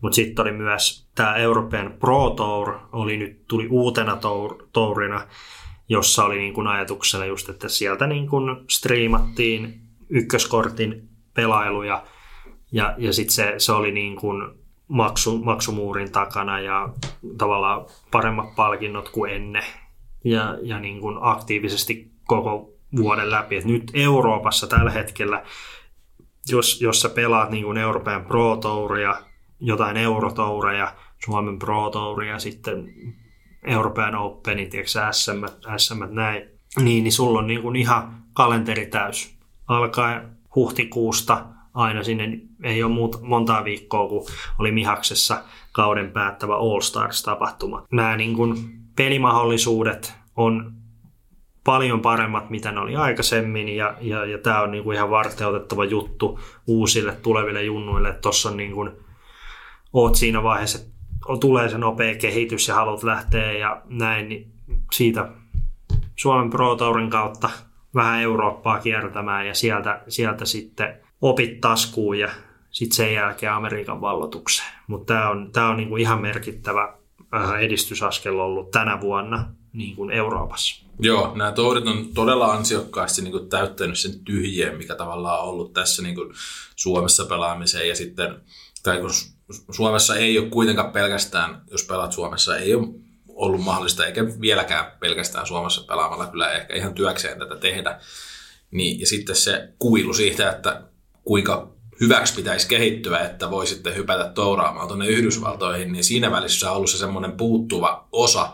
Mutta 0.02 0.16
sitten 0.16 0.44
oli 0.44 0.52
myös 0.52 1.10
tämä 1.16 1.36
European 1.36 1.94
Pro 2.00 2.30
Tour, 2.30 2.80
oli 2.92 3.18
nyt, 3.18 3.48
tuli 3.48 3.68
uutena 3.68 4.16
tour, 4.16 4.68
tourina, 4.74 5.22
jossa 5.90 6.26
oli 6.26 6.38
niin 6.38 6.54
kuin 6.54 6.68
ajatuksena 6.68 7.26
just, 7.26 7.50
että 7.50 7.70
sieltä 7.70 8.08
niin 8.08 8.30
kuin 8.30 8.56
striimattiin 8.70 9.82
ykköskortin 10.10 11.10
pelailuja 11.34 12.04
ja, 12.72 12.96
ja 12.98 13.14
sitten 13.14 13.34
se, 13.34 13.54
se 13.58 13.72
oli 13.72 13.92
niin 13.92 14.16
kuin 14.16 14.57
maksu, 14.88 15.38
maksumuurin 15.38 16.12
takana 16.12 16.60
ja 16.60 16.90
tavallaan 17.38 17.86
paremmat 18.12 18.56
palkinnot 18.56 19.10
kuin 19.10 19.34
ennen 19.34 19.64
ja, 20.24 20.58
ja 20.62 20.80
niin 20.80 21.00
kuin 21.00 21.18
aktiivisesti 21.22 22.12
koko 22.26 22.74
vuoden 22.96 23.32
läpi. 23.32 23.58
Et 23.58 23.66
nyt 23.66 23.92
Euroopassa 23.94 24.68
tällä 24.68 24.92
hetkellä, 24.92 25.44
jos, 26.50 26.82
jos 26.82 27.02
sä 27.02 27.10
pelaat 27.10 27.50
niin 27.50 27.64
kuin 27.64 27.78
Euroopan 27.78 28.26
Pro 28.26 28.58
Touria, 28.58 29.16
jotain 29.60 29.98
Eurotoureja, 29.98 30.96
Suomen 31.26 31.60
Pro 31.60 31.90
Touria, 31.90 32.40
sitten 32.40 32.94
Euroopan 33.64 34.16
Openit, 34.16 34.72
SM, 35.12 35.68
SM 35.78 36.04
näin, 36.10 36.50
niin, 36.80 37.04
niin 37.04 37.12
sulla 37.12 37.40
on 37.40 37.48
niin 37.48 37.62
kuin 37.62 37.76
ihan 37.76 38.24
kalenteri 38.34 38.86
täys. 38.86 39.38
Alkaen 39.68 40.38
huhtikuusta 40.56 41.46
aina 41.78 42.04
sinne 42.04 42.40
ei 42.64 42.84
ole 42.84 42.94
muuta, 42.94 43.18
montaa 43.22 43.64
viikkoa, 43.64 44.08
kun 44.08 44.26
oli 44.60 44.72
Mihaksessa 44.72 45.44
kauden 45.72 46.12
päättävä 46.12 46.56
All 46.56 46.82
Stars-tapahtuma. 46.82 47.84
Nämä 47.92 48.18
niin 48.18 48.36
kuin 48.36 48.58
pelimahdollisuudet 48.96 50.14
on 50.36 50.74
paljon 51.64 52.02
paremmat, 52.02 52.50
mitä 52.50 52.72
ne 52.72 52.80
oli 52.80 52.96
aikaisemmin, 52.96 53.70
ja, 53.70 53.98
ja, 54.02 54.26
ja 54.26 54.38
tämä 54.38 54.62
on 54.62 54.72
niin 54.72 54.84
kuin 54.84 54.96
ihan 54.96 55.10
varteutettava 55.10 55.86
juttu 55.86 56.40
uusille 56.68 57.12
tuleville 57.12 57.64
junnuille, 57.64 58.10
että 58.10 58.22
tuossa 58.22 58.52
niin 58.52 58.74
oot 59.94 60.16
siinä 60.16 60.44
vaiheessa, 60.44 60.80
että 60.80 60.92
tulee 61.40 61.70
se 61.70 61.78
nopea 61.78 62.16
kehitys 62.16 62.68
ja 62.68 62.76
haluat 62.76 63.04
lähteä 63.04 63.52
ja 63.52 63.82
näin, 63.86 64.30
niin 64.30 64.52
siitä 64.92 65.30
Suomen 66.16 66.50
Pro 66.50 66.76
Tourin 66.76 67.10
kautta 67.10 67.50
vähän 67.96 68.22
Eurooppaa 68.22 68.80
kiertämään 68.80 69.48
ja 69.48 69.54
sieltä, 69.54 70.02
sieltä 70.08 70.46
sitten 70.46 71.07
opit 71.22 71.62
taskuun 71.62 72.20
ja 72.20 72.32
sitten 72.72 72.96
sen 72.96 73.14
jälkeen 73.14 73.54
Amerikan 73.54 74.02
vallotukseen. 74.02 74.74
Mutta 74.88 75.14
tämä 75.14 75.30
on, 75.30 75.52
tää 75.52 75.70
on 75.70 75.78
niinku 75.78 75.98
ihan 75.98 76.22
merkittävä 76.22 76.94
äh, 77.36 77.54
edistysaskel 77.54 78.40
ollut 78.40 78.72
tänä 78.72 79.02
vuonna 79.02 79.54
niin 79.74 79.96
kuin 79.96 80.12
Euroopassa. 80.12 80.86
Joo, 81.00 81.32
nämä 81.36 81.52
tourit 81.52 81.88
on 81.88 82.08
todella 82.14 82.54
ansiokkaasti 82.54 83.22
niin 83.22 83.32
kuin 83.32 83.50
täyttänyt 83.50 84.00
sen 84.00 84.20
tyhjien, 84.20 84.78
mikä 84.78 84.96
tavallaan 84.96 85.40
on 85.40 85.50
ollut 85.50 85.74
tässä 85.74 86.02
niin 86.02 86.16
kuin 86.16 86.34
Suomessa 86.76 87.26
pelaamiseen. 87.26 87.90
Ja 87.90 87.96
sitten, 87.96 88.36
tai 88.84 89.00
kun 89.00 89.10
Suomessa 89.72 90.16
ei 90.16 90.40
ole 90.40 90.50
kuitenkaan 90.50 90.92
pelkästään, 90.92 91.62
jos 91.72 91.84
pelaat 91.84 92.12
Suomessa, 92.12 92.58
ei 92.58 92.76
ole 92.76 92.88
ollut 93.28 93.62
mahdollista, 93.62 94.06
eikä 94.06 94.26
vieläkään 94.42 94.92
pelkästään 95.00 95.48
Suomessa 95.48 95.84
pelaamalla 95.88 96.28
kyllä 96.28 96.52
ehkä 96.52 96.76
ihan 96.76 96.94
työkseen 96.94 97.40
tätä 97.40 97.56
tehdä. 97.56 98.00
Niin, 98.72 99.00
ja 99.00 99.08
sitten 99.08 99.36
se 99.36 99.74
kuilu 99.80 100.14
siitä, 100.14 100.50
että 100.50 100.82
kuinka 101.28 101.78
hyväksi 102.02 102.36
pitäisi 102.36 102.68
kehittyä, 102.68 103.20
että 103.20 103.52
voi 103.52 103.68
sitten 103.68 103.96
hypätä 103.96 104.32
touraamaan 104.36 104.88
tuonne 104.88 105.08
Yhdysvaltoihin, 105.08 105.92
niin 105.92 106.04
siinä 106.04 106.32
välissä 106.32 106.72
on 106.72 106.78
ollut 106.78 106.90
se 106.90 106.98
semmoinen 106.98 107.32
puuttuva 107.32 108.08
osa, 108.12 108.50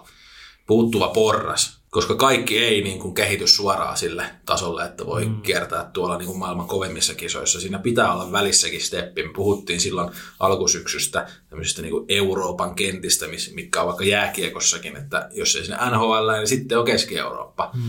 puuttuva 0.68 1.08
porras, 1.08 1.80
koska 1.90 2.16
kaikki 2.16 2.58
ei 2.58 2.82
niin 2.82 3.00
kuin 3.00 3.14
kehity 3.14 3.48
suoraan 3.48 3.98
sille 3.98 4.26
tasolle, 4.46 4.86
että 4.86 5.06
voi 5.06 5.26
mm. 5.26 5.42
kiertää 5.42 5.90
tuolla 5.94 6.18
niin 6.18 6.28
kuin 6.28 6.40
maailman 6.40 6.68
kovemmissa 6.68 7.14
kisoissa. 7.14 7.62
Siinä 7.62 7.80
pitää 7.80 8.14
olla 8.14 8.32
välissäkin 8.32 8.82
steppi. 8.82 9.24
Me 9.24 9.34
puhuttiin 9.34 9.80
silloin 9.80 10.12
alkusyksystä 10.40 11.28
tämmöisistä 11.50 11.82
niin 11.82 11.92
kuin 11.92 12.06
Euroopan 12.10 12.76
kentistä, 12.76 13.26
mitkä 13.54 13.82
on 13.82 13.88
vaikka 13.88 14.06
jääkiekossakin, 14.06 14.96
että 14.96 15.30
jos 15.32 15.56
ei 15.56 15.66
sinne 15.66 15.78
NHL, 15.92 16.32
niin 16.38 16.48
sitten 16.48 16.80
on 16.80 16.86
Keski-Eurooppa. 16.86 17.72
Mm. 17.74 17.82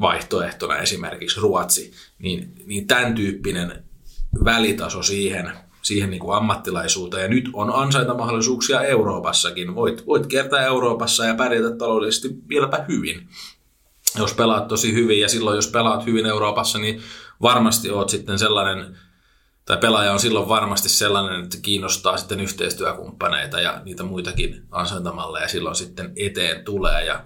Vaihtoehtona 0.00 0.78
esimerkiksi 0.78 1.40
Ruotsi. 1.40 1.92
Niin, 2.18 2.52
niin 2.66 2.86
tämän 2.86 3.14
tyyppinen 3.14 3.84
välitaso 4.44 5.02
siihen, 5.02 5.52
siihen 5.82 6.10
niin 6.10 6.20
kuin 6.20 6.36
ammattilaisuuteen. 6.36 7.22
Ja 7.22 7.28
nyt 7.28 7.50
on 7.52 7.74
ansaintamahdollisuuksia 7.74 8.82
Euroopassakin. 8.82 9.74
Voit, 9.74 10.06
voit 10.06 10.26
kiertää 10.26 10.62
Euroopassa 10.62 11.24
ja 11.24 11.34
pärjätä 11.34 11.76
taloudellisesti 11.76 12.28
vieläpä 12.48 12.84
hyvin, 12.88 13.28
jos 14.18 14.34
pelaat 14.34 14.68
tosi 14.68 14.94
hyvin. 14.94 15.20
Ja 15.20 15.28
silloin, 15.28 15.56
jos 15.56 15.68
pelaat 15.68 16.06
hyvin 16.06 16.26
Euroopassa, 16.26 16.78
niin 16.78 17.00
varmasti 17.42 17.90
oot 17.90 18.08
sitten 18.08 18.38
sellainen, 18.38 18.96
tai 19.64 19.76
pelaaja 19.76 20.12
on 20.12 20.20
silloin 20.20 20.48
varmasti 20.48 20.88
sellainen, 20.88 21.44
että 21.44 21.56
kiinnostaa 21.62 22.16
sitten 22.16 22.40
yhteistyökumppaneita 22.40 23.60
ja 23.60 23.82
niitä 23.84 24.02
muitakin 24.02 24.62
ansaintamalleja 24.70 25.48
silloin 25.48 25.76
sitten 25.76 26.12
eteen 26.16 26.64
tulee. 26.64 27.04
Ja, 27.04 27.24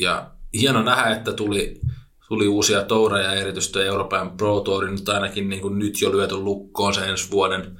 ja 0.00 0.30
hieno 0.54 0.82
nähdä, 0.82 1.10
että 1.10 1.32
tuli 1.32 1.80
tuli 2.30 2.48
uusia 2.48 2.82
toureja, 2.82 3.32
erityisesti 3.32 3.78
Euroopan 3.78 4.36
Pro 4.36 4.60
Tourin 4.60 4.94
nyt 4.94 5.08
ainakin 5.08 5.48
niin 5.48 5.62
kuin 5.62 5.78
nyt 5.78 6.00
jo 6.00 6.12
lyöty 6.12 6.36
lukkoon 6.36 6.94
se 6.94 7.00
ensi 7.00 7.30
vuoden 7.30 7.78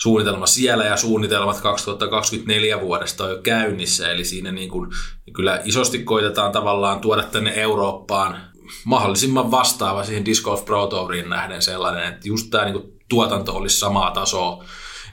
suunnitelma 0.00 0.46
siellä 0.46 0.84
ja 0.84 0.96
suunnitelmat 0.96 1.60
2024 1.60 2.80
vuodesta 2.80 3.24
on 3.24 3.30
jo 3.30 3.38
käynnissä, 3.42 4.10
eli 4.10 4.24
siinä 4.24 4.52
niin 4.52 4.70
kuin, 4.70 4.90
kyllä 5.32 5.60
isosti 5.64 5.98
koitetaan 5.98 6.52
tavallaan 6.52 7.00
tuoda 7.00 7.22
tänne 7.22 7.52
Eurooppaan 7.54 8.36
mahdollisimman 8.84 9.50
vastaava 9.50 10.04
siihen 10.04 10.24
Disc 10.24 10.44
Golf 10.44 10.64
Pro 10.64 10.86
Touriin 10.86 11.30
nähden 11.30 11.62
sellainen, 11.62 12.04
että 12.04 12.28
just 12.28 12.50
tämä 12.50 12.64
niin 12.64 12.80
kuin, 12.80 12.92
tuotanto 13.08 13.56
olisi 13.56 13.78
samaa 13.78 14.10
tasoa 14.10 14.64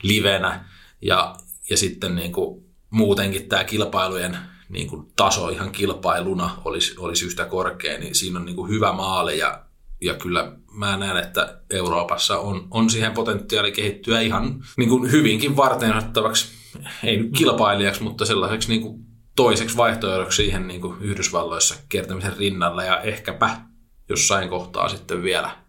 livenä 0.01 0.66
ja, 1.01 1.36
ja 1.70 1.78
sitten 1.78 2.16
niin 2.16 2.32
kuin, 2.32 2.66
muutenkin 2.89 3.49
tämä 3.49 3.64
kilpailujen 3.64 4.38
niin 4.72 4.88
kuin 4.88 5.11
taso 5.15 5.49
ihan 5.49 5.72
kilpailuna 5.72 6.49
olisi, 6.65 6.95
olisi 6.99 7.26
yhtä 7.26 7.45
korkea, 7.45 7.99
niin 7.99 8.15
siinä 8.15 8.39
on 8.39 8.45
niin 8.45 8.55
kuin 8.55 8.69
hyvä 8.69 8.93
maali 8.93 9.38
ja, 9.38 9.65
ja 10.01 10.13
kyllä 10.13 10.51
mä 10.72 10.97
näen, 10.97 11.17
että 11.17 11.61
Euroopassa 11.69 12.39
on, 12.39 12.67
on 12.72 12.89
siihen 12.89 13.11
potentiaali 13.11 13.72
kehittyä 13.72 14.19
ihan 14.19 14.63
niin 14.78 14.89
kuin 14.89 15.11
hyvinkin 15.11 15.57
varten 15.57 15.97
ottavaksi, 15.97 16.47
ei 17.03 17.17
nyt 17.17 17.32
kilpailijaksi, 17.38 18.03
mutta 18.03 18.26
sellaiseksi 18.26 18.69
niin 18.69 18.82
kuin 18.82 19.05
toiseksi 19.36 19.78
vaihtoehdoksi 19.78 20.36
siihen 20.36 20.67
niin 20.67 20.82
kuin 20.82 21.01
Yhdysvalloissa 21.01 21.76
kiertämisen 21.89 22.38
rinnalla 22.38 22.84
ja 22.84 23.01
ehkäpä 23.01 23.57
jossain 24.09 24.49
kohtaa 24.49 24.89
sitten 24.89 25.24
vielä 25.24 25.61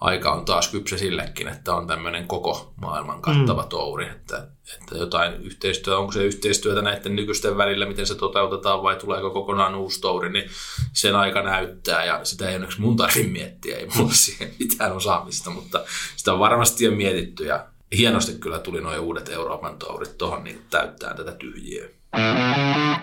aika 0.00 0.32
on 0.32 0.44
taas 0.44 0.68
kypsä 0.68 0.98
sillekin, 0.98 1.48
että 1.48 1.74
on 1.74 1.86
tämmöinen 1.86 2.28
koko 2.28 2.72
maailman 2.80 3.22
kattava 3.22 3.62
mm. 3.62 3.68
touri, 3.68 4.08
että, 4.08 4.48
että 4.80 4.98
jotain 4.98 5.34
yhteistyötä, 5.34 5.98
onko 5.98 6.12
se 6.12 6.24
yhteistyötä 6.24 6.82
näiden 6.82 7.16
nykyisten 7.16 7.56
välillä, 7.56 7.86
miten 7.86 8.06
se 8.06 8.14
toteutetaan 8.14 8.82
vai 8.82 8.96
tuleeko 8.96 9.30
kokonaan 9.30 9.74
uusi 9.74 10.00
touri, 10.00 10.32
niin 10.32 10.50
sen 10.92 11.16
aika 11.16 11.42
näyttää 11.42 12.04
ja 12.04 12.24
sitä 12.24 12.48
ei 12.48 12.54
onneksi 12.54 12.80
mun 12.80 12.96
tarvitse 12.96 13.30
miettiä, 13.30 13.76
ei 13.76 13.88
mulla 13.94 14.12
siihen 14.12 14.54
mitään 14.58 14.92
osaamista, 14.92 15.50
mutta 15.50 15.84
sitä 16.16 16.32
on 16.32 16.38
varmasti 16.38 16.84
jo 16.84 16.90
mietitty 16.90 17.44
ja 17.44 17.66
hienosti 17.96 18.32
kyllä 18.32 18.58
tuli 18.58 18.80
nuo 18.80 18.98
uudet 18.98 19.28
Euroopan 19.28 19.78
tourit 19.78 20.18
tuohon 20.18 20.44
niin 20.44 20.62
täyttää 20.70 21.14
tätä 21.14 21.32
tyhjiä. 21.32 21.97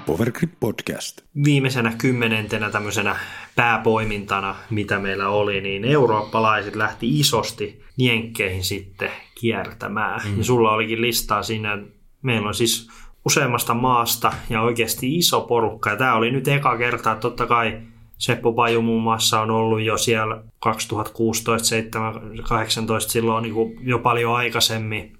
Powergrip 0.06 0.52
Podcast. 0.60 1.22
Viimeisenä 1.44 1.94
kymmenentenä 1.98 2.70
tämmöisenä 2.70 3.16
pääpoimintana, 3.56 4.56
mitä 4.70 5.00
meillä 5.00 5.30
oli, 5.30 5.62
niin 5.62 5.86
eurooppalaiset 5.86 6.76
lähti 6.76 7.20
isosti 7.20 7.84
jenkkeihin 7.98 8.64
sitten 8.64 9.10
kiertämään. 9.40 10.22
Mm. 10.26 10.38
Ja 10.38 10.44
sulla 10.44 10.72
olikin 10.72 11.02
listaa 11.02 11.44
siinä, 11.44 11.78
meillä 12.22 12.48
on 12.48 12.54
siis 12.54 12.90
useammasta 13.26 13.74
maasta 13.74 14.34
ja 14.50 14.62
oikeasti 14.62 15.16
iso 15.18 15.42
porukka. 15.42 15.90
Ja 15.90 15.96
tämä 15.96 16.16
oli 16.16 16.32
nyt 16.32 16.48
eka 16.48 16.78
kerta, 16.78 17.12
että 17.12 17.22
totta 17.22 17.46
kai 17.46 17.82
Seppo 18.18 18.54
Paju 18.54 18.82
muun 18.82 19.04
muassa 19.04 19.42
on 19.42 19.52
ollut 19.52 19.82
jo 19.82 19.98
siellä 19.98 20.44
2016, 20.60 21.68
17, 21.68 22.44
18, 22.50 23.12
silloin 23.12 23.44
niin 23.44 23.78
jo 23.82 24.00
paljon 24.00 24.36
aikaisemmin 24.36 25.18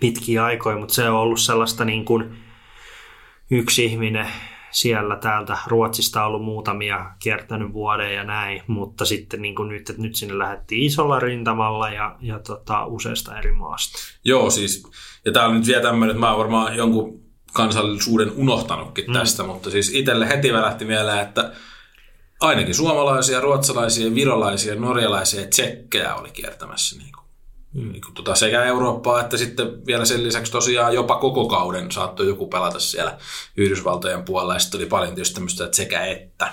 pitkiä 0.00 0.44
aikoja, 0.44 0.76
mutta 0.76 0.94
se 0.94 1.10
on 1.10 1.20
ollut 1.20 1.40
sellaista 1.40 1.84
niin 1.84 2.04
kuin 2.04 2.43
yksi 3.50 3.84
ihminen 3.84 4.26
siellä 4.70 5.16
täältä 5.16 5.58
Ruotsista 5.66 6.20
on 6.20 6.26
ollut 6.26 6.44
muutamia 6.44 7.10
kiertänyt 7.18 7.72
vuoden 7.72 8.14
ja 8.14 8.24
näin, 8.24 8.62
mutta 8.66 9.04
sitten 9.04 9.42
niin 9.42 9.54
kuin 9.54 9.68
nyt, 9.68 9.90
että 9.90 10.02
nyt 10.02 10.14
sinne 10.14 10.38
lähdettiin 10.38 10.82
isolla 10.82 11.20
rintamalla 11.20 11.90
ja, 11.90 12.16
ja 12.20 12.38
tota, 12.38 12.86
useasta 12.86 13.38
eri 13.38 13.52
maasta. 13.52 13.98
Joo, 14.24 14.50
siis, 14.50 14.82
ja 15.24 15.32
tämä 15.32 15.46
on 15.46 15.54
nyt 15.54 15.66
vielä 15.66 15.82
tämmöinen, 15.82 16.10
että 16.10 16.20
mä 16.20 16.30
oon 16.30 16.38
varmaan 16.38 16.76
jonkun 16.76 17.20
kansallisuuden 17.52 18.32
unohtanutkin 18.36 19.06
mm. 19.06 19.12
tästä, 19.12 19.42
mutta 19.42 19.70
siis 19.70 19.94
itselle 19.94 20.28
heti 20.28 20.52
välähti 20.52 20.84
mieleen, 20.84 21.18
että 21.18 21.52
ainakin 22.40 22.74
suomalaisia, 22.74 23.40
ruotsalaisia, 23.40 24.14
virolaisia, 24.14 24.74
norjalaisia 24.74 25.40
ja 25.40 25.48
tsekkejä 25.48 26.14
oli 26.14 26.30
kiertämässä 26.30 26.98
niin 26.98 27.14
Mm. 27.23 27.23
Niin 27.74 28.00
tota 28.14 28.34
sekä 28.34 28.64
Eurooppaa 28.64 29.20
että 29.20 29.36
sitten 29.36 29.86
vielä 29.86 30.04
sen 30.04 30.24
lisäksi 30.24 30.52
tosiaan 30.52 30.94
jopa 30.94 31.16
koko 31.16 31.48
kauden 31.48 31.92
saattoi 31.92 32.26
joku 32.26 32.46
pelata 32.46 32.80
siellä 32.80 33.18
Yhdysvaltojen 33.56 34.22
puolella 34.22 34.54
ja 34.54 34.58
sitten 34.58 34.78
oli 34.78 34.86
paljon 34.86 35.14
tietysti 35.14 35.34
tämmöistä 35.34 35.64
että 35.64 35.76
sekä 35.76 36.04
että. 36.04 36.52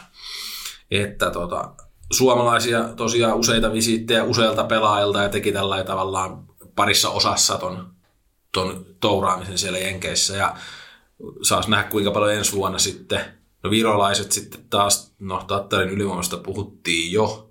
Että 0.92 1.32
tota, 1.32 1.74
suomalaisia 2.12 2.84
tosiaan 2.84 3.38
useita 3.38 3.74
visiittejä 3.74 4.24
useilta 4.24 4.64
pelaajilta 4.64 5.24
ja 5.24 5.30
teki 5.30 5.52
tällä 5.52 5.84
tavallaan 5.84 6.44
parissa 6.76 7.10
osassa 7.10 7.58
ton, 7.58 7.94
ton 8.52 8.86
touraamisen 9.00 9.58
siellä 9.58 9.78
Jenkeissä 9.78 10.38
ja 10.38 10.56
saas 11.42 11.68
nähdä 11.68 11.90
kuinka 11.90 12.12
paljon 12.12 12.34
ensi 12.34 12.54
vuonna 12.56 12.80
sitten. 12.80 13.22
No 13.64 13.70
virolaiset 13.70 14.32
sitten 14.32 14.66
taas, 14.70 15.14
no 15.20 15.44
Tattarin 15.48 15.90
ylivoimasta 15.90 16.38
puhuttiin 16.38 17.12
jo, 17.12 17.51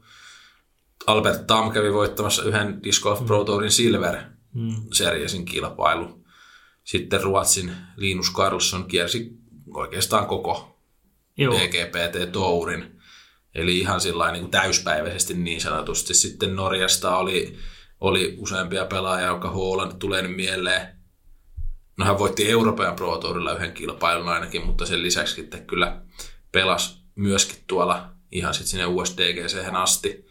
Albert 1.06 1.46
Tam 1.46 1.72
kävi 1.72 1.92
voittamassa 1.92 2.42
yhden 2.42 2.82
Disc 2.82 3.02
Golf 3.02 3.26
Pro 3.26 3.44
Tourin 3.44 3.70
Silver 3.70 4.16
mm. 4.54 4.74
Seriesin 4.92 5.44
kilpailu. 5.44 6.24
Sitten 6.84 7.22
Ruotsin 7.22 7.72
Linus 7.96 8.32
Carlson 8.32 8.84
kiersi 8.84 9.32
oikeastaan 9.74 10.26
koko 10.26 10.80
Joo. 11.36 11.54
DGPT 11.54 12.32
Tourin. 12.32 13.00
Eli 13.54 13.78
ihan 13.78 14.00
sillä 14.00 14.32
niin 14.32 14.42
kuin 14.42 14.50
täyspäiväisesti 14.50 15.34
niin 15.34 15.60
sanotusti. 15.60 16.14
Sitten 16.14 16.56
Norjasta 16.56 17.16
oli, 17.16 17.58
oli 18.00 18.34
useampia 18.38 18.84
pelaajia, 18.84 19.26
joka 19.26 19.50
Holland 19.50 19.92
tulee 19.98 20.22
nyt 20.22 20.36
mieleen. 20.36 20.88
No 21.96 22.04
hän 22.04 22.18
voitti 22.18 22.50
Euroopan 22.50 22.96
Pro 22.96 23.18
Tourilla 23.18 23.54
yhden 23.54 23.72
kilpailun 23.72 24.28
ainakin, 24.28 24.66
mutta 24.66 24.86
sen 24.86 25.02
lisäksi 25.02 25.34
sitten 25.34 25.66
kyllä 25.66 26.02
pelasi 26.52 26.98
myöskin 27.14 27.58
tuolla 27.66 28.10
ihan 28.32 28.54
sitten 28.54 28.70
sinne 28.70 28.86
USDGC 28.86 29.56
asti. 29.72 30.29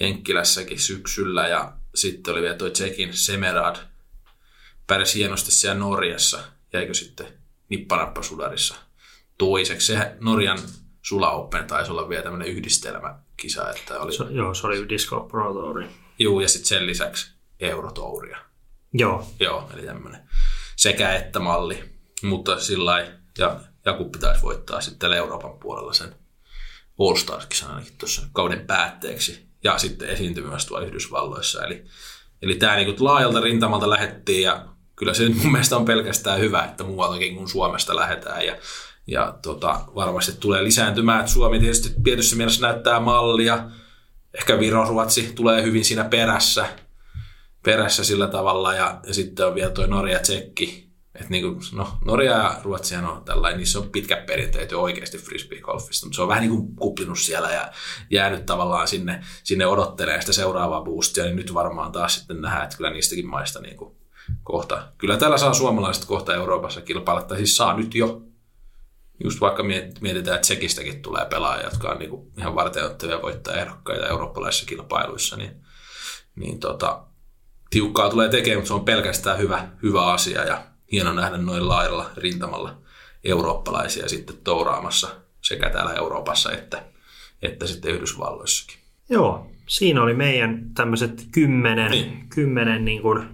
Jenkkilässäkin 0.00 0.78
syksyllä 0.78 1.48
ja 1.48 1.72
sitten 1.94 2.32
oli 2.32 2.42
vielä 2.42 2.56
toi 2.56 2.70
Tsekin 2.70 3.16
Semerad. 3.16 3.76
Pärjäsi 4.86 5.18
hienosti 5.18 5.50
siellä 5.50 5.78
Norjassa. 5.78 6.40
Jäikö 6.72 6.94
sitten 6.94 7.26
nippanappasudarissa 7.68 8.74
toiseksi. 9.38 9.86
Se 9.86 10.16
Norjan 10.20 10.58
Sula 11.02 11.30
Open 11.30 11.66
taisi 11.66 11.90
olla 11.90 12.08
vielä 12.08 12.22
tämmöinen 12.22 12.48
yhdistelmäkisa. 12.48 13.70
Että 13.70 14.00
oli... 14.00 14.12
So, 14.12 14.28
joo, 14.30 14.54
se 14.54 14.66
oli 14.66 14.88
Disco 14.88 15.20
Pro 15.20 15.52
Tour. 15.52 15.84
Joo, 16.18 16.40
ja 16.40 16.48
sitten 16.48 16.68
sen 16.68 16.86
lisäksi 16.86 17.30
Eurotouria. 17.60 18.38
Joo. 18.92 19.34
Joo, 19.40 19.70
eli 19.74 19.82
tämmöinen 19.82 20.28
sekä 20.76 21.14
että 21.14 21.38
malli. 21.38 21.98
Mutta 22.22 22.60
sillä 22.60 23.12
ja 23.38 23.60
Jakub 23.84 24.12
pitäisi 24.12 24.42
voittaa 24.42 24.80
sitten 24.80 25.12
Euroopan 25.12 25.58
puolella 25.58 25.92
sen 25.92 26.14
All 26.98 27.16
Stars-kisan 27.16 27.70
ainakin 27.70 27.98
tuossa 27.98 28.22
kauden 28.32 28.66
päätteeksi 28.66 29.47
ja 29.64 29.78
sitten 29.78 30.08
esiintyi 30.08 30.44
myös 30.44 30.66
tuolla 30.66 30.86
Yhdysvalloissa. 30.86 31.64
Eli, 31.64 31.84
eli 32.42 32.54
tämä 32.54 32.76
niin 32.76 32.96
laajalta 32.98 33.40
rintamalta 33.40 33.90
lähettiin 33.90 34.42
ja 34.42 34.64
kyllä 34.96 35.14
se 35.14 35.22
nyt 35.22 35.42
mun 35.42 35.52
mielestä 35.52 35.76
on 35.76 35.84
pelkästään 35.84 36.40
hyvä, 36.40 36.64
että 36.64 36.84
muualtakin 36.84 37.36
kuin 37.36 37.48
Suomesta 37.48 37.96
lähdetään 37.96 38.46
ja, 38.46 38.56
ja 39.06 39.38
tota, 39.42 39.80
varmasti 39.94 40.32
tulee 40.40 40.64
lisääntymään. 40.64 41.20
Et 41.20 41.28
Suomi 41.28 41.58
tietysti 41.58 41.94
tietyssä 42.04 42.36
mielessä 42.36 42.66
näyttää 42.66 43.00
mallia. 43.00 43.70
Ehkä 44.34 44.58
Viro, 44.58 44.88
Ruotsi 44.88 45.32
tulee 45.34 45.62
hyvin 45.62 45.84
siinä 45.84 46.04
perässä, 46.04 46.66
perässä 47.64 48.04
sillä 48.04 48.26
tavalla 48.26 48.74
ja, 48.74 49.00
ja 49.06 49.14
sitten 49.14 49.46
on 49.46 49.54
vielä 49.54 49.70
tuo 49.70 49.86
Norja, 49.86 50.18
Tsekki. 50.18 50.87
Et 51.20 51.30
niin 51.30 51.42
kuin, 51.42 51.60
no, 51.72 51.98
Norja 52.04 52.32
ja 52.32 52.60
Ruotsi 52.62 52.96
on 52.96 53.24
tällainen, 53.24 53.58
niissä 53.58 53.78
on 53.78 53.90
pitkät 53.90 54.26
perinteet 54.26 54.70
jo 54.70 54.80
oikeasti 54.80 55.18
frisbee-golfista, 55.18 56.06
mutta 56.06 56.16
se 56.16 56.22
on 56.22 56.28
vähän 56.28 56.42
niin 56.42 56.76
kuin 56.78 57.16
siellä 57.16 57.50
ja 57.50 57.72
jäänyt 58.10 58.46
tavallaan 58.46 58.88
sinne, 58.88 59.24
sinne 59.44 59.66
odottelemaan 59.66 60.22
sitä 60.22 60.32
seuraavaa 60.32 60.82
boostia, 60.82 61.24
niin 61.24 61.36
nyt 61.36 61.54
varmaan 61.54 61.92
taas 61.92 62.14
sitten 62.14 62.40
nähdään, 62.40 62.64
että 62.64 62.76
kyllä 62.76 62.90
niistäkin 62.90 63.26
maista 63.26 63.60
niin 63.60 63.76
kuin 63.76 63.96
kohta, 64.42 64.92
kyllä 64.98 65.16
täällä 65.16 65.38
saa 65.38 65.54
suomalaiset 65.54 66.04
kohta 66.04 66.34
Euroopassa 66.34 66.80
kilpailla, 66.80 67.22
tai 67.22 67.36
siis 67.36 67.56
saa 67.56 67.76
nyt 67.76 67.94
jo, 67.94 68.22
just 69.24 69.40
vaikka 69.40 69.62
mietitään, 69.62 70.18
että 70.18 70.40
Tsekistäkin 70.40 71.02
tulee 71.02 71.24
pelaajia, 71.24 71.64
jotka 71.64 71.88
on 71.88 71.98
niin 71.98 72.10
kuin 72.10 72.32
ihan 72.38 72.54
varteuttavia 72.54 73.22
voittajaehdokkaita 73.22 74.06
eurooppalaisissa 74.06 74.66
kilpailuissa, 74.66 75.36
niin, 75.36 75.64
niin 76.34 76.60
tota, 76.60 77.04
tiukkaa 77.70 78.10
tulee 78.10 78.28
tekemään, 78.28 78.58
mutta 78.58 78.68
se 78.68 78.74
on 78.74 78.84
pelkästään 78.84 79.38
hyvä, 79.38 79.68
hyvä 79.82 80.06
asia 80.06 80.44
ja 80.44 80.67
hieno 80.92 81.12
nähdä 81.12 81.36
noin 81.36 81.68
laajalla 81.68 82.10
rintamalla 82.16 82.74
eurooppalaisia 83.24 84.08
sitten 84.08 84.36
touraamassa 84.44 85.08
sekä 85.40 85.70
täällä 85.70 85.92
Euroopassa 85.92 86.52
että, 86.52 86.82
että 87.42 87.66
sitten 87.66 87.94
Yhdysvalloissakin. 87.94 88.76
Joo, 89.10 89.50
siinä 89.66 90.02
oli 90.02 90.14
meidän 90.14 90.70
tämmöiset 90.74 91.26
kymmenen, 91.32 91.90
niin. 91.90 92.28
kymmenen 92.34 92.84
niin 92.84 93.02
kuin 93.02 93.28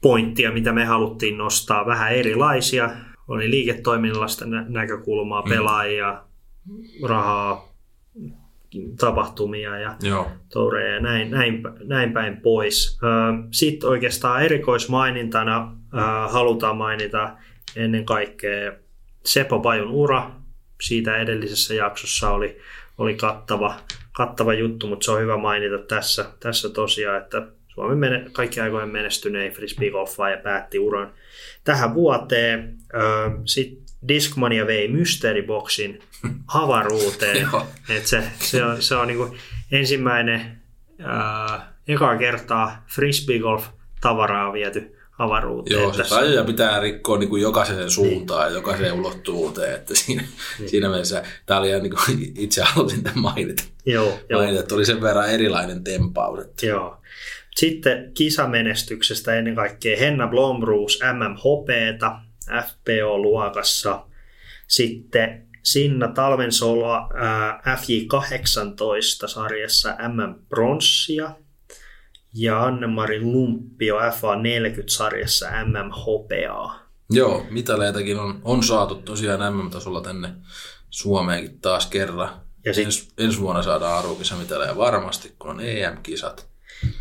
pointtia, 0.00 0.52
mitä 0.52 0.72
me 0.72 0.84
haluttiin 0.84 1.38
nostaa, 1.38 1.86
vähän 1.86 2.12
erilaisia. 2.12 2.90
Oli 3.28 3.50
liiketoiminnallista 3.50 4.46
nä- 4.46 4.64
näkökulmaa, 4.68 5.42
mm. 5.42 5.48
pelaajia, 5.48 6.22
rahaa, 7.02 7.72
tapahtumia 9.00 9.78
ja 9.78 9.96
Joo. 10.02 10.30
toureja 10.52 10.94
ja 10.94 11.00
näin, 11.00 11.30
näin, 11.30 11.62
näin 11.84 12.12
päin 12.12 12.36
pois. 12.36 12.98
Sitten 13.50 13.88
oikeastaan 13.88 14.42
erikoismainintana 14.42 15.77
halutaan 16.28 16.76
mainita 16.76 17.36
ennen 17.76 18.04
kaikkea 18.04 18.72
Seppo 19.24 19.60
Pajun 19.60 19.90
ura. 19.90 20.30
Siitä 20.80 21.16
edellisessä 21.16 21.74
jaksossa 21.74 22.30
oli, 22.30 22.58
oli 22.98 23.14
kattava, 23.14 23.74
kattava 24.12 24.54
juttu, 24.54 24.86
mutta 24.86 25.04
se 25.04 25.10
on 25.10 25.20
hyvä 25.20 25.36
mainita 25.36 25.78
tässä, 25.78 26.30
tässä 26.40 26.68
tosiaan, 26.68 27.22
että 27.22 27.42
Suomen 27.68 27.98
mene, 27.98 28.26
kaikki 28.32 28.60
aikojen 28.60 28.88
menestynein 28.88 29.52
frisbee-golfaaja 29.52 30.36
päätti 30.36 30.78
uran 30.78 31.12
tähän 31.64 31.94
vuoteen. 31.94 32.78
Sitten 33.44 33.84
Discmania 34.08 34.66
vei 34.66 34.88
Mystery 34.88 35.42
Boxin 35.42 36.00
avaruuteen. 36.54 37.48
Et 37.88 38.06
se, 38.06 38.24
se 38.38 38.64
on, 38.64 38.82
se 38.82 38.96
on 38.96 39.08
niinku 39.08 39.36
ensimmäinen 39.72 40.62
ää, 40.98 41.72
ekaa 41.88 42.16
kertaa 42.16 42.84
frisbee-golf 42.86 43.64
tavaraa 44.00 44.52
viety 44.52 44.97
avaruuteen. 45.18 45.80
Joo, 45.80 45.92
se 45.92 46.04
rajoja 46.10 46.44
pitää 46.44 46.80
rikkoa 46.80 47.18
niin 47.18 47.28
kuin 47.28 47.42
jokaiseen 47.42 47.90
suuntaan 47.90 48.40
niin. 48.40 48.52
ja 48.52 48.58
jokaiseen 48.58 48.92
ulottuvuuteen. 48.92 49.74
Että 49.74 49.94
siinä, 49.94 50.22
niin. 50.58 50.70
siinä 50.70 50.88
mielessä 50.88 51.22
tämä 51.46 51.60
oli 51.60 51.80
niin 51.80 51.90
kuin 51.90 52.32
itse 52.38 52.62
halusin 52.62 53.02
tämän 53.02 53.18
mainita. 53.18 53.62
Joo, 53.86 54.08
mainita, 54.08 54.32
joo. 54.32 54.60
että 54.60 54.74
oli 54.74 54.84
sen 54.84 55.00
verran 55.00 55.30
erilainen 55.30 55.84
tempaus. 55.84 56.44
Joo. 56.62 57.00
Sitten 57.56 58.10
kisamenestyksestä 58.14 59.34
ennen 59.34 59.54
kaikkea 59.54 59.96
Henna 59.96 60.26
Blomroos 60.26 61.00
MMHPtä 61.12 62.12
FPO-luokassa. 62.66 64.04
Sitten 64.68 65.48
Sinna 65.62 66.08
Talvensoloa 66.08 67.08
FJ18-sarjassa 67.76 69.96
MM-pronssia 70.08 71.30
ja 72.38 72.64
Anne-Mari 72.64 73.20
Lumppio 73.20 73.98
FA40-sarjassa 73.98 75.46
MM-hopeaa. 75.64 76.88
Joo, 77.10 77.46
mitaleitakin 77.50 78.18
on, 78.18 78.40
on 78.44 78.62
saatu 78.62 78.94
tosiaan 78.94 79.54
MM-tasolla 79.54 80.00
tänne 80.00 80.28
Suomeenkin 80.90 81.60
taas 81.60 81.86
kerran. 81.86 82.30
Ja 82.64 82.74
sit, 82.74 82.84
Ens, 82.84 83.08
ensi 83.18 83.40
vuonna 83.40 83.62
saadaan 83.62 83.98
arvokisamitaleja 83.98 84.76
varmasti, 84.76 85.32
kun 85.38 85.50
on 85.50 85.60
EM-kisat. 85.60 86.48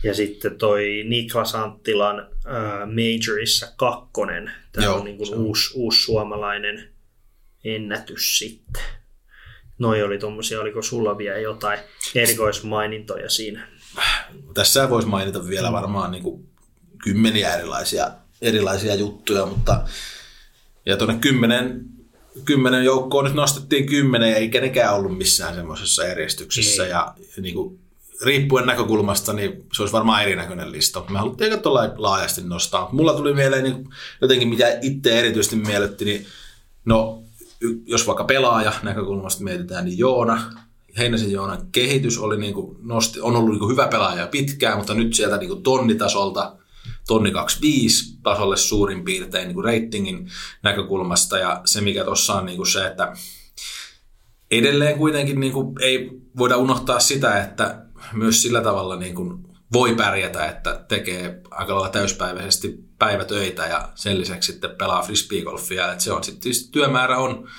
Ja 0.04 0.14
sitten 0.14 0.58
toi 0.58 1.04
Niklas 1.08 1.56
Anttilan 1.56 2.20
äh, 2.20 2.88
Majorissa 2.96 3.68
kakkonen. 3.76 4.52
Tämä 4.72 4.86
Joo, 4.86 4.98
on 4.98 5.06
niin 5.06 5.18
kuin 5.18 5.36
uusi, 5.36 5.72
uusi 5.76 6.04
suomalainen 6.04 6.90
ennätys 7.64 8.38
sitten. 8.38 8.84
Noi 9.80 10.04
oli 10.04 10.18
tuommoisia, 10.18 10.62
oliko 10.62 10.82
sulla 10.82 11.18
vielä 11.18 11.38
jotain 11.38 11.80
erikoismainintoja 12.16 13.30
siinä? 13.30 13.68
Tässä 14.54 14.90
voisi 14.90 15.08
mainita 15.08 15.48
vielä 15.48 15.72
varmaan 15.72 16.12
niin 16.12 16.24
kuin 16.24 16.50
kymmeniä 17.04 17.56
erilaisia, 17.56 18.12
erilaisia 18.42 18.96
juttuja, 18.96 19.46
mutta 19.46 19.82
ja 20.86 20.98
tuonne 20.98 21.18
kymmenen, 21.22 21.86
kymmenen 22.46 22.84
joukkoon 22.84 23.26
nyt 23.26 23.34
nostettiin 23.34 23.86
kymmenen, 23.86 24.34
eikä 24.34 24.62
nekään 24.62 24.96
ollut 24.96 25.18
missään 25.18 25.56
semmoisessa 25.56 26.04
järjestyksessä. 26.04 26.84
Ei. 26.84 26.90
Ja, 26.90 27.14
ja 27.36 27.42
niin 27.42 27.56
kuin 27.56 27.80
riippuen 28.22 28.66
näkökulmasta, 28.66 29.34
niin 29.34 29.66
se 29.74 29.82
olisi 29.82 29.94
varmaan 29.94 30.24
erinäköinen 30.24 30.72
lista. 30.72 31.04
Me 31.10 31.20
haluttiin 31.20 31.54
aika 31.54 31.70
laajasti 31.98 32.42
nostaa. 32.42 32.90
Mulla 32.92 33.14
tuli 33.14 33.34
mieleen 33.34 33.64
niin 33.64 33.90
jotenkin, 34.22 34.48
mitä 34.48 34.78
itse 34.82 35.20
erityisesti 35.20 35.56
miellytti, 35.56 36.06
niin 36.06 36.26
no, 36.86 37.24
jos 37.86 38.08
vaikka 38.08 38.24
pelaaja 38.24 38.74
näkökulmasta 38.84 39.44
mietitään, 39.44 39.86
niin 39.86 39.98
Joona, 39.98 40.67
Heinäsen 40.98 41.32
Joonan 41.32 41.68
kehitys 41.72 42.18
oli 42.18 42.38
niin 42.38 42.54
kuin 42.54 42.78
nosti, 42.82 43.22
on 43.22 43.36
ollut 43.36 43.50
niin 43.50 43.60
kuin 43.60 43.72
hyvä 43.72 43.88
pelaaja 43.88 44.28
pitkään, 44.28 44.78
mutta 44.78 44.94
nyt 44.94 45.14
sieltä 45.14 45.38
niin 45.38 45.50
kuin 45.50 45.64
tonnitasolta 45.64 46.58
tonni 47.08 47.32
25 47.32 48.18
tasolle 48.24 48.58
suurin 48.58 49.04
piirtein 49.04 49.48
niin 49.48 49.56
kuin 49.56 49.66
ratingin 49.66 50.30
näkökulmasta. 50.64 51.38
Ja 51.38 51.62
se, 51.66 51.82
mikä 51.82 52.04
tuossa 52.04 52.34
on 52.34 52.46
niin 52.46 52.58
kuin 52.58 52.68
se, 52.68 52.88
että 52.88 53.14
edelleen 54.52 54.98
kuitenkin 54.98 55.40
niin 55.40 55.54
kuin 55.54 55.76
ei 55.82 56.10
voida 56.38 56.58
unohtaa 56.58 57.00
sitä, 57.00 57.44
että 57.44 57.86
myös 58.14 58.42
sillä 58.42 58.62
tavalla 58.62 58.96
niin 58.96 59.16
kuin 59.16 59.48
voi 59.74 59.96
pärjätä, 59.96 60.46
että 60.46 60.86
tekee 60.88 61.42
aika 61.52 61.74
lailla 61.74 61.90
täyspäiväisesti 61.90 62.88
päivätöitä 63.00 63.66
ja 63.66 63.90
sen 63.96 64.20
lisäksi 64.20 64.52
sitten 64.52 64.76
pelaa 64.78 65.02
frisbeegolfia. 65.02 65.92
Että 65.92 66.04
se 66.04 66.12
on 66.12 66.24
sitten 66.24 66.52
työmäärä 66.72 67.18
on, 67.18 67.50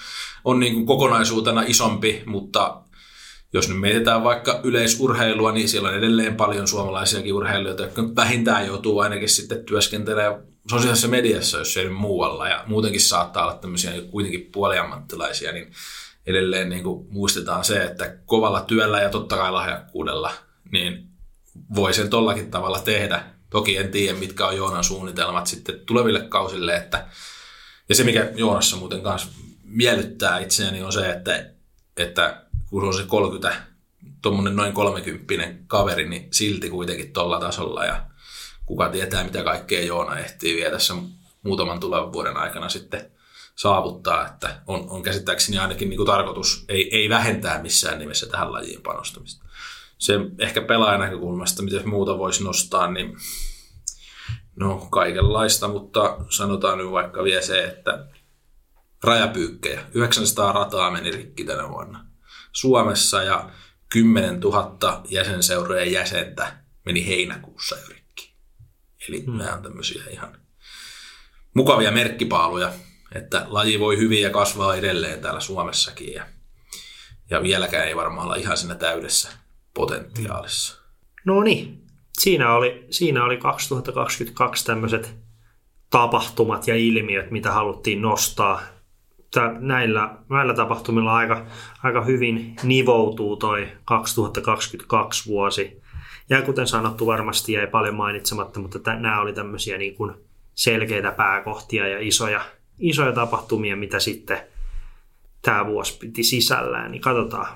on 0.44 0.60
niin 0.60 0.74
kuin 0.74 0.86
kokonaisuutena 0.86 1.62
isompi, 1.66 2.22
mutta 2.26 2.82
jos 3.52 3.68
nyt 3.68 3.80
mietitään 3.80 4.24
vaikka 4.24 4.60
yleisurheilua, 4.64 5.52
niin 5.52 5.68
siellä 5.68 5.88
on 5.88 5.94
edelleen 5.94 6.36
paljon 6.36 6.68
suomalaisiakin 6.68 7.34
urheilijoita, 7.34 7.82
jotka 7.82 8.02
vähintään 8.16 8.66
joutuu 8.66 8.98
ainakin 8.98 9.28
sitten 9.28 9.64
työskentelemään 9.64 10.42
sosiaalisessa 10.70 11.08
mediassa, 11.08 11.58
jos 11.58 11.76
ei 11.76 11.88
muualla. 11.88 12.48
Ja 12.48 12.64
muutenkin 12.66 13.00
saattaa 13.00 13.44
olla 13.44 13.58
tämmöisiä 13.58 13.92
kuitenkin 14.10 14.48
puoliammattilaisia, 14.52 15.52
niin 15.52 15.72
edelleen 16.26 16.68
niin 16.68 16.82
kuin 16.82 17.06
muistetaan 17.10 17.64
se, 17.64 17.84
että 17.84 18.16
kovalla 18.26 18.60
työllä 18.60 19.00
ja 19.00 19.08
totta 19.08 19.36
kai 19.36 19.52
lahjakkuudella 19.52 20.32
niin 20.72 21.08
voi 21.74 21.94
sen 21.94 22.10
tollakin 22.10 22.50
tavalla 22.50 22.78
tehdä. 22.78 23.24
Toki 23.50 23.76
en 23.76 23.90
tiedä, 23.90 24.18
mitkä 24.18 24.46
on 24.46 24.56
Joonan 24.56 24.84
suunnitelmat 24.84 25.46
sitten 25.46 25.80
tuleville 25.86 26.20
kausille. 26.20 26.76
Että, 26.76 27.06
ja 27.88 27.94
se, 27.94 28.04
mikä 28.04 28.30
Joonassa 28.34 28.76
muuten 28.76 29.02
kanssa 29.02 29.28
miellyttää 29.64 30.38
itseäni, 30.38 30.82
on 30.82 30.92
se, 30.92 31.10
että, 31.10 31.50
että 31.96 32.42
kun 32.70 32.84
on 32.84 32.94
se 32.94 33.02
30, 33.02 33.62
tuommoinen 34.22 34.56
noin 34.56 34.72
30 34.72 35.64
kaveri, 35.66 36.08
niin 36.08 36.28
silti 36.32 36.70
kuitenkin 36.70 37.12
tuolla 37.12 37.40
tasolla. 37.40 37.84
Ja 37.84 38.06
kuka 38.66 38.88
tietää, 38.88 39.24
mitä 39.24 39.44
kaikkea 39.44 39.84
Joona 39.84 40.18
ehtii 40.18 40.56
vielä 40.56 40.70
tässä 40.70 40.94
muutaman 41.42 41.80
tulevan 41.80 42.12
vuoden 42.12 42.36
aikana 42.36 42.68
sitten 42.68 43.10
saavuttaa, 43.56 44.26
että 44.26 44.62
on, 44.66 44.86
on 44.90 45.02
käsittääkseni 45.02 45.58
ainakin 45.58 45.88
niin 45.88 45.96
kuin 45.96 46.06
tarkoitus 46.06 46.64
ei, 46.68 46.96
ei 46.96 47.08
vähentää 47.08 47.62
missään 47.62 47.98
nimessä 47.98 48.26
tähän 48.26 48.52
lajiin 48.52 48.82
panostamista. 48.82 49.44
Se 49.98 50.14
ehkä 50.38 50.62
pelaajan 50.62 51.00
näkökulmasta, 51.00 51.62
miten 51.62 51.88
muuta 51.88 52.18
voisi 52.18 52.44
nostaa, 52.44 52.90
niin 52.90 53.16
no 54.56 54.88
kaikenlaista, 54.90 55.68
mutta 55.68 56.18
sanotaan 56.30 56.78
nyt 56.78 56.90
vaikka 56.90 57.24
vielä 57.24 57.42
se, 57.42 57.64
että 57.64 58.06
rajapyykkejä. 59.04 59.84
900 59.94 60.52
rataa 60.52 60.90
meni 60.90 61.10
rikki 61.10 61.44
tänä 61.44 61.68
vuonna 61.68 62.07
Suomessa 62.60 63.22
ja 63.22 63.50
10 63.88 64.40
000 64.40 65.02
jäsenseurojen 65.08 65.92
jäsentä 65.92 66.56
meni 66.84 67.06
heinäkuussa 67.06 67.76
jo 67.76 67.88
rikki. 67.88 68.34
Eli 69.08 69.24
hmm. 69.24 69.38
nämä 69.38 69.54
on 69.54 69.62
tämmöisiä 69.62 70.02
ihan 70.10 70.38
mukavia 71.54 71.90
merkkipaaluja 71.90 72.72
että 73.14 73.46
laji 73.48 73.80
voi 73.80 73.98
hyvin 73.98 74.22
ja 74.22 74.30
kasvaa 74.30 74.74
edelleen 74.74 75.20
täällä 75.20 75.40
Suomessakin 75.40 76.12
ja, 76.12 76.26
ja 77.30 77.42
vieläkään 77.42 77.88
ei 77.88 77.96
varmaan 77.96 78.26
olla 78.26 78.36
ihan 78.36 78.56
siinä 78.56 78.74
täydessä 78.74 79.28
potentiaalissa. 79.74 80.82
No 81.24 81.42
niin, 81.42 81.86
siinä 82.18 82.54
oli, 82.54 82.86
siinä 82.90 83.24
oli 83.24 83.36
2022 83.36 84.64
tämmöiset 84.64 85.14
tapahtumat 85.90 86.66
ja 86.66 86.76
ilmiöt, 86.76 87.30
mitä 87.30 87.52
haluttiin 87.52 88.02
nostaa 88.02 88.62
näillä, 89.58 90.14
näillä 90.28 90.54
tapahtumilla 90.54 91.16
aika, 91.16 91.46
aika 91.82 92.04
hyvin 92.04 92.56
nivoutuu 92.62 93.36
toi 93.36 93.68
2022 93.84 95.30
vuosi. 95.30 95.82
Ja 96.30 96.42
kuten 96.42 96.66
sanottu, 96.66 97.06
varmasti 97.06 97.52
jäi 97.52 97.66
paljon 97.66 97.94
mainitsematta, 97.94 98.60
mutta 98.60 98.78
t- 98.78 99.00
nämä 99.00 99.20
oli 99.20 99.32
tämmöisiä 99.32 99.78
niin 99.78 99.94
kuin 99.94 100.14
selkeitä 100.54 101.12
pääkohtia 101.12 101.88
ja 101.88 101.98
isoja, 102.00 102.40
isoja 102.78 103.12
tapahtumia, 103.12 103.76
mitä 103.76 104.00
sitten 104.00 104.40
tämä 105.42 105.66
vuosi 105.66 105.98
piti 105.98 106.22
sisällään. 106.22 106.90
Niin 106.90 107.02
katsotaan 107.02 107.46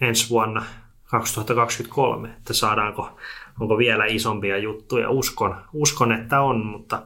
ensi 0.00 0.30
vuonna 0.30 0.64
2023, 1.04 2.28
että 2.28 2.52
saadaanko, 2.52 3.18
onko 3.60 3.78
vielä 3.78 4.04
isompia 4.04 4.58
juttuja. 4.58 5.10
Uskon, 5.10 5.56
uskon 5.72 6.12
että 6.12 6.40
on, 6.40 6.66
mutta 6.66 7.02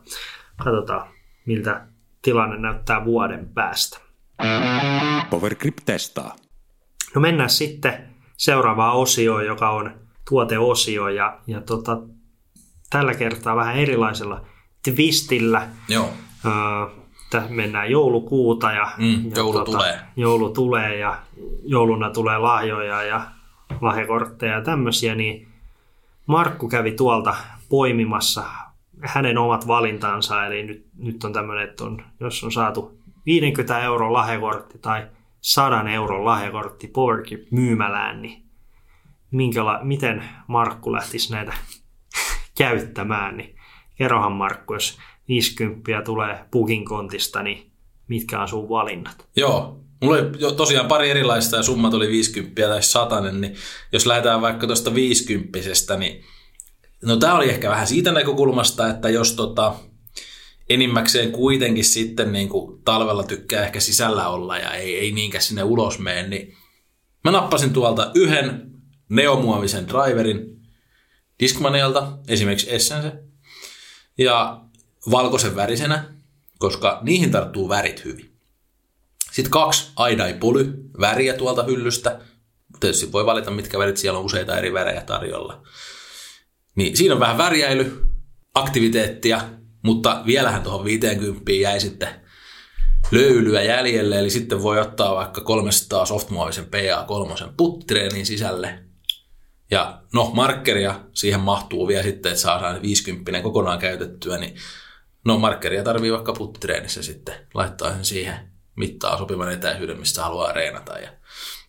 katsotaan 0.65 1.09
miltä 1.47 1.87
tilanne 2.23 2.57
näyttää 2.59 3.05
vuoden 3.05 3.49
päästä. 3.55 4.06
Powergrip 5.31 5.77
testaa. 5.85 6.37
No 7.15 7.21
mennään 7.21 7.51
sitten 7.51 8.09
seuraavaan 8.37 8.97
osioon, 8.97 9.47
joka 9.47 9.71
on 9.71 9.91
tuoteosio 10.29 11.09
ja, 11.09 11.39
ja 11.47 11.61
tota, 11.61 11.99
tällä 12.91 13.15
kertaa 13.15 13.57
vähän 13.57 13.77
erilaisella 13.77 14.47
twistillä. 14.85 15.69
Joo. 15.89 16.11
Öö, 16.45 17.07
mennään 17.49 17.91
joulukuuta 17.91 18.73
ja, 18.73 18.93
mm, 18.97 19.25
ja 19.25 19.37
joulu, 19.37 19.53
tota, 19.53 19.79
tulee. 19.79 20.01
joulu 20.17 20.51
tulee 20.51 20.99
ja 20.99 21.19
jouluna 21.65 22.11
tulee 22.11 22.39
lahjoja 22.39 23.03
ja 23.03 23.27
lahjakortteja 23.81 24.53
ja 24.53 24.63
tämmöisiä, 24.63 25.15
niin 25.15 25.49
Markku 26.27 26.69
kävi 26.69 26.93
tuolta 26.93 27.37
poimimassa 27.69 28.45
hänen 29.01 29.39
omat 29.39 29.67
valintansa, 29.67 30.47
eli 30.47 30.63
nyt, 30.63 30.87
nyt 30.99 31.25
on 31.25 31.33
tämmöinen, 31.33 31.69
että 31.69 31.85
on, 31.85 32.03
jos 32.21 32.45
on 32.45 32.53
saatu 32.53 32.99
50 33.27 33.83
euron 33.83 34.13
lahjakortti 34.13 34.79
tai 34.79 35.07
100 35.41 35.91
euron 35.91 36.25
lahjakortti 36.25 36.89
Powerkip 36.89 37.51
myymälään, 37.51 38.23
niin 38.23 38.43
minkäla- 39.31 39.85
miten 39.85 40.25
Markku 40.49 40.93
lähtisi 40.93 41.33
näitä 41.33 41.53
käyttämään, 42.59 43.37
niin 43.37 43.57
kerrohan 43.95 44.33
Markku, 44.33 44.75
jos 44.75 44.99
50 45.29 46.03
tulee 46.05 46.45
pukin 46.51 46.85
kontista, 46.85 47.43
niin 47.43 47.71
mitkä 48.09 48.41
on 48.41 48.49
sun 48.49 48.69
valinnat? 48.69 49.29
Joo, 49.37 49.81
mulla 50.03 50.17
oli 50.17 50.31
jo 50.39 50.53
tosiaan 50.53 50.87
pari 50.87 51.11
erilaista 51.11 51.57
ja 51.57 51.63
summat 51.63 51.95
oli 51.95 52.09
50 52.09 52.63
tai 52.69 52.83
100, 52.83 53.21
niin 53.21 53.55
jos 53.93 54.07
lähdetään 54.07 54.41
vaikka 54.41 54.67
tuosta 54.67 54.95
50 54.95 55.59
niin 55.99 56.25
no 57.05 57.17
tämä 57.17 57.35
oli 57.35 57.49
ehkä 57.49 57.71
vähän 57.71 57.87
siitä 57.87 58.13
näkökulmasta, 58.13 58.89
että 58.89 59.09
jos 59.09 59.33
tota, 59.33 59.75
enimmäkseen 60.69 61.33
kuitenkin 61.33 61.85
sitten 61.85 62.33
niin 62.33 62.49
kuin 62.49 62.83
talvella 62.83 63.25
tykkää 63.25 63.65
ehkä 63.65 63.81
sisällä 63.81 64.29
olla 64.29 64.59
ja 64.59 64.75
ei, 64.75 64.99
ei 64.99 65.13
niinkään 65.13 65.43
sinne 65.43 65.63
ulos 65.63 65.99
mene, 65.99 66.29
niin 66.29 66.57
mä 67.25 67.31
nappasin 67.31 67.73
tuolta 67.73 68.11
yhden 68.15 68.71
neomuovisen 69.09 69.89
driverin 69.89 70.57
Discmanialta, 71.41 72.19
esimerkiksi 72.29 72.75
Essence, 72.75 73.13
ja 74.19 74.61
valkoisen 75.11 75.57
värisenä, 75.57 76.15
koska 76.59 77.01
niihin 77.03 77.31
tarttuu 77.31 77.69
värit 77.69 78.05
hyvin. 78.05 78.37
Sitten 79.33 79.51
kaksi 79.51 79.91
Aidai 79.97 80.35
Poly 80.35 80.75
väriä 81.01 81.35
tuolta 81.35 81.63
hyllystä. 81.63 82.21
Tietysti 82.81 83.13
voi 83.13 83.27
valita, 83.27 83.51
mitkä 83.51 83.79
värit 83.79 83.97
siellä 83.97 84.19
on 84.19 84.25
useita 84.25 84.59
eri 84.59 84.73
värejä 84.73 85.01
tarjolla. 85.01 85.63
Niin 86.75 86.97
siinä 86.97 87.15
on 87.15 87.21
vähän 87.21 87.39
värjäily, 87.39 88.03
aktiviteettia, 88.55 89.41
mutta 89.87 90.23
vielähän 90.27 90.63
tuohon 90.63 90.85
50 90.85 91.53
jäi 91.53 91.81
sitten 91.81 92.09
löylyä 93.11 93.63
jäljelle, 93.63 94.19
eli 94.19 94.31
sitten 94.31 94.63
voi 94.63 94.81
ottaa 94.81 95.15
vaikka 95.15 95.41
300 95.41 96.07
softmuovisen 96.07 96.65
PA3 96.65 97.53
puttitreenin 97.57 98.27
sisälle. 98.27 98.79
Ja 99.71 100.03
no, 100.15 100.31
markkeria 100.35 101.01
siihen 101.13 101.41
mahtuu 101.41 101.89
vielä 101.89 102.03
sitten, 102.03 102.33
että 102.33 102.43
saadaan 102.43 102.83
50 102.83 103.43
kokonaan 103.43 103.79
käytettyä, 103.79 104.39
niin 104.39 104.55
no 105.25 105.39
markkeria 105.39 105.83
tarvii 105.83 106.13
vaikka 106.13 106.33
puttitreenissä 106.33 107.03
sitten 107.03 107.35
laittaa 107.55 107.93
sen 107.93 108.05
siihen 108.05 108.35
mittaa 108.77 109.19
sopivan 109.19 109.53
etäisyyden, 109.53 109.99
mistä 109.99 110.23
haluaa 110.23 110.53
reenata. 110.53 110.99
Ja 110.99 111.11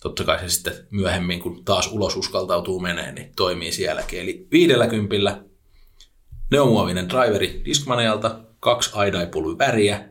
totta 0.02 0.24
kai 0.24 0.40
se 0.40 0.50
sitten 0.50 0.74
myöhemmin, 0.92 1.40
kun 1.40 1.66
taas 1.66 1.92
ulos 1.92 2.16
uskaltautuu 2.16 2.80
menee, 2.80 3.12
niin 3.12 3.32
toimii 3.36 3.72
sielläkin. 3.72 4.20
Eli 4.22 4.48
50 4.52 5.47
neomuovinen 6.52 7.10
driveri 7.10 7.62
Discmanialta, 7.66 8.40
kaksi 8.60 8.92
aidaipului 8.94 9.58
väriä, 9.58 10.10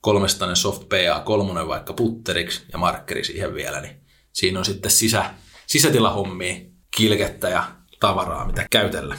300 0.00 0.54
soft 0.54 0.82
PA3 0.82 1.68
vaikka 1.68 1.92
putteriksi 1.92 2.62
ja 2.72 2.78
markkeri 2.78 3.24
siihen 3.24 3.54
vielä, 3.54 3.80
niin 3.80 3.96
siinä 4.32 4.58
on 4.58 4.64
sitten 4.64 4.90
sisä, 4.90 5.24
sisätilahommia, 5.66 6.54
kilkettä 6.96 7.48
ja 7.48 7.64
tavaraa, 8.00 8.46
mitä 8.46 8.66
käytellä. 8.70 9.16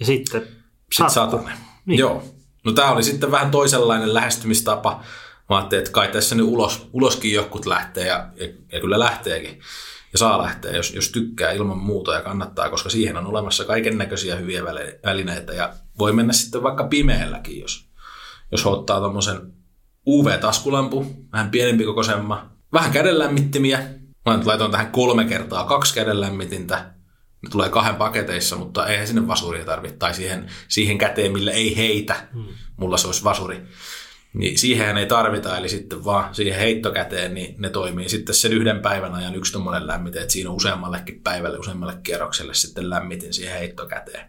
Ja 0.00 0.06
sitten 0.06 0.60
sitten 0.92 1.10
satanen. 1.10 1.58
Niin. 1.86 1.98
Joo. 1.98 2.24
No 2.64 2.72
tämä 2.72 2.90
oli 2.90 3.02
sitten 3.02 3.30
vähän 3.30 3.50
toisenlainen 3.50 4.14
lähestymistapa. 4.14 5.04
Mä 5.50 5.56
ajattelin, 5.56 5.80
että 5.80 5.92
kai 5.92 6.08
tässä 6.08 6.34
nyt 6.34 6.46
ulos, 6.46 6.88
uloskin 6.92 7.32
jokut 7.32 7.66
lähtee 7.66 8.06
ja, 8.06 8.28
ja, 8.36 8.48
ja 8.72 8.80
kyllä 8.80 8.98
lähteekin. 8.98 9.60
Ja 10.12 10.18
saa 10.18 10.42
lähteä, 10.42 10.72
jos, 10.72 10.94
jos 10.94 11.08
tykkää 11.08 11.52
ilman 11.52 11.78
muuta 11.78 12.14
ja 12.14 12.20
kannattaa, 12.20 12.70
koska 12.70 12.90
siihen 12.90 13.16
on 13.16 13.26
olemassa 13.26 13.64
kaiken 13.64 13.98
näköisiä 13.98 14.36
hyviä 14.36 14.64
välineitä. 15.04 15.52
Ja 15.52 15.72
voi 15.98 16.12
mennä 16.12 16.32
sitten 16.32 16.62
vaikka 16.62 16.84
pimeälläkin, 16.84 17.60
jos, 17.60 17.90
jos 18.52 18.66
ottaa 18.66 19.00
tuommoisen 19.00 19.52
UV-taskulampu, 20.06 21.06
vähän 21.32 21.50
pienempi 21.50 21.84
kokoisemma, 21.84 22.50
vähän 22.72 22.92
kädenlämmittimiä. 22.92 23.78
Mä 24.26 24.40
laitoin 24.44 24.70
tähän 24.70 24.90
kolme 24.90 25.24
kertaa 25.24 25.64
kaksi 25.64 25.94
kädenlämmitintä. 25.94 26.94
Ne 27.42 27.50
tulee 27.50 27.68
kahden 27.68 27.96
paketeissa, 27.96 28.56
mutta 28.56 28.86
eihän 28.86 29.06
sinne 29.06 29.26
vasuria 29.26 29.64
tarvitse. 29.64 29.96
Tai 29.96 30.14
siihen, 30.14 30.50
siihen 30.68 30.98
käteen, 30.98 31.32
millä 31.32 31.52
ei 31.52 31.76
heitä. 31.76 32.28
Hmm. 32.32 32.46
Mulla 32.76 32.96
se 32.96 33.06
olisi 33.06 33.24
vasuri. 33.24 33.62
Niin 34.34 34.58
siihen 34.58 34.96
ei 34.96 35.06
tarvita, 35.06 35.58
eli 35.58 35.68
sitten 35.68 36.04
vaan 36.04 36.34
siihen 36.34 36.58
heittokäteen, 36.58 37.34
niin 37.34 37.54
ne 37.58 37.70
toimii 37.70 38.08
sitten 38.08 38.34
sen 38.34 38.52
yhden 38.52 38.80
päivän 38.80 39.14
ajan 39.14 39.34
yksi 39.34 39.52
tuommoinen 39.52 39.86
lämmite, 39.86 40.20
että 40.20 40.32
siinä 40.32 40.50
on 40.50 40.56
useammallekin 40.56 41.20
päivälle, 41.22 41.58
useammalle 41.58 41.98
kierrokselle 42.02 42.54
sitten 42.54 42.90
lämmitin 42.90 43.32
siihen 43.32 43.58
heittokäteen. 43.58 44.26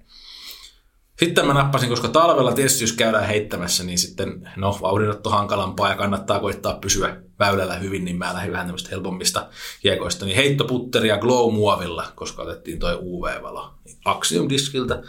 Sitten 1.19 1.47
mä 1.47 1.53
nappasin, 1.53 1.89
koska 1.89 2.07
talvella 2.07 2.53
tietysti 2.53 2.83
jos 2.83 2.93
käydään 2.93 3.27
heittämässä, 3.27 3.83
niin 3.83 3.97
sitten 3.97 4.49
no, 4.55 4.77
vauhdinotto 4.81 5.29
hankalampaa 5.29 5.89
ja 5.89 5.95
kannattaa 5.95 6.39
koittaa 6.39 6.73
pysyä 6.73 7.17
väylällä 7.39 7.75
hyvin, 7.75 8.05
niin 8.05 8.17
mä 8.17 8.33
lähdin 8.33 8.51
vähän 8.51 8.65
tämmöistä 8.65 8.89
helpommista 8.89 9.49
kiekoista. 9.81 10.25
Niin 10.25 10.35
heittoputteria 10.35 11.17
Glow-muovilla, 11.17 12.11
koska 12.15 12.41
otettiin 12.41 12.79
toi 12.79 12.97
UV-valo. 13.01 13.73
Axiom 14.05 14.49
Diskiltä, 14.49 15.03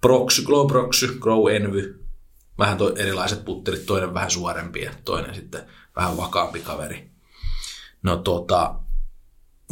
Proxy, 0.00 0.42
Glow 0.42 0.66
Proxy, 0.66 1.18
Grow 1.20 1.50
Envy, 1.50 2.03
vähän 2.58 2.78
to, 2.78 2.94
erilaiset 2.96 3.44
putterit, 3.44 3.86
toinen 3.86 4.14
vähän 4.14 4.30
suorempi 4.30 4.80
ja 4.80 4.92
toinen 5.04 5.34
sitten 5.34 5.66
vähän 5.96 6.16
vakaampi 6.16 6.60
kaveri. 6.60 7.10
No 8.02 8.16
tota, 8.16 8.74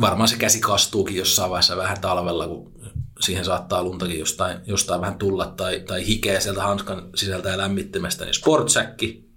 varmaan 0.01 0.29
se 0.29 0.37
käsi 0.37 0.61
kastuukin 0.61 1.17
jossain 1.17 1.51
vaiheessa 1.51 1.77
vähän 1.77 2.01
talvella, 2.01 2.49
kun 2.49 2.73
siihen 3.21 3.45
saattaa 3.45 3.83
luntakin 3.83 4.19
jostain, 4.19 4.59
jostain 4.67 5.01
vähän 5.01 5.19
tulla 5.19 5.47
tai, 5.47 5.81
tai 5.81 6.07
hikeä 6.07 6.41
sieltä 6.41 6.63
hanskan 6.63 7.11
sisältä 7.15 7.49
ja 7.49 7.59
lämmittimestä, 7.59 8.25
niin 8.25 8.35
sportsäkki. 8.35 9.33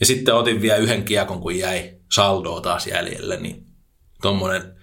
Ja 0.00 0.06
sitten 0.06 0.34
otin 0.34 0.62
vielä 0.62 0.76
yhden 0.76 1.04
kiekon, 1.04 1.40
kun 1.40 1.58
jäi 1.58 1.96
saldoa 2.12 2.60
taas 2.60 2.86
jäljelle, 2.86 3.36
niin 3.36 3.66
tuommoinen 4.22 4.76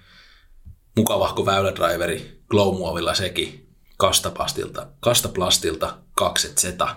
mukavahko 0.98 1.46
väylädriveri 1.46 2.42
glow 2.50 2.76
sekin 3.14 3.76
kastaplastilta, 3.98 4.88
kastaplastilta 5.00 5.98
2 6.16 6.48
zeta 6.48 6.96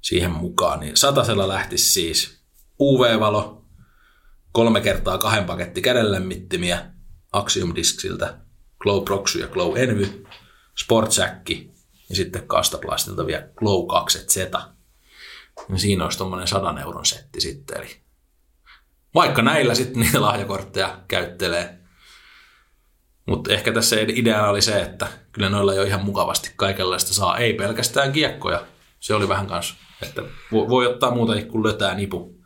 siihen 0.00 0.30
mukaan. 0.30 0.80
Niin 0.80 0.96
satasella 0.96 1.48
lähtisi 1.48 1.92
siis 1.92 2.40
UV-valo, 2.80 3.64
kolme 4.52 4.80
kertaa 4.80 5.18
kahden 5.18 5.44
paketti 5.44 5.82
kädenlämmittimiä 5.82 6.90
Axiom 7.32 7.74
Disksiltä, 7.74 8.38
Glow 8.78 9.04
Proxy 9.04 9.40
ja 9.40 9.46
Glow 9.46 9.78
Envy, 9.78 10.24
Sportsäkki 10.78 11.70
ja 12.08 12.16
sitten 12.16 12.46
Kastaplastilta 12.46 13.26
vielä 13.26 13.48
Glow 13.56 13.86
2 13.86 14.18
Z. 14.18 14.36
Ja 15.68 15.78
siinä 15.78 16.04
olisi 16.04 16.18
tuommoinen 16.18 16.48
100 16.48 16.80
euron 16.80 17.06
setti 17.06 17.40
sitten. 17.40 17.78
Eli 17.78 18.00
vaikka 19.14 19.42
näillä 19.42 19.74
sitten 19.74 20.02
niitä 20.02 20.20
lahjakortteja 20.20 21.00
käyttelee. 21.08 21.78
Mutta 23.26 23.52
ehkä 23.52 23.72
tässä 23.72 23.96
idea 24.00 24.48
oli 24.48 24.62
se, 24.62 24.82
että 24.82 25.06
kyllä 25.32 25.48
noilla 25.48 25.74
jo 25.74 25.82
ihan 25.82 26.04
mukavasti 26.04 26.52
kaikenlaista 26.56 27.14
saa. 27.14 27.38
Ei 27.38 27.54
pelkästään 27.54 28.12
kiekkoja. 28.12 28.66
Se 29.00 29.14
oli 29.14 29.28
vähän 29.28 29.46
kanssa 29.46 29.74
että 30.02 30.22
voi 30.50 30.86
ottaa 30.86 31.14
muuta 31.14 31.32
kuin 31.48 31.66
lötää 31.66 31.94
nipu, 31.94 32.36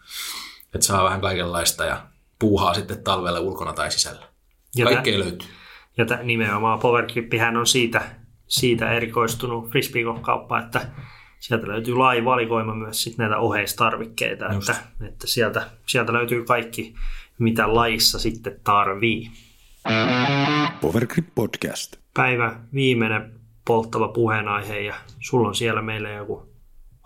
että 0.75 0.87
saa 0.87 1.05
vähän 1.05 1.21
kaikenlaista 1.21 1.85
ja 1.85 2.07
puuhaa 2.39 2.75
sitten 2.75 3.05
talvella 3.05 3.41
ulkona 3.41 3.73
tai 3.73 3.91
sisällä. 3.91 4.29
Ja 4.77 4.85
Kaikkea 4.85 5.19
löytyy. 5.19 5.49
Ja 5.97 6.05
t- 6.05 6.23
nimenomaan 6.23 6.79
Powergrippihän 6.79 7.57
on 7.57 7.67
siitä, 7.67 8.03
siitä 8.47 8.93
erikoistunut 8.93 9.71
frisbee 9.71 10.03
kauppa 10.21 10.59
että 10.59 10.87
sieltä 11.41 11.69
löytyy 11.69 11.95
laaja 11.95 12.25
valikoima 12.25 12.75
myös 12.75 13.03
sit 13.03 13.19
näitä 13.19 13.39
oheistarvikkeita, 13.39 14.53
että, 14.53 14.77
että 15.09 15.27
sieltä, 15.27 15.71
sieltä 15.87 16.13
löytyy 16.13 16.45
kaikki, 16.45 16.95
mitä 17.39 17.75
lajissa 17.75 18.19
sitten 18.19 18.61
tarvii. 18.65 19.31
Powergrip 20.81 21.27
Podcast. 21.35 21.97
Päivä 22.15 22.57
viimeinen 22.75 23.44
polttava 23.67 24.09
puheenaihe 24.09 24.81
ja 24.81 24.95
sulla 25.21 25.49
on 25.49 25.55
siellä 25.55 25.83
meille 25.83 26.13
joku 26.13 26.55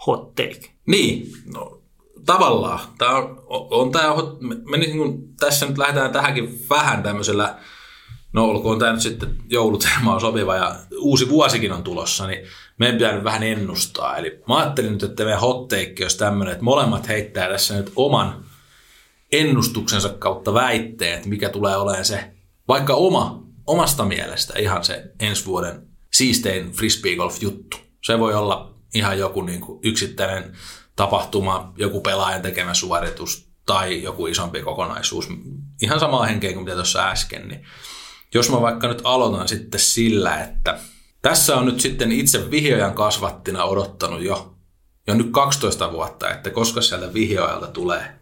hot 0.07 0.35
take. 0.35 0.61
Niin, 0.87 1.33
no, 1.55 1.83
tavallaan. 2.27 2.79
Tämä 2.99 3.17
on, 3.17 3.45
on 3.49 3.93
tämä, 3.93 4.15
me, 4.71 4.77
niin 4.77 4.97
kuin, 4.97 5.35
tässä 5.41 5.67
nyt 5.67 5.79
lähdetään 5.79 6.13
tähänkin 6.13 6.67
vähän 6.71 7.03
tämmöisellä, 7.03 7.59
no 8.33 8.45
olkoon 8.45 8.79
tämä 8.79 8.93
nyt 8.93 9.01
sitten 9.01 9.37
jouluteema 9.49 10.15
on 10.15 10.21
sopiva 10.21 10.57
ja 10.57 10.77
uusi 10.99 11.29
vuosikin 11.29 11.73
on 11.73 11.83
tulossa, 11.83 12.27
niin 12.27 12.47
meidän 12.79 12.99
pitää 12.99 13.13
nyt 13.13 13.25
vähän 13.25 13.43
ennustaa. 13.43 14.17
Eli 14.17 14.43
mä 14.49 14.59
ajattelin 14.59 14.93
nyt, 14.93 15.03
että 15.03 15.25
meidän 15.25 15.41
hot 15.41 15.69
take 15.69 15.95
olisi 16.03 16.19
tämmöinen, 16.19 16.53
että 16.53 16.65
molemmat 16.65 17.09
heittää 17.09 17.49
tässä 17.49 17.75
nyt 17.77 17.93
oman 17.97 18.45
ennustuksensa 19.33 20.09
kautta 20.09 20.55
väitteet, 20.55 21.27
mikä 21.27 21.49
tulee 21.49 21.77
olemaan 21.77 22.05
se, 22.05 22.31
vaikka 22.69 22.95
oma, 22.95 23.43
omasta 23.67 24.05
mielestä 24.05 24.59
ihan 24.59 24.85
se 24.85 25.13
ensi 25.21 25.47
vuoden 25.47 25.89
siistein 26.19 26.73
frisbeegolf-juttu. 26.73 27.77
Se 28.05 28.19
voi 28.19 28.35
olla 28.35 28.75
ihan 28.95 29.19
joku 29.19 29.43
niin 29.43 29.61
kuin 29.61 29.81
yksittäinen 29.83 30.57
tapahtuma, 30.97 31.73
joku 31.77 32.01
pelaajan 32.01 32.43
tekemä 32.43 32.75
suoritus 32.75 33.49
tai 33.67 34.03
joku 34.03 34.27
isompi 34.27 34.63
kokonaisuus. 34.63 35.29
Ihan 35.83 36.01
samaa 36.01 36.27
henkeä 36.27 36.53
kuin 36.53 36.65
mitä 36.65 36.75
tuossa 36.75 37.09
äsken. 37.09 37.49
Niin 37.49 37.67
jos 38.35 38.51
mä 38.51 38.61
vaikka 38.61 38.89
nyt 38.89 39.01
aloitan 39.05 39.49
sitten 39.49 39.81
sillä, 39.81 40.41
että 40.41 40.79
tässä 41.23 41.57
on 41.57 41.67
nyt 41.67 41.81
sitten 41.81 42.13
itse 42.13 42.51
vihjojan 42.51 42.95
kasvattina 42.95 43.65
odottanut 43.65 44.23
jo, 44.23 44.55
jo 45.07 45.15
nyt 45.15 45.29
12 45.31 45.93
vuotta, 45.93 46.31
että 46.31 46.51
koska 46.51 46.81
sieltä 46.81 47.15
vihjojalta 47.15 47.67
tulee 47.67 48.19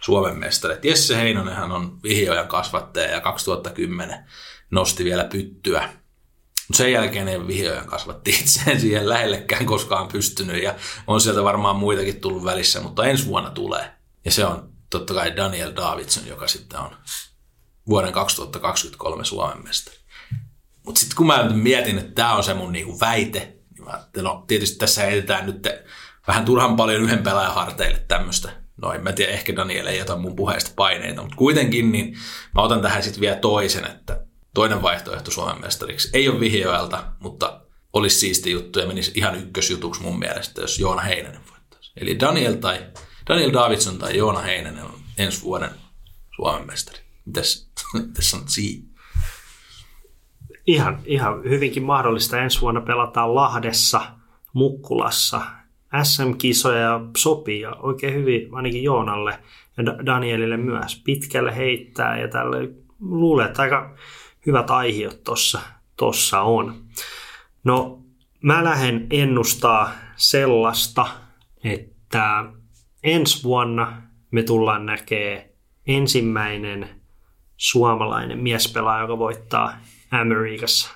Suomen 0.00 0.38
mestarit. 0.38 0.84
Jesse 0.84 1.16
Heinonenhan 1.16 1.72
on 1.72 2.02
vihjojan 2.02 2.48
kasvattaja 2.48 3.10
ja 3.10 3.20
2010 3.20 4.24
nosti 4.70 5.04
vielä 5.04 5.24
pyttyä 5.24 5.88
mutta 6.68 6.76
sen 6.76 6.92
jälkeen 6.92 7.28
ei 7.28 7.46
vihdoin 7.46 7.86
kasvatti 7.86 8.30
itseään 8.30 8.80
siihen 8.80 9.08
lähellekään 9.08 9.66
koskaan 9.66 10.08
pystynyt 10.08 10.62
ja 10.62 10.74
on 11.06 11.20
sieltä 11.20 11.44
varmaan 11.44 11.76
muitakin 11.76 12.20
tullut 12.20 12.44
välissä, 12.44 12.80
mutta 12.80 13.06
ensi 13.06 13.26
vuonna 13.26 13.50
tulee. 13.50 13.92
Ja 14.24 14.30
se 14.30 14.44
on 14.44 14.72
totta 14.90 15.14
kai 15.14 15.36
Daniel 15.36 15.76
Davidson, 15.76 16.26
joka 16.26 16.48
sitten 16.48 16.80
on 16.80 16.90
vuoden 17.88 18.12
2023 18.12 19.24
Suomen 19.24 19.64
mestari. 19.64 19.96
Mutta 20.86 20.98
sitten 20.98 21.16
kun 21.16 21.26
mä 21.26 21.48
mietin, 21.48 21.98
että 21.98 22.12
tämä 22.12 22.34
on 22.34 22.44
se 22.44 22.54
mun 22.54 22.72
niinku 22.72 23.00
väite, 23.00 23.56
niin 23.74 23.84
mä 23.84 24.04
no 24.22 24.44
tietysti 24.46 24.78
tässä 24.78 25.02
heitetään 25.02 25.46
nyt 25.46 25.68
vähän 26.26 26.44
turhan 26.44 26.76
paljon 26.76 27.02
yhden 27.02 27.22
pelaajan 27.22 27.54
harteille 27.54 28.04
tämmöistä. 28.08 28.50
No 28.82 28.92
en 28.92 29.02
mä 29.02 29.12
tiedä, 29.12 29.32
ehkä 29.32 29.56
Daniel 29.56 29.86
ei 29.86 30.02
ota 30.02 30.16
mun 30.16 30.36
puheesta 30.36 30.70
paineita, 30.76 31.22
mutta 31.22 31.36
kuitenkin 31.36 31.92
niin 31.92 32.16
mä 32.54 32.62
otan 32.62 32.82
tähän 32.82 33.02
sitten 33.02 33.20
vielä 33.20 33.36
toisen, 33.36 33.84
että 33.84 34.27
toinen 34.58 34.82
vaihtoehto 34.82 35.30
Suomen 35.30 35.60
mestariksi. 35.60 36.10
Ei 36.12 36.28
ole 36.28 36.40
vihjoelta, 36.40 37.04
mutta 37.20 37.60
olisi 37.92 38.18
siisti 38.18 38.50
juttu 38.50 38.78
ja 38.78 38.86
menisi 38.86 39.12
ihan 39.14 39.38
ykkösjutuksi 39.38 40.02
mun 40.02 40.18
mielestä, 40.18 40.60
jos 40.60 40.78
Joona 40.78 41.02
Heinänen 41.02 41.40
voittaisi. 41.50 41.92
Eli 41.96 42.20
Daniel, 42.20 42.54
tai, 42.54 42.78
Daniel 43.28 43.52
Davidson 43.52 43.98
tai 43.98 44.16
Joona 44.16 44.40
Heinänen 44.40 44.84
on 44.84 44.92
ensi 45.18 45.42
vuoden 45.42 45.70
Suomen 46.36 46.66
mestari. 46.66 46.98
Mitäs, 47.24 47.70
mitäs 48.06 48.30
sanot 48.30 48.48
siihen? 48.48 48.84
Ihan, 50.66 50.98
ihan 51.04 51.44
hyvinkin 51.44 51.82
mahdollista. 51.82 52.40
Ensi 52.40 52.60
vuonna 52.60 52.80
pelataan 52.80 53.34
Lahdessa, 53.34 54.00
Mukkulassa. 54.52 55.40
SM-kisoja 56.02 57.00
sopii 57.16 57.60
ja 57.60 57.74
oikein 57.74 58.14
hyvin 58.14 58.48
ainakin 58.52 58.82
Joonalle 58.82 59.38
ja 59.76 60.06
Danielille 60.06 60.56
myös. 60.56 61.02
Pitkälle 61.04 61.56
heittää 61.56 62.20
ja 62.20 62.28
tälle 62.28 62.58
luulee, 63.00 63.46
että 63.46 63.62
aika 63.62 63.94
hyvät 64.48 64.70
aihiot 64.70 65.24
tuossa 65.24 65.60
tossa 65.96 66.40
on. 66.40 66.74
No, 67.64 68.02
mä 68.42 68.64
lähden 68.64 69.06
ennustaa 69.10 69.92
sellaista, 70.16 71.06
että 71.64 72.44
ensi 73.04 73.42
vuonna 73.44 74.02
me 74.30 74.42
tullaan 74.42 74.86
näkee 74.86 75.54
ensimmäinen 75.86 76.88
suomalainen 77.56 78.38
miespelaaja, 78.38 79.02
joka 79.02 79.18
voittaa 79.18 79.78
Amerikassa 80.10 80.90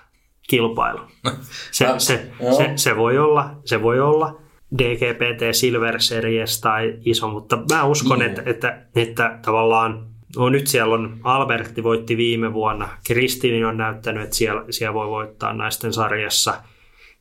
kilpailu. 0.49 1.01
Se, 1.71 1.95
se, 1.99 2.31
se, 2.57 2.73
se, 2.77 2.97
voi 2.97 3.19
olla, 3.19 3.51
se 3.65 3.83
voi 3.83 4.01
olla 4.01 4.41
DGPT 4.79 5.43
Silver 5.53 6.01
Series 6.01 6.61
tai 6.61 6.99
iso, 7.05 7.31
mutta 7.31 7.59
mä 7.71 7.85
uskon, 7.85 8.19
mm. 8.19 8.27
että, 8.27 8.43
että, 8.47 8.87
että 8.97 9.39
tavallaan 9.43 10.12
No 10.37 10.49
nyt 10.49 10.67
siellä 10.67 10.95
on, 10.95 11.21
Albertti 11.23 11.83
voitti 11.83 12.17
viime 12.17 12.53
vuonna, 12.53 12.89
Kristini 13.07 13.65
on 13.65 13.77
näyttänyt, 13.77 14.23
että 14.23 14.37
siellä, 14.37 14.65
siellä 14.71 14.95
voi 14.95 15.09
voittaa 15.09 15.53
naisten 15.53 15.93
sarjassa. 15.93 16.63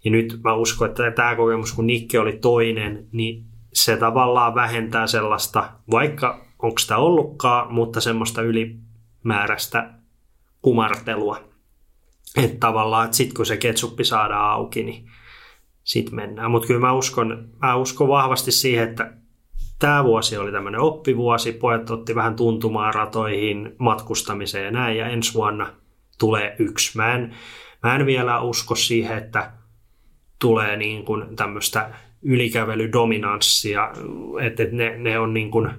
Ja 0.04 0.12
nyt 0.12 0.40
mä 0.44 0.54
uskon, 0.54 0.90
että 0.90 1.12
tämä 1.12 1.36
kokemus, 1.36 1.74
kun 1.74 1.88
Nikki 1.88 2.18
oli 2.18 2.34
toinen, 2.34 3.08
niin 3.12 3.44
se 3.74 3.98
tavallaan 3.98 4.56
vähentää 4.56 5.08
sellaista, 5.08 5.70
vaikka 5.92 6.46
onko 6.60 6.80
sitä 6.80 6.98
ollutkaan, 6.98 7.74
mutta 7.74 8.02
semmoista 8.02 8.42
ylimääräistä 8.42 9.94
kumartelua. 10.62 11.40
Että 12.38 12.58
tavallaan, 12.60 13.06
että 13.06 13.18
sitten 13.18 13.36
kun 13.36 13.46
se 13.46 13.58
ketsuppi 13.58 14.04
saadaan 14.04 14.52
auki, 14.52 14.84
niin 14.84 15.10
sitten 15.84 16.16
mennään. 16.16 16.52
Mutta 16.52 16.68
kyllä 16.68 16.80
mä 16.80 16.94
uskon, 16.94 17.50
mä 17.62 17.76
uskon 17.76 18.08
vahvasti 18.08 18.52
siihen, 18.52 18.90
että 18.90 19.14
Tämä 19.82 20.04
vuosi 20.04 20.38
oli 20.38 20.52
tämmöinen 20.52 20.82
oppivuosi, 20.82 21.52
pojat 21.52 21.90
otti 21.90 22.16
vähän 22.16 22.36
tuntumaa 22.36 22.92
ratoihin, 22.92 23.76
matkustamiseen 23.78 24.66
ja 24.66 24.72
näin, 24.72 24.98
ja 24.98 25.08
ensi 25.08 25.34
vuonna 25.34 25.68
tulee 26.20 26.56
yksi. 26.60 26.98
Mä 26.98 27.14
en, 27.14 27.36
mä 27.84 27.96
en 27.96 28.06
vielä 28.06 28.42
usko 28.42 28.76
siihen, 28.76 29.18
että 29.18 29.52
tulee 30.40 30.78
niin 30.78 31.06
kuin 31.06 31.36
tämmöistä 31.36 31.90
ylikävelydominanssia, 32.22 33.92
että 34.42 34.64
ne, 34.72 34.98
ne 34.98 35.20
on 35.20 35.34
niin 35.34 35.52
kuin, 35.52 35.70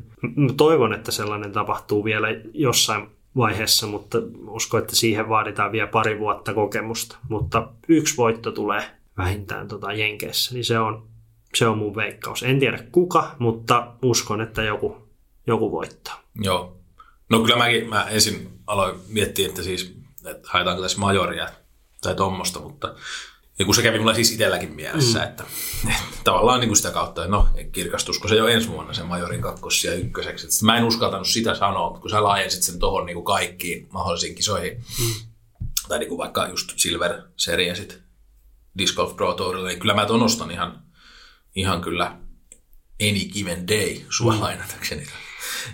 toivon, 0.57 0.95
että 0.95 1.13
sellainen 1.13 1.53
tapahtuu 1.53 2.05
vielä 2.05 2.29
jossain 2.55 3.07
vaiheessa, 3.37 3.87
mutta 3.87 4.19
uskon, 4.49 4.81
että 4.81 4.97
siihen 4.97 5.29
vaaditaan 5.29 5.73
vielä 5.73 5.87
pari 5.87 6.19
vuotta 6.19 6.55
kokemusta. 6.55 7.19
Mutta 7.29 7.69
yksi 7.89 8.17
voitto 8.17 8.53
tulee 8.53 8.83
vähintään 9.19 9.69
tota 9.69 9.93
Jenkeissä, 9.93 10.55
niin 10.55 10.65
se 10.65 10.79
on, 10.79 11.12
se 11.55 11.67
on 11.67 11.79
mun 11.79 11.97
veikkaus. 11.97 12.43
En 12.43 12.61
tiedä 12.61 12.85
kuka, 12.93 13.37
mutta 13.39 13.95
uskon, 14.03 14.41
että 14.41 14.63
joku, 14.63 15.09
joku 15.47 15.73
voittaa. 15.73 16.23
Joo. 16.41 16.77
No 17.31 17.41
kyllä 17.41 17.57
mäkin, 17.57 17.89
mä 17.89 18.07
ensin 18.11 18.61
aloin 18.67 18.97
miettiä, 19.09 19.49
että 19.49 19.63
siis, 19.63 19.97
että 20.27 20.49
haetaanko 20.53 20.83
tässä 20.83 20.99
majoria 20.99 21.49
tai 22.01 22.15
tuommoista, 22.15 22.61
mutta 22.61 22.95
ja 23.59 23.65
kun 23.65 23.75
se 23.75 23.83
kävi 23.83 23.99
mulla 23.99 24.15
siis 24.15 24.33
itselläkin 24.33 24.73
mielessä, 24.73 25.19
mm. 25.19 25.25
että, 25.25 25.45
että, 25.89 26.03
tavallaan 26.25 26.61
niin 26.61 26.69
kuin 26.69 26.77
sitä 26.77 26.91
kautta, 26.91 27.25
että 27.25 27.37
no 27.37 27.49
kirkastusko 27.73 28.29
se 28.29 28.37
jo 28.37 28.47
ensi 28.47 28.69
vuonna 28.69 28.93
sen 28.93 29.07
majorin 29.07 29.43
kakkossi 29.43 29.89
ja 29.89 29.95
ykköseksi. 29.95 30.47
Että 30.47 30.67
mä 30.67 30.77
en 30.77 30.85
uskaltanut 30.85 31.29
sitä 31.29 31.55
sanoa, 31.55 31.89
mutta 31.89 32.01
kun 32.01 32.11
sä 32.11 32.23
laajensit 32.23 32.63
sen 32.63 32.79
tuohon 32.79 33.07
niin 33.07 33.25
kaikkiin 33.25 33.89
mahdollisiin 33.93 34.35
kisoihin, 34.35 34.77
mm. 34.77 35.15
tai 35.89 35.99
niin 35.99 36.09
kuin 36.09 36.19
vaikka 36.19 36.49
just 36.49 36.73
Silver 36.77 37.23
Seriesit 37.37 38.03
Disc 38.79 38.97
Golf 38.97 39.17
Pro 39.17 39.35
Tourille, 39.35 39.69
niin 39.69 39.81
kyllä 39.81 39.95
mä 39.95 40.05
nostan 40.05 40.51
ihan 40.51 40.83
ihan 41.55 41.81
kyllä 41.81 42.17
any 43.11 43.25
given 43.33 43.69
day 43.69 44.01
sua 44.11 44.35
mm. 44.35 44.41
lainatakseni. 44.41 45.07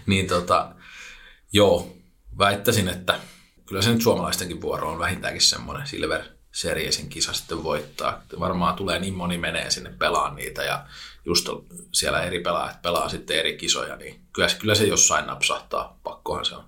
niin 0.07 0.27
tota, 0.27 0.75
joo, 1.53 1.97
väittäisin, 2.39 2.89
että 2.89 3.21
kyllä 3.67 3.83
se 3.83 3.93
nyt 3.93 4.03
suomalaistenkin 4.03 4.61
vuoro 4.61 4.91
on 4.91 4.99
vähintäänkin 4.99 5.43
semmoinen 5.43 5.87
Silver 5.87 6.23
Seriesin 6.53 7.09
kisa 7.09 7.33
sitten 7.33 7.63
voittaa. 7.63 8.23
Varmaan 8.41 8.75
tulee 8.75 8.99
niin 8.99 9.15
moni 9.15 9.39
menee 9.39 9.71
sinne 9.71 9.93
pelaan 9.99 10.37
niitä 10.37 10.63
ja 10.63 10.87
just 11.25 11.49
siellä 11.93 12.23
eri 12.23 12.41
pelaajat 12.41 12.83
pelaa 12.83 13.09
sitten 13.09 13.39
eri 13.39 13.57
kisoja, 13.57 13.97
niin 13.97 14.21
kyllä, 14.33 14.49
kyllä 14.59 14.75
se 14.75 14.87
jossain 14.87 15.27
napsahtaa. 15.27 16.01
Pakkohan 16.03 16.45
se 16.45 16.55
on, 16.55 16.65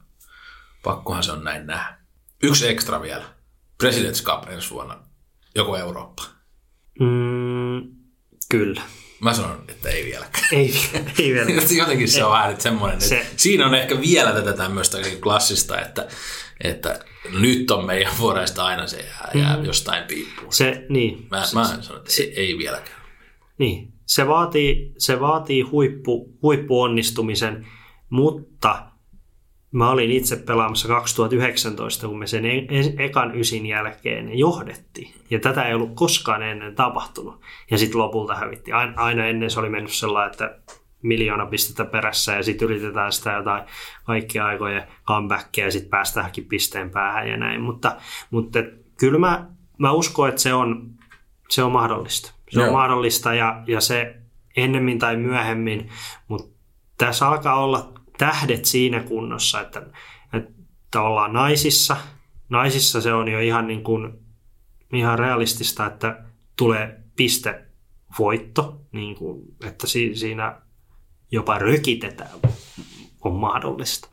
pakkohan 0.83 1.23
se 1.23 1.33
on 1.33 1.45
näin 1.45 1.67
nähdä. 1.67 1.99
Yksi 2.43 2.69
ekstra 2.69 3.03
vielä. 3.03 3.25
President's 3.83 4.23
Cup 4.23 4.49
ensi 4.49 4.71
vuonna. 4.71 4.99
Joko 5.55 5.77
Eurooppa? 5.77 6.23
Mm, 7.01 7.97
kyllä. 8.49 8.83
Mä 9.21 9.35
sanon, 9.35 9.65
että 9.69 9.89
ei 9.89 10.05
vieläkään. 10.05 10.45
Ei, 10.53 10.75
ei 11.19 11.35
vielä. 11.35 11.51
Jotenkin 11.79 12.09
se 12.09 12.25
on 12.25 12.33
vähän 12.33 12.61
semmoinen, 12.61 12.95
että 12.95 13.09
se. 13.09 13.27
siinä 13.37 13.67
on 13.67 13.75
ehkä 13.75 14.01
vielä 14.01 14.33
tätä 14.33 14.53
tämmöistä 14.53 14.99
klassista, 15.23 15.81
että, 15.81 16.09
että 16.65 17.05
nyt 17.41 17.71
on 17.71 17.87
meidän 17.87 18.13
vuodesta 18.19 18.65
aina 18.65 18.87
se 18.87 18.99
jää, 18.99 19.31
jää 19.35 19.57
mm. 19.57 19.65
jostain 19.65 20.05
piippuun. 20.05 20.53
Se, 20.53 20.87
niin. 20.89 21.27
Mä, 21.31 21.45
se, 21.45 21.55
mä 21.55 21.65
sanon, 21.65 21.99
että 21.99 22.13
se, 22.13 22.23
ei 22.23 22.59
vieläkään. 22.59 23.01
Niin, 23.59 23.93
se 24.07 24.29
vaatii, 24.29 24.93
se 24.99 25.21
vaatii 25.21 25.63
huippu, 25.63 26.39
huippuonnistumisen, 26.43 27.67
mutta 28.11 28.90
mä 29.73 29.91
olin 29.91 30.11
itse 30.11 30.37
pelaamassa 30.37 30.89
2019, 30.89 32.09
kun 32.09 32.19
me 32.19 32.27
sen 32.27 32.47
e- 32.47 32.67
e- 32.69 33.05
ekan 33.05 33.39
ysin 33.39 33.67
jälkeen 33.67 34.39
johdettiin. 34.39 35.15
Ja 35.31 35.41
tätä 35.41 35.69
ei 35.69 35.75
ollut 35.75 35.95
koskaan 35.95 36.43
ennen 36.43 36.75
tapahtunut. 36.75 37.41
Ja 37.71 37.79
sitten 37.79 38.01
lopulta 38.01 38.35
hävitti. 38.35 38.73
Aina 38.97 39.27
ennen 39.27 39.51
se 39.51 39.61
oli 39.61 39.69
mennyt 39.69 39.93
sellainen, 39.93 40.31
että 40.31 40.59
miljoona 41.03 41.47
pistettä 41.47 41.85
perässä 41.85 42.33
ja 42.33 42.43
sitten 42.43 42.67
yritetään 42.67 43.13
sitä 43.13 43.33
jotain 43.33 43.63
kaikkia 44.05 44.47
aikojen 44.47 44.83
comebackia 45.07 45.65
ja 45.65 45.71
sitten 45.71 45.91
päästäänkin 45.91 46.45
pisteen 46.45 46.91
päähän 46.91 47.29
ja 47.29 47.37
näin. 47.37 47.61
Mutta, 47.61 47.97
mutta 48.31 48.59
kyllä 48.99 49.19
mä, 49.19 49.47
mä 49.79 49.93
uskon, 49.93 50.29
että 50.29 50.41
se 50.41 50.55
on, 50.55 50.91
se 51.49 51.63
on 51.63 51.73
mahdollista. 51.73 52.33
Se 52.51 52.61
Joo. 52.61 52.67
on 52.67 52.73
mahdollista 52.73 53.35
ja, 53.35 53.63
ja 53.67 53.81
se 53.81 54.17
ennemmin 54.57 54.99
tai 54.99 55.17
myöhemmin, 55.17 55.89
mutta 56.29 56.49
tässä 56.99 57.29
alkaa 57.29 57.65
olla 57.65 57.93
tähdet 58.21 58.65
siinä 58.65 59.01
kunnossa, 59.01 59.61
että, 59.61 59.83
että 60.33 61.01
ollaan 61.01 61.33
naisissa. 61.33 61.97
Naisissa 62.49 63.01
se 63.01 63.13
on 63.13 63.29
jo 63.29 63.41
ihan, 63.41 63.67
niin 63.67 63.85
kuin, 63.85 64.19
ihan 64.93 65.19
realistista, 65.19 65.87
että 65.87 66.25
tulee 66.57 67.01
piste 67.17 67.65
voitto, 68.19 68.81
niin 68.93 69.17
kuin, 69.17 69.43
että 69.65 69.87
siinä 69.87 70.61
jopa 71.31 71.59
rökitetään 71.59 72.31
on 73.21 73.33
mahdollista. 73.33 74.09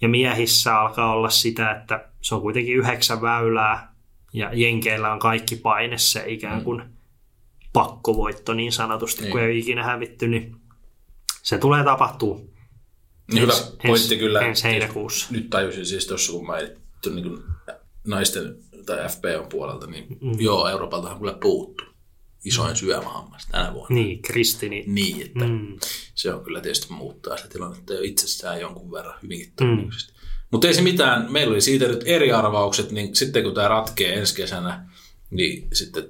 Ja 0.00 0.08
miehissä 0.08 0.80
alkaa 0.80 1.12
olla 1.12 1.30
sitä, 1.30 1.70
että 1.70 2.08
se 2.20 2.34
on 2.34 2.40
kuitenkin 2.40 2.76
yhdeksän 2.76 3.22
väylää 3.22 3.94
ja 4.32 4.50
Jenkeillä 4.52 5.12
on 5.12 5.18
kaikki 5.18 5.56
paine 5.56 5.98
se 5.98 6.24
ikään 6.26 6.64
kuin 6.64 6.82
pakkovoitto 7.72 8.54
niin 8.54 8.72
sanotusti, 8.72 9.22
niin. 9.22 9.32
kun 9.32 9.40
ei 9.40 9.58
ikinä 9.58 9.84
hävitty, 9.84 10.28
niin 10.28 10.56
se 11.42 11.58
tulee 11.58 11.84
tapahtuu 11.84 12.51
hyvä 13.40 13.52
pointti 13.86 14.16
kyllä. 14.16 14.40
Ensi 14.40 14.64
heinäkuussa. 14.64 15.26
Nyt 15.30 15.50
tajusin 15.50 15.86
siis 15.86 16.06
tuossa, 16.06 16.32
kun 16.32 16.46
mä 16.46 16.58
niin 17.14 17.28
kuin 17.28 17.42
naisten 18.06 18.56
tai 18.86 19.08
FPOn 19.08 19.48
puolelta, 19.48 19.86
niin 19.86 20.06
mm. 20.20 20.40
joo, 20.40 20.68
Euroopaltahan 20.68 21.18
kyllä 21.18 21.38
puuttu 21.42 21.84
isoin 22.44 22.70
mm. 22.70 22.76
syömähammas 22.76 23.46
tänä 23.50 23.74
vuonna. 23.74 23.94
Niin, 23.94 24.22
Kristini. 24.22 24.84
Niin, 24.86 25.22
että 25.22 25.44
mm. 25.44 25.78
se 26.14 26.34
on 26.34 26.44
kyllä 26.44 26.60
tietysti 26.60 26.92
muuttaa 26.92 27.36
se 27.36 27.48
tilannetta 27.48 27.94
jo 27.94 28.02
itsessään 28.02 28.60
jonkun 28.60 28.92
verran 28.92 29.18
hyvinkin 29.22 29.52
todennäköisesti. 29.56 30.12
Mm. 30.12 30.18
Mutta 30.50 30.68
ei 30.68 30.74
se 30.74 30.82
mitään, 30.82 31.32
meillä 31.32 31.52
oli 31.52 31.60
siitä 31.60 31.88
nyt 31.88 32.02
eri 32.06 32.32
arvaukset, 32.32 32.90
niin 32.90 33.16
sitten 33.16 33.42
kun 33.42 33.54
tämä 33.54 33.68
ratkee 33.68 34.14
ensi 34.14 34.34
kesänä, 34.34 34.90
niin 35.30 35.68
sitten 35.72 36.08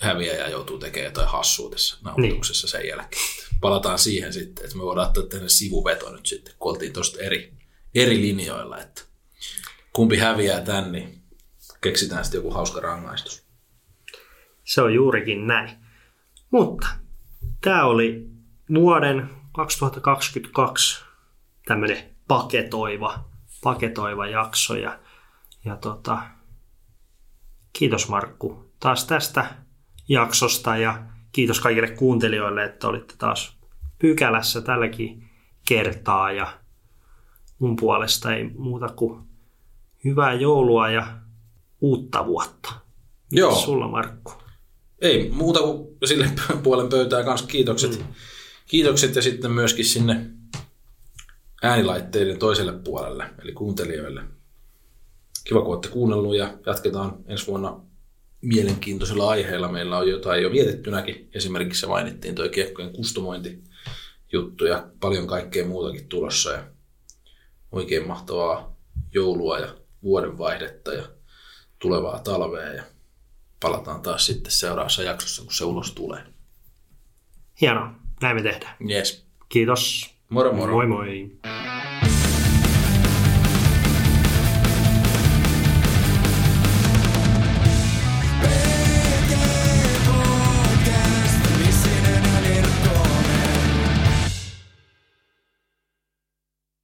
häviäjä 0.00 0.48
joutuu 0.48 0.78
tekemään 0.78 1.10
jotain 1.10 1.28
hassua 1.28 1.70
tässä 1.70 1.96
nauhoituksessa 2.04 2.66
niin. 2.66 2.70
sen 2.70 2.88
jälkeen. 2.88 3.22
Palataan 3.60 3.98
siihen 3.98 4.32
sitten, 4.32 4.64
että 4.64 4.76
me 4.76 4.82
voidaan 4.82 5.08
ottaa 5.08 5.22
tänne 5.22 5.48
sivuveto 5.48 6.12
nyt 6.12 6.26
sitten, 6.26 6.54
kun 6.58 6.72
oltiin 6.72 6.92
tuosta 6.92 7.20
eri, 7.20 7.54
eri 7.94 8.20
linjoilla, 8.20 8.78
että 8.78 9.02
kumpi 9.92 10.16
häviää 10.16 10.60
tän, 10.60 10.92
niin 10.92 11.22
keksitään 11.80 12.24
sitten 12.24 12.38
joku 12.38 12.50
hauska 12.50 12.80
rangaistus. 12.80 13.44
Se 14.64 14.82
on 14.82 14.94
juurikin 14.94 15.46
näin. 15.46 15.70
Mutta 16.50 16.88
tämä 17.60 17.84
oli 17.84 18.26
vuoden 18.74 19.30
2022 19.52 21.04
tämmöinen 21.66 22.16
paketoiva, 22.28 23.24
paketoiva 23.62 24.26
jakso. 24.26 24.74
Ja, 24.74 24.98
ja 25.64 25.76
tota, 25.76 26.22
kiitos 27.72 28.08
Markku 28.08 28.72
taas 28.80 29.04
tästä 29.04 29.54
jaksosta 30.08 30.76
ja 30.76 31.02
kiitos 31.32 31.60
kaikille 31.60 31.88
kuuntelijoille, 31.90 32.64
että 32.64 32.88
olitte 32.88 33.14
taas 33.18 33.56
pykälässä 33.98 34.60
tälläkin 34.60 35.30
kertaa 35.68 36.32
ja 36.32 36.58
mun 37.58 37.76
puolesta 37.76 38.34
ei 38.34 38.44
muuta 38.44 38.88
kuin 38.88 39.22
hyvää 40.04 40.32
joulua 40.34 40.90
ja 40.90 41.16
uutta 41.80 42.26
vuotta. 42.26 42.72
Joo. 43.32 43.54
Sulla 43.54 43.88
Markku. 43.88 44.32
Ei 45.00 45.30
muuta 45.30 45.60
kuin 45.60 45.88
sille 46.04 46.30
puolen 46.62 46.88
pöytää 46.88 47.24
kanssa 47.24 47.46
kiitokset. 47.46 47.98
Mm. 47.98 48.04
Kiitokset 48.66 49.16
ja 49.16 49.22
sitten 49.22 49.50
myöskin 49.50 49.84
sinne 49.84 50.30
äänilaitteiden 51.62 52.38
toiselle 52.38 52.72
puolelle, 52.72 53.30
eli 53.42 53.52
kuuntelijoille. 53.52 54.22
Kiva, 55.44 55.62
kun 55.62 55.72
olette 55.72 55.88
kuunnellut 55.88 56.36
ja 56.36 56.54
jatketaan 56.66 57.16
ensi 57.26 57.46
vuonna 57.46 57.80
mielenkiintoisilla 58.42 59.30
aiheilla. 59.30 59.68
Meillä 59.68 59.98
on 59.98 60.08
jotain 60.08 60.42
jo 60.42 60.50
mietittynäkin. 60.50 61.28
Esimerkiksi 61.34 61.80
se 61.80 61.86
mainittiin 61.86 62.34
tuo 62.34 62.48
kiekkojen 62.48 62.92
kustomointi 62.92 63.62
juttu 64.32 64.64
ja 64.64 64.88
paljon 65.00 65.26
kaikkea 65.26 65.66
muutakin 65.66 66.08
tulossa. 66.08 66.50
Ja 66.50 66.64
oikein 67.72 68.06
mahtavaa 68.06 68.76
joulua 69.14 69.58
ja 69.58 69.74
vuodenvaihdetta 70.02 70.92
ja 70.92 71.08
tulevaa 71.78 72.18
talvea. 72.18 72.72
Ja 72.72 72.82
palataan 73.60 74.02
taas 74.02 74.26
sitten 74.26 74.52
seuraavassa 74.52 75.02
jaksossa, 75.02 75.42
kun 75.42 75.54
se 75.54 75.64
ulos 75.64 75.92
tulee. 75.92 76.22
Hienoa. 77.60 77.94
Näin 78.22 78.36
me 78.36 78.42
tehdään. 78.42 78.76
Yes. 78.90 79.26
Kiitos. 79.48 80.10
Moro 80.28 80.52
moro. 80.52 80.72
Moi 80.72 80.86
moi. 80.86 81.30